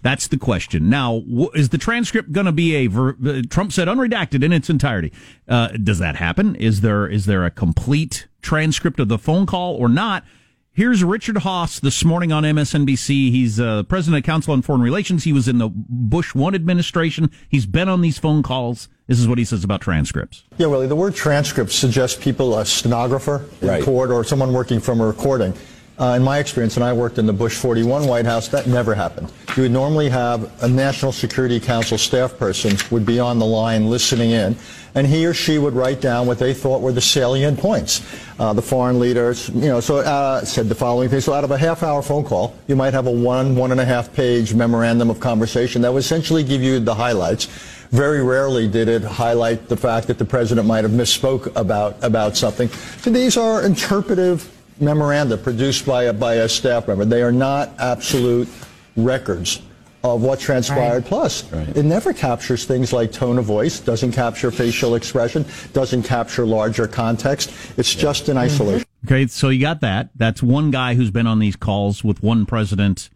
That's 0.01 0.27
the 0.27 0.37
question. 0.37 0.89
Now, 0.89 1.21
wh- 1.29 1.53
is 1.57 1.69
the 1.69 1.77
transcript 1.77 2.31
going 2.31 2.45
to 2.45 2.51
be 2.53 2.75
a 2.75 2.87
ver- 2.87 3.17
uh, 3.25 3.41
Trump 3.49 3.73
said 3.73 3.87
unredacted 3.89 4.43
in 4.43 4.53
its 4.53 4.69
entirety? 4.69 5.11
Uh, 5.47 5.69
does 5.69 5.99
that 5.99 6.15
happen? 6.15 6.55
Is 6.55 6.81
there 6.81 7.07
is 7.07 7.25
there 7.25 7.43
a 7.45 7.51
complete 7.51 8.27
transcript 8.41 8.99
of 8.99 9.09
the 9.09 9.17
phone 9.17 9.45
call 9.45 9.75
or 9.75 9.89
not? 9.89 10.23
Here's 10.71 11.03
Richard 11.03 11.37
Haass 11.37 11.81
this 11.81 12.05
morning 12.05 12.31
on 12.31 12.43
MSNBC. 12.43 13.31
He's 13.31 13.59
uh, 13.59 13.81
president 13.83 14.19
of 14.23 14.25
Council 14.27 14.53
on 14.53 14.61
Foreign 14.61 14.81
Relations. 14.83 15.23
He 15.23 15.33
was 15.33 15.47
in 15.47 15.57
the 15.57 15.69
Bush 15.73 16.35
one 16.35 16.53
administration. 16.53 17.31
He's 17.49 17.65
been 17.65 17.89
on 17.89 18.01
these 18.01 18.19
phone 18.19 18.43
calls. 18.43 18.87
This 19.07 19.17
is 19.17 19.27
what 19.27 19.39
he 19.39 19.43
says 19.45 19.63
about 19.63 19.81
transcripts. 19.81 20.43
Yeah, 20.59 20.67
Willie, 20.67 20.85
the 20.85 20.95
word 20.95 21.15
transcript 21.15 21.71
suggests 21.71 22.21
people, 22.23 22.55
a 22.59 22.63
stenographer 22.63 23.45
in 23.61 23.69
Right. 23.69 23.83
court 23.83 24.11
or 24.11 24.23
someone 24.23 24.53
working 24.53 24.79
from 24.79 25.01
a 25.01 25.07
recording. 25.07 25.53
Uh, 25.99 26.13
in 26.13 26.21
my 26.21 26.37
experience, 26.37 26.75
and 26.75 26.83
I 26.83 26.93
worked 26.93 27.17
in 27.17 27.25
the 27.25 27.33
Bush 27.33 27.57
41 27.57 28.05
White 28.05 28.25
House, 28.25 28.47
that 28.49 28.67
never 28.67 28.93
happened. 28.93 29.31
You 29.55 29.63
would 29.63 29.71
normally 29.71 30.09
have 30.09 30.63
a 30.63 30.67
National 30.67 31.11
Security 31.11 31.59
Council 31.59 31.97
staff 31.97 32.37
person 32.37 32.77
would 32.91 33.03
be 33.03 33.19
on 33.19 33.39
the 33.39 33.45
line 33.47 33.89
listening 33.89 34.29
in, 34.29 34.55
and 34.93 35.07
he 35.07 35.25
or 35.25 35.33
she 35.33 35.57
would 35.57 35.73
write 35.73 35.99
down 35.99 36.27
what 36.27 36.37
they 36.37 36.53
thought 36.53 36.81
were 36.81 36.91
the 36.91 37.01
salient 37.01 37.57
points. 37.57 38.05
Uh, 38.37 38.53
the 38.53 38.61
foreign 38.61 38.99
leaders, 38.99 39.49
you 39.49 39.69
know, 39.69 39.79
so 39.79 39.97
uh, 39.97 40.45
said 40.45 40.69
the 40.69 40.75
following 40.75 41.09
things. 41.09 41.25
So 41.25 41.33
out 41.33 41.43
of 41.43 41.49
a 41.49 41.57
half-hour 41.57 42.03
phone 42.03 42.23
call, 42.23 42.55
you 42.67 42.75
might 42.75 42.93
have 42.93 43.07
a 43.07 43.11
one, 43.11 43.55
one 43.55 43.71
and 43.71 43.81
a 43.81 43.85
half 43.85 44.13
page 44.13 44.53
memorandum 44.53 45.09
of 45.09 45.19
conversation 45.19 45.81
that 45.81 45.91
would 45.91 45.99
essentially 45.99 46.43
give 46.43 46.61
you 46.61 46.79
the 46.79 46.93
highlights. 46.93 47.45
Very 47.89 48.21
rarely 48.21 48.67
did 48.67 48.87
it 48.87 49.01
highlight 49.01 49.67
the 49.67 49.77
fact 49.77 50.05
that 50.07 50.19
the 50.19 50.25
president 50.25 50.67
might 50.67 50.83
have 50.83 50.91
misspoke 50.91 51.55
about 51.55 51.95
about 52.03 52.35
something. 52.35 52.67
So 53.01 53.09
these 53.09 53.37
are 53.37 53.65
interpretive 53.65 54.51
memoranda 54.79 55.37
produced 55.37 55.85
by 55.85 56.03
a, 56.03 56.13
by 56.13 56.35
a 56.35 56.49
staff 56.49 56.87
member. 56.87 57.05
They 57.05 57.21
are 57.21 57.31
not 57.31 57.71
absolute 57.79 58.49
records 58.95 59.61
of 60.03 60.21
what 60.21 60.39
transpired. 60.39 61.05
Plus, 61.05 61.51
it 61.51 61.83
never 61.83 62.13
captures 62.13 62.65
things 62.65 62.93
like 62.93 63.11
tone 63.11 63.37
of 63.37 63.45
voice, 63.45 63.79
doesn't 63.79 64.11
capture 64.11 64.51
facial 64.51 64.95
expression, 64.95 65.45
doesn't 65.73 66.03
capture 66.03 66.45
larger 66.45 66.87
context. 66.87 67.51
It's 67.77 67.93
just 67.93 68.29
in 68.29 68.35
mm-hmm. 68.35 68.45
isolation. 68.45 68.87
Okay, 69.05 69.27
so 69.27 69.49
you 69.49 69.61
got 69.61 69.81
that. 69.81 70.09
That's 70.15 70.43
one 70.43 70.71
guy 70.71 70.95
who's 70.95 71.11
been 71.11 71.27
on 71.27 71.39
these 71.39 71.55
calls 71.55 72.03
with 72.03 72.21
one 72.23 72.45
president 72.45 73.09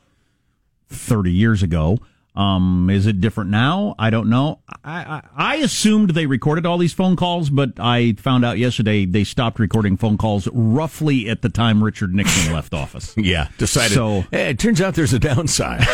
30 0.90 1.32
years 1.32 1.64
ago. 1.64 2.00
Um, 2.34 2.90
is 2.90 3.08
it 3.08 3.20
different 3.20 3.50
now? 3.50 3.94
I 4.00 4.10
don't 4.10 4.30
know. 4.30 4.60
I, 4.86 5.02
I, 5.02 5.22
I 5.36 5.56
assumed 5.58 6.12
they 6.12 6.28
recorded 6.28 6.66
all 6.66 6.78
these 6.78 6.94
phone 6.94 7.18
calls, 7.18 7.50
but 7.50 7.74
I 7.78 8.14
found 8.14 8.46
out 8.46 8.58
yesterday 8.58 9.06
they 9.06 9.26
stopped 9.26 9.60
recording 9.60 9.98
phone 9.98 10.18
calls 10.18 10.48
roughly 10.54 11.28
at 11.28 11.42
the 11.42 11.50
time 11.50 11.84
Richard 11.84 12.16
Nixon 12.16 12.54
left 12.54 12.74
office. 12.74 13.14
Yeah, 13.18 13.50
decided. 13.58 13.96
So, 13.96 14.24
hey, 14.32 14.52
it 14.52 14.60
turns 14.60 14.80
out 14.80 14.96
there's 14.96 15.12
a 15.12 15.20
downside. 15.20 15.86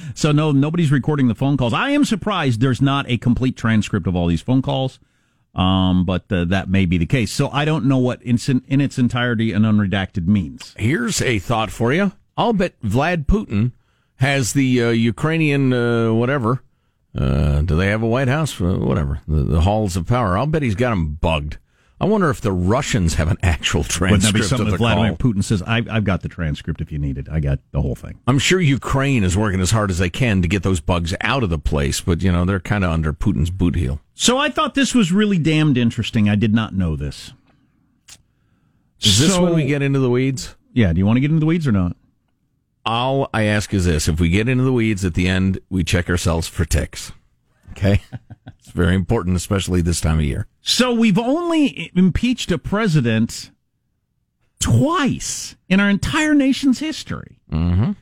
so 0.14 0.32
no, 0.32 0.50
nobody's 0.50 0.90
recording 0.90 1.28
the 1.28 1.36
phone 1.36 1.56
calls. 1.56 1.72
I 1.72 1.90
am 1.90 2.04
surprised 2.04 2.60
there's 2.60 2.82
not 2.82 3.08
a 3.08 3.16
complete 3.16 3.56
transcript 3.56 4.08
of 4.08 4.16
all 4.16 4.26
these 4.26 4.42
phone 4.42 4.62
calls. 4.62 4.98
Um, 5.54 6.04
but 6.04 6.30
uh, 6.30 6.44
that 6.46 6.68
may 6.68 6.86
be 6.86 6.96
the 6.96 7.06
case. 7.06 7.32
So 7.32 7.48
I 7.50 7.64
don't 7.64 7.86
know 7.86 7.98
what 7.98 8.22
in, 8.22 8.38
in 8.68 8.80
its 8.80 8.98
entirety 8.98 9.52
an 9.52 9.62
unredacted 9.62 10.26
means. 10.26 10.74
Here's 10.78 11.20
a 11.20 11.40
thought 11.40 11.72
for 11.72 11.92
you. 11.92 12.12
I'll 12.36 12.52
bet 12.52 12.80
Vlad 12.82 13.26
Putin 13.26 13.72
has 14.20 14.52
the 14.52 14.84
uh, 14.84 14.90
Ukrainian 14.90 15.72
uh, 15.72 16.12
whatever. 16.12 16.62
Uh, 17.16 17.62
do 17.62 17.74
they 17.76 17.88
have 17.88 18.02
a 18.02 18.06
White 18.06 18.28
House? 18.28 18.60
Uh, 18.60 18.74
whatever 18.78 19.20
the, 19.26 19.42
the, 19.42 19.60
halls 19.62 19.96
of 19.96 20.06
power. 20.06 20.38
I'll 20.38 20.46
bet 20.46 20.62
he's 20.62 20.76
got 20.76 20.90
them 20.90 21.14
bugged. 21.14 21.58
I 22.00 22.06
wonder 22.06 22.30
if 22.30 22.40
the 22.40 22.52
Russians 22.52 23.14
have 23.14 23.30
an 23.30 23.36
actual 23.42 23.82
transcript. 23.82 24.10
Wouldn't 24.10 24.32
that 24.32 24.38
be 24.38 24.42
something 24.42 24.68
of 24.68 24.72
the 24.72 24.78
Vladimir 24.78 25.16
call? 25.16 25.32
Putin 25.32 25.44
says? 25.44 25.62
I've, 25.62 25.88
I've 25.88 26.04
got 26.04 26.22
the 26.22 26.28
transcript 26.28 26.80
if 26.80 26.90
you 26.90 26.98
need 26.98 27.18
it. 27.18 27.28
I 27.30 27.40
got 27.40 27.58
the 27.72 27.82
whole 27.82 27.94
thing. 27.94 28.18
I'm 28.26 28.38
sure 28.38 28.58
Ukraine 28.60 29.22
is 29.22 29.36
working 29.36 29.60
as 29.60 29.70
hard 29.72 29.90
as 29.90 29.98
they 29.98 30.08
can 30.08 30.40
to 30.40 30.48
get 30.48 30.62
those 30.62 30.80
bugs 30.80 31.14
out 31.20 31.42
of 31.42 31.50
the 31.50 31.58
place, 31.58 32.00
but 32.00 32.22
you 32.22 32.30
know 32.32 32.44
they're 32.44 32.60
kind 32.60 32.84
of 32.84 32.90
under 32.90 33.12
Putin's 33.12 33.50
boot 33.50 33.74
heel. 33.74 34.00
So 34.14 34.38
I 34.38 34.48
thought 34.48 34.74
this 34.74 34.94
was 34.94 35.12
really 35.12 35.38
damned 35.38 35.76
interesting. 35.76 36.28
I 36.28 36.36
did 36.36 36.54
not 36.54 36.74
know 36.74 36.94
this. 36.96 37.32
Is 39.00 39.18
this 39.18 39.34
So- 39.34 39.42
when 39.42 39.54
we 39.54 39.64
get 39.64 39.82
into 39.82 39.98
the 39.98 40.10
weeds? 40.10 40.54
Yeah. 40.72 40.92
Do 40.92 40.98
you 40.98 41.06
want 41.06 41.16
to 41.16 41.20
get 41.20 41.30
into 41.30 41.40
the 41.40 41.46
weeds 41.46 41.66
or 41.66 41.72
not? 41.72 41.96
All 42.84 43.28
I 43.34 43.42
ask 43.44 43.72
is 43.74 43.84
this: 43.84 44.08
if 44.08 44.20
we 44.20 44.30
get 44.30 44.48
into 44.48 44.64
the 44.64 44.72
weeds 44.72 45.04
at 45.04 45.14
the 45.14 45.28
end, 45.28 45.58
we 45.68 45.84
check 45.84 46.08
ourselves 46.08 46.48
for 46.48 46.64
ticks. 46.64 47.12
Okay, 47.72 48.02
it's 48.58 48.70
very 48.70 48.94
important, 48.94 49.36
especially 49.36 49.80
this 49.82 50.00
time 50.00 50.18
of 50.18 50.24
year. 50.24 50.46
So 50.62 50.92
we've 50.92 51.18
only 51.18 51.90
impeached 51.94 52.50
a 52.50 52.58
president 52.58 53.50
twice 54.58 55.56
in 55.68 55.80
our 55.80 55.88
entire 55.88 56.34
nation's 56.34 56.78
history. 56.80 57.38
Mm-hmm. 57.50 57.92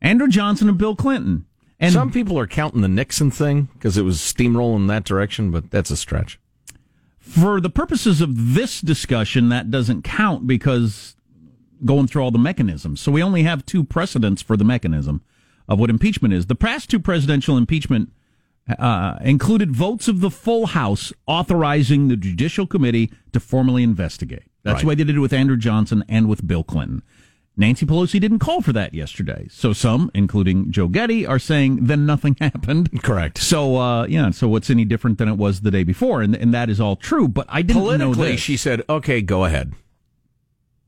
Andrew 0.00 0.28
Johnson 0.28 0.68
and 0.68 0.78
Bill 0.78 0.96
Clinton. 0.96 1.46
And 1.80 1.92
Some 1.92 2.12
people 2.12 2.38
are 2.38 2.46
counting 2.46 2.80
the 2.80 2.88
Nixon 2.88 3.30
thing 3.32 3.68
because 3.74 3.96
it 3.98 4.02
was 4.02 4.18
steamrolling 4.18 4.86
that 4.88 5.04
direction, 5.04 5.50
but 5.50 5.70
that's 5.70 5.90
a 5.90 5.96
stretch. 5.96 6.38
for 7.18 7.60
the 7.60 7.70
purposes 7.70 8.20
of 8.20 8.54
this 8.54 8.80
discussion, 8.80 9.48
that 9.48 9.70
doesn't 9.70 10.02
count 10.02 10.46
because 10.46 11.16
going 11.84 12.06
through 12.06 12.22
all 12.22 12.30
the 12.30 12.38
mechanisms. 12.38 13.00
So 13.00 13.12
we 13.12 13.22
only 13.22 13.42
have 13.44 13.64
two 13.66 13.84
precedents 13.84 14.42
for 14.42 14.56
the 14.56 14.64
mechanism 14.64 15.22
of 15.68 15.78
what 15.78 15.90
impeachment 15.90 16.34
is. 16.34 16.46
The 16.46 16.54
past 16.54 16.90
two 16.90 16.98
presidential 17.00 17.56
impeachment 17.56 18.10
uh, 18.78 19.16
included 19.22 19.72
votes 19.72 20.06
of 20.08 20.20
the 20.20 20.30
full 20.30 20.66
House 20.66 21.12
authorizing 21.26 22.08
the 22.08 22.16
Judicial 22.16 22.66
Committee 22.66 23.10
to 23.32 23.40
formally 23.40 23.82
investigate. 23.82 24.44
That's 24.62 24.74
Right. 24.76 24.80
the 24.82 24.86
way 24.88 24.94
they 24.94 25.04
did 25.04 25.16
it 25.16 25.20
with 25.20 25.32
Andrew 25.32 25.56
Johnson 25.56 26.04
and 26.08 26.28
with 26.28 26.46
Bill 26.46 26.62
Clinton. 26.62 27.02
Nancy 27.54 27.84
Pelosi 27.84 28.18
didn't 28.18 28.38
call 28.38 28.62
for 28.62 28.72
that 28.72 28.94
yesterday. 28.94 29.46
So 29.50 29.74
some, 29.74 30.10
including 30.14 30.70
Joe 30.70 30.88
Getty, 30.88 31.26
are 31.26 31.38
saying 31.38 31.84
then 31.84 32.06
nothing 32.06 32.34
happened. 32.40 33.02
Correct. 33.02 33.36
So, 33.36 33.76
uh, 33.76 34.04
yeah, 34.06 34.30
so 34.30 34.48
what's 34.48 34.70
any 34.70 34.84
different 34.86 35.18
than 35.18 35.28
it 35.28 35.36
was 35.36 35.60
the 35.60 35.70
day 35.70 35.82
before? 35.84 36.22
And, 36.22 36.34
and 36.34 36.54
that 36.54 36.70
is 36.70 36.80
all 36.80 36.96
true. 36.96 37.28
But 37.28 37.46
I 37.50 37.60
didn't 37.60 37.82
know 37.82 37.88
Politically, 38.12 38.32
this. 38.32 38.40
she 38.40 38.56
said, 38.56 38.82
"Okay, 38.88 39.20
go 39.20 39.44
ahead." 39.44 39.74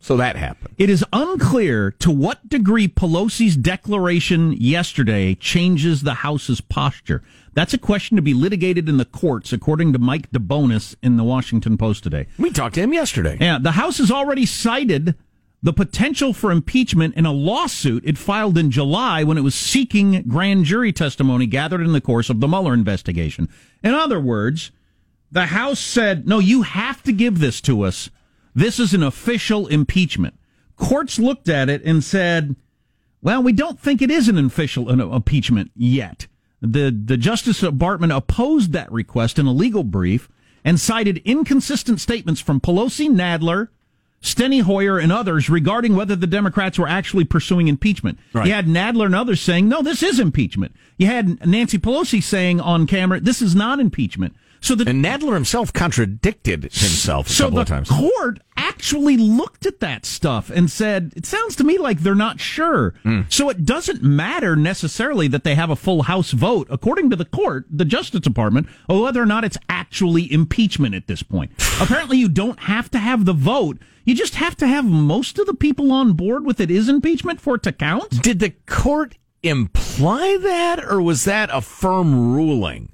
So 0.04 0.18
that 0.18 0.36
happened. 0.36 0.74
It 0.76 0.90
is 0.90 1.02
unclear 1.14 1.90
to 1.92 2.10
what 2.10 2.46
degree 2.46 2.88
Pelosi's 2.88 3.56
declaration 3.56 4.52
yesterday 4.52 5.34
changes 5.34 6.02
the 6.02 6.12
House's 6.12 6.60
posture. 6.60 7.22
That's 7.54 7.72
a 7.72 7.78
question 7.78 8.16
to 8.16 8.22
be 8.22 8.34
litigated 8.34 8.86
in 8.86 8.98
the 8.98 9.06
courts, 9.06 9.50
according 9.50 9.94
to 9.94 9.98
Mike 9.98 10.30
DeBonis 10.30 10.94
in 11.02 11.16
the 11.16 11.24
Washington 11.24 11.78
Post 11.78 12.02
today. 12.02 12.26
We 12.38 12.50
talked 12.50 12.74
to 12.74 12.82
him 12.82 12.92
yesterday. 12.92 13.38
Yeah, 13.40 13.58
the 13.58 13.72
House 13.72 13.96
has 13.96 14.10
already 14.10 14.44
cited 14.44 15.14
the 15.62 15.72
potential 15.72 16.34
for 16.34 16.52
impeachment 16.52 17.14
in 17.14 17.24
a 17.24 17.32
lawsuit 17.32 18.04
it 18.04 18.18
filed 18.18 18.58
in 18.58 18.70
July 18.70 19.24
when 19.24 19.38
it 19.38 19.40
was 19.40 19.54
seeking 19.54 20.20
grand 20.28 20.66
jury 20.66 20.92
testimony 20.92 21.46
gathered 21.46 21.80
in 21.80 21.92
the 21.92 22.02
course 22.02 22.28
of 22.28 22.40
the 22.40 22.46
Mueller 22.46 22.74
investigation. 22.74 23.48
In 23.82 23.94
other 23.94 24.20
words, 24.20 24.70
the 25.32 25.46
House 25.46 25.80
said, 25.80 26.28
no, 26.28 26.40
you 26.40 26.60
have 26.60 27.02
to 27.04 27.12
give 27.12 27.38
this 27.38 27.62
to 27.62 27.84
us. 27.84 28.10
This 28.54 28.78
is 28.78 28.94
an 28.94 29.02
official 29.02 29.66
impeachment. 29.66 30.34
Courts 30.76 31.18
looked 31.18 31.48
at 31.48 31.68
it 31.68 31.82
and 31.84 32.02
said, 32.02 32.56
well, 33.22 33.42
we 33.42 33.52
don't 33.52 33.80
think 33.80 34.02
it 34.02 34.10
is 34.10 34.28
an 34.28 34.38
official 34.38 34.90
impeachment 34.90 35.70
yet. 35.74 36.26
The, 36.60 36.90
the 36.90 37.16
Justice 37.16 37.60
Department 37.60 38.12
opposed 38.12 38.72
that 38.72 38.90
request 38.92 39.38
in 39.38 39.46
a 39.46 39.52
legal 39.52 39.82
brief 39.82 40.28
and 40.64 40.80
cited 40.80 41.18
inconsistent 41.24 42.00
statements 42.00 42.40
from 42.40 42.60
Pelosi, 42.60 43.08
Nadler, 43.08 43.68
Steny 44.22 44.62
Hoyer, 44.62 44.98
and 44.98 45.12
others 45.12 45.50
regarding 45.50 45.94
whether 45.94 46.16
the 46.16 46.26
Democrats 46.26 46.78
were 46.78 46.88
actually 46.88 47.24
pursuing 47.24 47.68
impeachment. 47.68 48.18
Right. 48.32 48.46
You 48.46 48.54
had 48.54 48.66
Nadler 48.66 49.06
and 49.06 49.14
others 49.14 49.42
saying, 49.42 49.68
no, 49.68 49.82
this 49.82 50.02
is 50.02 50.18
impeachment. 50.18 50.74
You 50.96 51.06
had 51.06 51.46
Nancy 51.46 51.78
Pelosi 51.78 52.22
saying 52.22 52.60
on 52.60 52.86
camera, 52.86 53.20
this 53.20 53.42
is 53.42 53.54
not 53.54 53.80
impeachment. 53.80 54.34
So 54.64 54.74
the 54.74 54.88
And 54.88 55.04
Nadler 55.04 55.34
himself 55.34 55.74
contradicted 55.74 56.62
himself 56.64 57.26
a 57.28 57.30
so 57.30 57.44
couple 57.44 57.56
the 57.56 57.62
of 57.62 57.68
times. 57.68 57.90
court 57.90 58.40
actually 58.56 59.18
looked 59.18 59.66
at 59.66 59.80
that 59.80 60.06
stuff 60.06 60.48
and 60.48 60.70
said, 60.70 61.12
it 61.14 61.26
sounds 61.26 61.54
to 61.56 61.64
me 61.64 61.76
like 61.76 62.00
they're 62.00 62.14
not 62.14 62.40
sure. 62.40 62.94
Hmm. 63.02 63.22
So 63.28 63.50
it 63.50 63.66
doesn't 63.66 64.02
matter 64.02 64.56
necessarily 64.56 65.28
that 65.28 65.44
they 65.44 65.54
have 65.54 65.68
a 65.68 65.76
full 65.76 66.04
House 66.04 66.30
vote, 66.30 66.66
according 66.70 67.10
to 67.10 67.16
the 67.16 67.26
court, 67.26 67.66
the 67.70 67.84
Justice 67.84 68.20
Department, 68.20 68.66
or 68.88 69.02
whether 69.02 69.22
or 69.22 69.26
not 69.26 69.44
it's 69.44 69.58
actually 69.68 70.32
impeachment 70.32 70.94
at 70.94 71.08
this 71.08 71.22
point. 71.22 71.52
Apparently, 71.80 72.16
you 72.16 72.30
don't 72.30 72.60
have 72.60 72.90
to 72.92 72.98
have 72.98 73.26
the 73.26 73.34
vote. 73.34 73.76
You 74.06 74.14
just 74.14 74.36
have 74.36 74.56
to 74.56 74.66
have 74.66 74.86
most 74.86 75.38
of 75.38 75.46
the 75.46 75.54
people 75.54 75.92
on 75.92 76.14
board 76.14 76.46
with 76.46 76.58
it 76.58 76.70
is 76.70 76.88
impeachment 76.88 77.38
for 77.38 77.56
it 77.56 77.62
to 77.64 77.72
count. 77.72 78.22
Did 78.22 78.38
the 78.38 78.54
court 78.66 79.18
imply 79.42 80.38
that, 80.40 80.82
or 80.82 81.02
was 81.02 81.24
that 81.24 81.50
a 81.52 81.60
firm 81.60 82.34
ruling? 82.34 82.93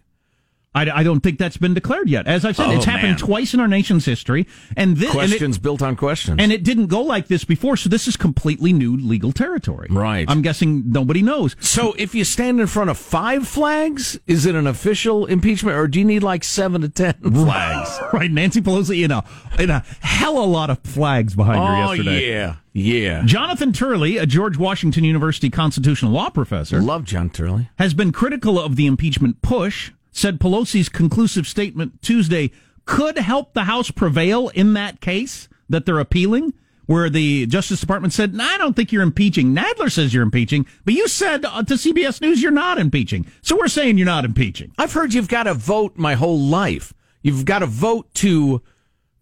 I, 0.73 0.89
I 0.89 1.03
don't 1.03 1.19
think 1.21 1.39
that's 1.41 1.57
been 1.57 1.75
declared 1.75 2.09
yet. 2.09 2.29
As 2.29 2.45
I've 2.45 2.55
said, 2.55 2.69
Oh, 2.69 2.71
it's 2.77 2.85
happened 2.85 3.11
man. 3.11 3.19
twice 3.19 3.55
in 3.55 3.59
our 3.61 3.67
nation's 3.67 4.05
history, 4.05 4.47
and 4.77 4.97
this 4.97 5.11
and 5.13 5.23
it- 5.25 5.29
Questions 5.29 5.59
built 5.59 5.83
on 5.83 5.97
questions. 5.97 6.37
And 6.41 6.53
it 6.53 6.63
didn't 6.63 6.87
go 6.87 7.01
like 7.03 7.27
this 7.27 7.43
before, 7.45 7.77
so 7.77 7.89
this 7.89 8.07
is 8.07 8.17
completely 8.17 8.73
new 8.73 8.97
legal 8.97 9.33
territory. 9.33 9.89
Right. 9.91 10.31
I'm 10.31 10.43
guessing 10.43 10.85
nobody 10.93 11.23
knows. 11.23 11.57
so 11.59 11.95
if 11.99 12.15
you 12.15 12.23
stand 12.25 12.61
in 12.61 12.69
front 12.69 12.89
of 12.89 12.99
five 12.99 13.49
flags, 13.49 14.19
is 14.29 14.47
it 14.47 14.55
an 14.55 14.69
official 14.69 15.27
impeachment, 15.27 15.77
or 15.77 15.89
do 15.89 15.99
you 15.99 16.05
need 16.05 16.23
like 16.23 16.45
seven 16.45 16.83
to 16.83 16.89
ten 16.89 17.15
flags? 17.33 17.99
right, 18.13 18.31
Nancy 18.31 18.61
Pelosi 18.61 19.05
in 19.05 19.11
a 19.11 19.25
in 19.59 19.71
a 19.71 19.81
hell 20.01 20.39
a 20.39 20.47
lot 20.47 20.71
of 20.71 20.79
flags 20.85 21.35
behind 21.35 21.59
her 21.59 21.85
oh 21.89 21.93
yesterday. 21.95 22.31
yeah, 22.31 22.55
yeah. 22.73 23.23
Jonathan 23.25 23.73
Turley, 23.73 24.19
a 24.19 24.25
George 24.27 24.57
Washington 24.57 25.03
University 25.03 25.51
constitutional 25.51 26.13
law 26.13 26.31
professor, 26.31 26.81
Love 26.81 27.03
John 27.05 27.29
Turley. 27.29 27.69
has 27.81 27.93
been 27.93 28.13
critical 28.13 28.57
of 28.61 28.77
the 28.77 28.87
impeachment 28.87 29.43
push. 29.43 29.91
Said 30.13 30.41
Pelosi's 30.41 30.89
conclusive 30.89 31.47
statement 31.47 32.03
Tuesday 32.03 32.51
could 32.85 33.19
help 33.19 33.55
the 33.55 33.65
House 33.65 33.91
prevail 33.91 34.49
in 34.49 34.73
that 34.75 35.01
case 35.01 35.49
that 35.69 35.87
they're 35.87 35.99
appealing. 35.99 36.55
Where 36.87 37.09
the 37.09 37.47
Justice 37.47 37.81
Department 37.81 38.13
said, 38.13 38.35
I 38.41 38.59
don't 38.59 38.75
think 38.75 38.91
you're 38.91 39.05
impeaching. 39.05 39.55
Nadler 39.55 39.93
says 39.93 40.13
you're 40.13 40.25
impeaching, 40.25 40.67
but 40.85 40.93
you 40.93 41.07
said 41.07 41.45
uh, 41.45 41.63
to 41.63 41.75
CBS 41.75 42.21
News 42.21 42.43
you're 42.43 42.51
not 42.51 42.79
impeaching. 42.79 43.31
So 43.43 43.57
we're 43.57 43.69
saying 43.69 43.97
you're 43.97 44.07
not 44.07 44.25
impeaching. 44.25 44.73
I've 44.77 44.93
heard 44.93 45.15
you've 45.15 45.29
got 45.29 45.45
to 45.45 45.55
vote 45.55 45.97
my 45.97 46.15
whole 46.15 46.41
life. 46.41 46.93
You've 47.23 47.45
got 47.45 47.61
to 47.61 47.67
vote 47.67 48.13
to 48.15 48.61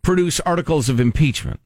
produce 0.00 0.40
articles 0.40 0.88
of 0.88 0.98
impeachment. 0.98 1.60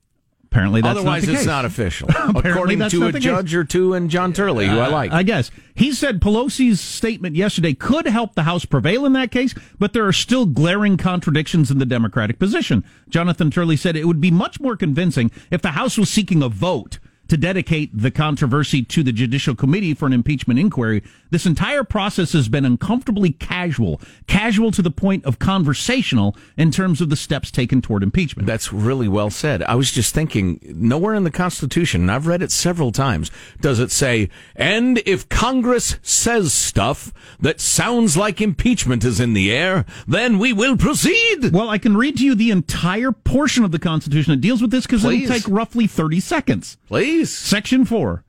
Apparently, 0.53 0.83
that's 0.83 0.99
Otherwise, 0.99 1.27
not 1.27 1.35
it's 1.35 1.47
not 1.47 1.65
official, 1.65 2.11
according 2.37 2.87
to 2.91 3.07
a 3.07 3.13
the 3.13 3.13
case. 3.19 3.23
judge 3.23 3.55
or 3.55 3.65
two 3.65 3.95
and 3.95 4.11
John 4.11 4.35
Turley, 4.35 4.67
who 4.67 4.79
I 4.79 4.89
uh, 4.89 4.91
like. 4.91 5.11
I 5.11 5.23
guess. 5.23 5.51
He 5.75 5.93
said 5.93 6.21
Pelosi's 6.21 6.79
statement 6.79 7.37
yesterday 7.37 7.73
could 7.73 8.07
help 8.07 8.35
the 8.35 8.43
House 8.43 8.67
prevail 8.67 9.07
in 9.07 9.15
that 9.15 9.31
case, 9.31 9.55
but 9.79 9.95
there 9.95 10.07
are 10.07 10.13
still 10.13 10.45
glaring 10.45 10.99
contradictions 10.99 11.71
in 11.71 11.79
the 11.79 11.87
Democratic 11.87 12.39
position. 12.39 12.85
Jonathan 13.09 13.51
Turley 13.51 13.79
said 13.79 13.97
it 13.97 14.07
would 14.07 14.21
be 14.21 14.31
much 14.31 14.61
more 14.61 14.77
convincing 14.77 15.31
if 15.51 15.63
the 15.63 15.71
House 15.71 15.97
was 15.97 16.11
seeking 16.11 16.43
a 16.43 16.51
vote 16.51 16.99
to 17.29 17.39
dedicate 17.39 17.91
the 17.97 18.11
controversy 18.11 18.83
to 18.83 19.03
the 19.03 19.11
Judicial 19.11 19.55
Committee 19.55 19.95
for 19.95 20.05
an 20.05 20.13
impeachment 20.13 20.61
inquiry. 20.61 21.03
This 21.33 21.47
entire 21.47 21.83
process 21.83 22.35
has 22.35 22.51
been 22.51 22.67
uncomfortably 22.67 23.31
casual, 23.31 24.03
casual 24.27 24.71
to 24.71 24.83
the 24.83 24.91
point 24.91 25.25
of 25.25 25.39
conversational 25.39 26.37
in 26.59 26.71
terms 26.71 27.01
of 27.01 27.09
the 27.09 27.17
steps 27.17 27.51
taken 27.51 27.81
toward 27.81 28.03
impeachment. 28.03 28.47
That's 28.47 28.71
really 28.71 29.09
well 29.09 29.31
said. 29.31 29.63
I 29.63 29.75
was 29.75 29.91
just 29.91 30.15
thinking, 30.15 30.61
nowhere 30.63 31.15
in 31.15 31.25
the 31.25 31.31
Constitution, 31.31 32.03
and 32.03 32.13
I've 32.13 32.27
read 32.27 32.43
it 32.43 32.53
several 32.53 32.93
times, 32.93 33.31
does 33.63 33.81
it 33.81 33.91
say, 33.91 34.29
and 34.55 34.99
if 35.07 35.27
Congress 35.31 35.97
says 36.03 36.53
stuff 36.53 37.15
that 37.41 37.63
sounds 37.63 38.15
like 38.15 38.43
impeachment 38.43 39.03
is 39.03 39.19
in 39.19 39.33
the 39.33 39.51
air, 39.51 39.87
then 40.07 40.39
we 40.39 40.53
will 40.53 40.77
proceed. 40.77 41.51
Well, 41.51 41.71
I 41.71 41.79
can 41.79 41.97
read 41.97 42.19
to 42.19 42.27
you 42.27 42.35
the 42.35 42.51
entire 42.51 43.11
portion 43.11 43.65
of 43.65 43.73
the 43.73 43.79
Constitution 43.79 44.33
that 44.33 44.43
deals 44.43 44.61
with 44.61 44.71
this 44.71 44.85
because 44.85 45.03
it'll 45.03 45.27
take 45.27 45.49
roughly 45.49 45.87
30 45.87 46.21
seconds. 46.21 46.77
Please. 46.89 47.35
Section 47.35 47.87
4. 47.87 48.23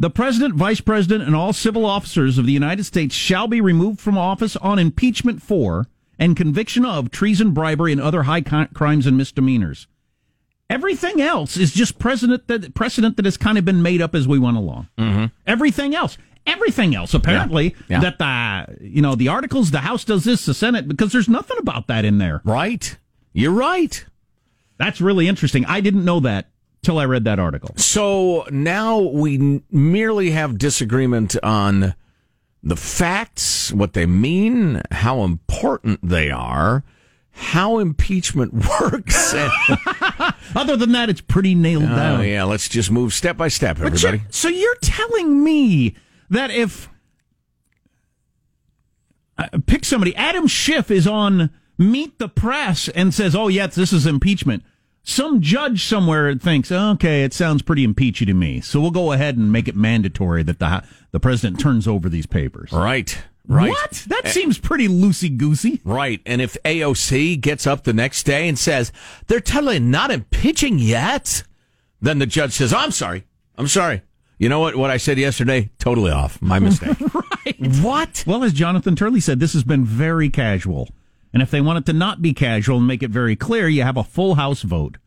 The 0.00 0.08
President, 0.08 0.54
Vice 0.54 0.80
President, 0.80 1.22
and 1.24 1.36
all 1.36 1.52
civil 1.52 1.84
officers 1.84 2.38
of 2.38 2.46
the 2.46 2.52
United 2.52 2.84
States 2.84 3.14
shall 3.14 3.46
be 3.46 3.60
removed 3.60 4.00
from 4.00 4.16
office 4.16 4.56
on 4.56 4.78
impeachment 4.78 5.42
for 5.42 5.88
and 6.18 6.34
conviction 6.34 6.86
of 6.86 7.10
treason, 7.10 7.50
bribery, 7.52 7.92
and 7.92 8.00
other 8.00 8.22
high 8.22 8.40
con- 8.40 8.70
crimes 8.72 9.06
and 9.06 9.18
misdemeanors. 9.18 9.88
Everything 10.70 11.20
else 11.20 11.58
is 11.58 11.74
just 11.74 11.98
precedent 11.98 12.46
that, 12.46 12.72
precedent 12.74 13.16
that 13.16 13.26
has 13.26 13.36
kind 13.36 13.58
of 13.58 13.66
been 13.66 13.82
made 13.82 14.00
up 14.00 14.14
as 14.14 14.26
we 14.26 14.38
went 14.38 14.56
along. 14.56 14.88
Mm-hmm. 14.96 15.26
Everything 15.46 15.94
else. 15.94 16.16
Everything 16.46 16.94
else, 16.94 17.12
apparently, 17.12 17.76
Yeah. 17.90 18.00
that 18.00 18.18
the 18.18 18.78
you 18.86 19.02
know 19.02 19.14
the 19.14 19.28
articles, 19.28 19.70
the 19.70 19.80
House 19.80 20.04
does 20.04 20.24
this, 20.24 20.46
the 20.46 20.54
Senate, 20.54 20.88
because 20.88 21.12
there's 21.12 21.28
nothing 21.28 21.58
about 21.58 21.88
that 21.88 22.06
in 22.06 22.16
there. 22.16 22.40
Right? 22.42 22.96
You're 23.34 23.52
right. 23.52 24.02
That's 24.78 25.02
really 25.02 25.28
interesting. 25.28 25.66
I 25.66 25.82
didn't 25.82 26.06
know 26.06 26.20
that 26.20 26.48
till 26.82 26.98
I 26.98 27.04
read 27.04 27.24
that 27.24 27.38
article. 27.38 27.74
So 27.76 28.46
now 28.50 28.98
we 28.98 29.62
merely 29.70 30.30
have 30.30 30.58
disagreement 30.58 31.36
on 31.42 31.94
the 32.62 32.76
facts, 32.76 33.72
what 33.72 33.92
they 33.94 34.06
mean, 34.06 34.82
how 34.90 35.22
important 35.22 36.00
they 36.06 36.30
are, 36.30 36.84
how 37.32 37.78
impeachment 37.78 38.52
works. 38.80 39.34
Other 40.54 40.76
than 40.76 40.92
that, 40.92 41.08
it's 41.08 41.20
pretty 41.20 41.54
nailed 41.54 41.84
oh, 41.84 41.96
down. 41.96 42.26
yeah, 42.26 42.44
let's 42.44 42.68
just 42.68 42.90
move 42.90 43.12
step 43.12 43.36
by 43.36 43.48
step, 43.48 43.78
everybody. 43.78 44.18
you're- 44.18 44.30
so 44.30 44.48
you're 44.48 44.76
telling 44.82 45.42
me 45.42 45.94
that 46.28 46.50
if 46.50 46.88
uh, 49.38 49.48
pick 49.66 49.84
somebody, 49.84 50.14
Adam 50.16 50.46
Schiff 50.46 50.90
is 50.90 51.06
on 51.06 51.50
Meet 51.78 52.18
the 52.18 52.28
Press 52.28 52.88
and 52.90 53.14
says, 53.14 53.34
"Oh 53.34 53.48
yes, 53.48 53.74
this 53.74 53.90
is 53.92 54.06
impeachment." 54.06 54.62
Some 55.02 55.40
judge 55.40 55.84
somewhere 55.84 56.34
thinks, 56.34 56.70
"Okay, 56.70 57.24
it 57.24 57.32
sounds 57.32 57.62
pretty 57.62 57.84
impeachy 57.84 58.26
to 58.26 58.34
me," 58.34 58.60
so 58.60 58.80
we'll 58.80 58.90
go 58.90 59.12
ahead 59.12 59.36
and 59.36 59.50
make 59.50 59.66
it 59.66 59.74
mandatory 59.74 60.42
that 60.42 60.58
the 60.58 60.82
the 61.10 61.20
president 61.20 61.58
turns 61.58 61.88
over 61.88 62.08
these 62.08 62.26
papers. 62.26 62.70
Right. 62.72 63.16
Right. 63.48 63.70
What? 63.70 64.04
That 64.08 64.28
seems 64.28 64.58
pretty 64.58 64.86
loosey 64.86 65.36
goosey. 65.36 65.80
Right. 65.84 66.20
And 66.24 66.40
if 66.40 66.56
AOC 66.64 67.40
gets 67.40 67.66
up 67.66 67.82
the 67.82 67.92
next 67.92 68.22
day 68.22 68.48
and 68.48 68.56
says, 68.56 68.92
they're 69.26 69.40
totally 69.40 69.80
not 69.80 70.12
impeaching 70.12 70.78
yet, 70.78 71.42
then 72.00 72.20
the 72.20 72.26
judge 72.26 72.52
says, 72.52 72.72
I'm 72.72 72.92
sorry. 72.92 73.24
I'm 73.58 73.66
sorry. 73.66 74.02
You 74.38 74.48
know 74.48 74.60
what? 74.60 74.76
What 74.76 74.90
I 74.90 74.98
said 74.98 75.18
yesterday, 75.18 75.68
totally 75.78 76.12
off. 76.12 76.40
My 76.40 76.60
mistake. 76.60 76.96
right. 77.14 77.56
What? 77.82 78.22
Well, 78.26 78.44
as 78.44 78.52
Jonathan 78.52 78.94
Turley 78.94 79.20
said, 79.20 79.40
this 79.40 79.52
has 79.54 79.64
been 79.64 79.84
very 79.84 80.30
casual. 80.30 80.88
And 81.32 81.42
if 81.42 81.50
they 81.50 81.60
want 81.60 81.78
it 81.78 81.86
to 81.86 81.92
not 81.92 82.22
be 82.22 82.34
casual 82.34 82.78
and 82.78 82.86
make 82.86 83.02
it 83.02 83.10
very 83.10 83.36
clear, 83.36 83.68
you 83.68 83.82
have 83.82 83.96
a 83.96 84.04
full 84.04 84.34
House 84.34 84.62
vote, 84.62 84.98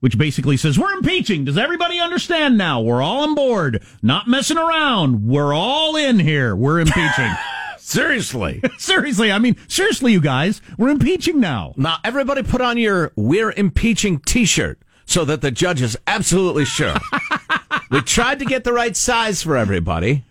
which 0.00 0.18
basically 0.18 0.56
says, 0.56 0.78
We're 0.78 0.92
impeaching. 0.92 1.44
Does 1.44 1.58
everybody 1.58 2.00
understand 2.00 2.58
now? 2.58 2.80
We're 2.80 3.02
all 3.02 3.22
on 3.22 3.34
board. 3.34 3.82
Not 4.02 4.26
messing 4.28 4.58
around. 4.58 5.26
We're 5.26 5.54
all 5.54 5.96
in 5.96 6.18
here. 6.18 6.56
We're 6.56 6.80
impeaching. 6.80 7.30
Seriously. 7.84 8.62
seriously. 8.78 9.30
I 9.30 9.38
mean, 9.38 9.56
seriously, 9.68 10.12
you 10.12 10.20
guys. 10.20 10.62
We're 10.78 10.88
impeaching 10.88 11.38
now. 11.38 11.74
Now, 11.76 11.98
everybody 12.02 12.42
put 12.42 12.62
on 12.62 12.78
your 12.78 13.12
We're 13.14 13.52
Impeaching 13.52 14.20
t 14.20 14.46
shirt 14.46 14.80
so 15.04 15.26
that 15.26 15.42
the 15.42 15.50
judge 15.50 15.82
is 15.82 15.96
absolutely 16.06 16.64
sure. 16.64 16.94
we 17.90 18.00
tried 18.00 18.38
to 18.38 18.46
get 18.46 18.64
the 18.64 18.72
right 18.72 18.96
size 18.96 19.42
for 19.42 19.58
everybody. 19.58 20.24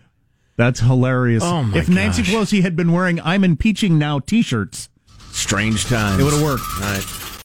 That's 0.56 0.80
hilarious. 0.80 1.44
Oh, 1.44 1.64
my 1.64 1.78
if 1.80 1.90
Nancy 1.90 2.22
gosh. 2.22 2.32
Pelosi 2.32 2.62
had 2.62 2.76
been 2.76 2.92
wearing 2.92 3.20
I'm 3.22 3.44
impeaching 3.44 3.98
now 3.98 4.20
t 4.20 4.42
shirts, 4.42 4.90
Strange 5.32 5.86
times. 5.86 6.20
it 6.20 6.24
would 6.24 6.34
have 6.34 6.44
worked. 6.44 6.64
All 6.76 6.82
right. 6.82 7.33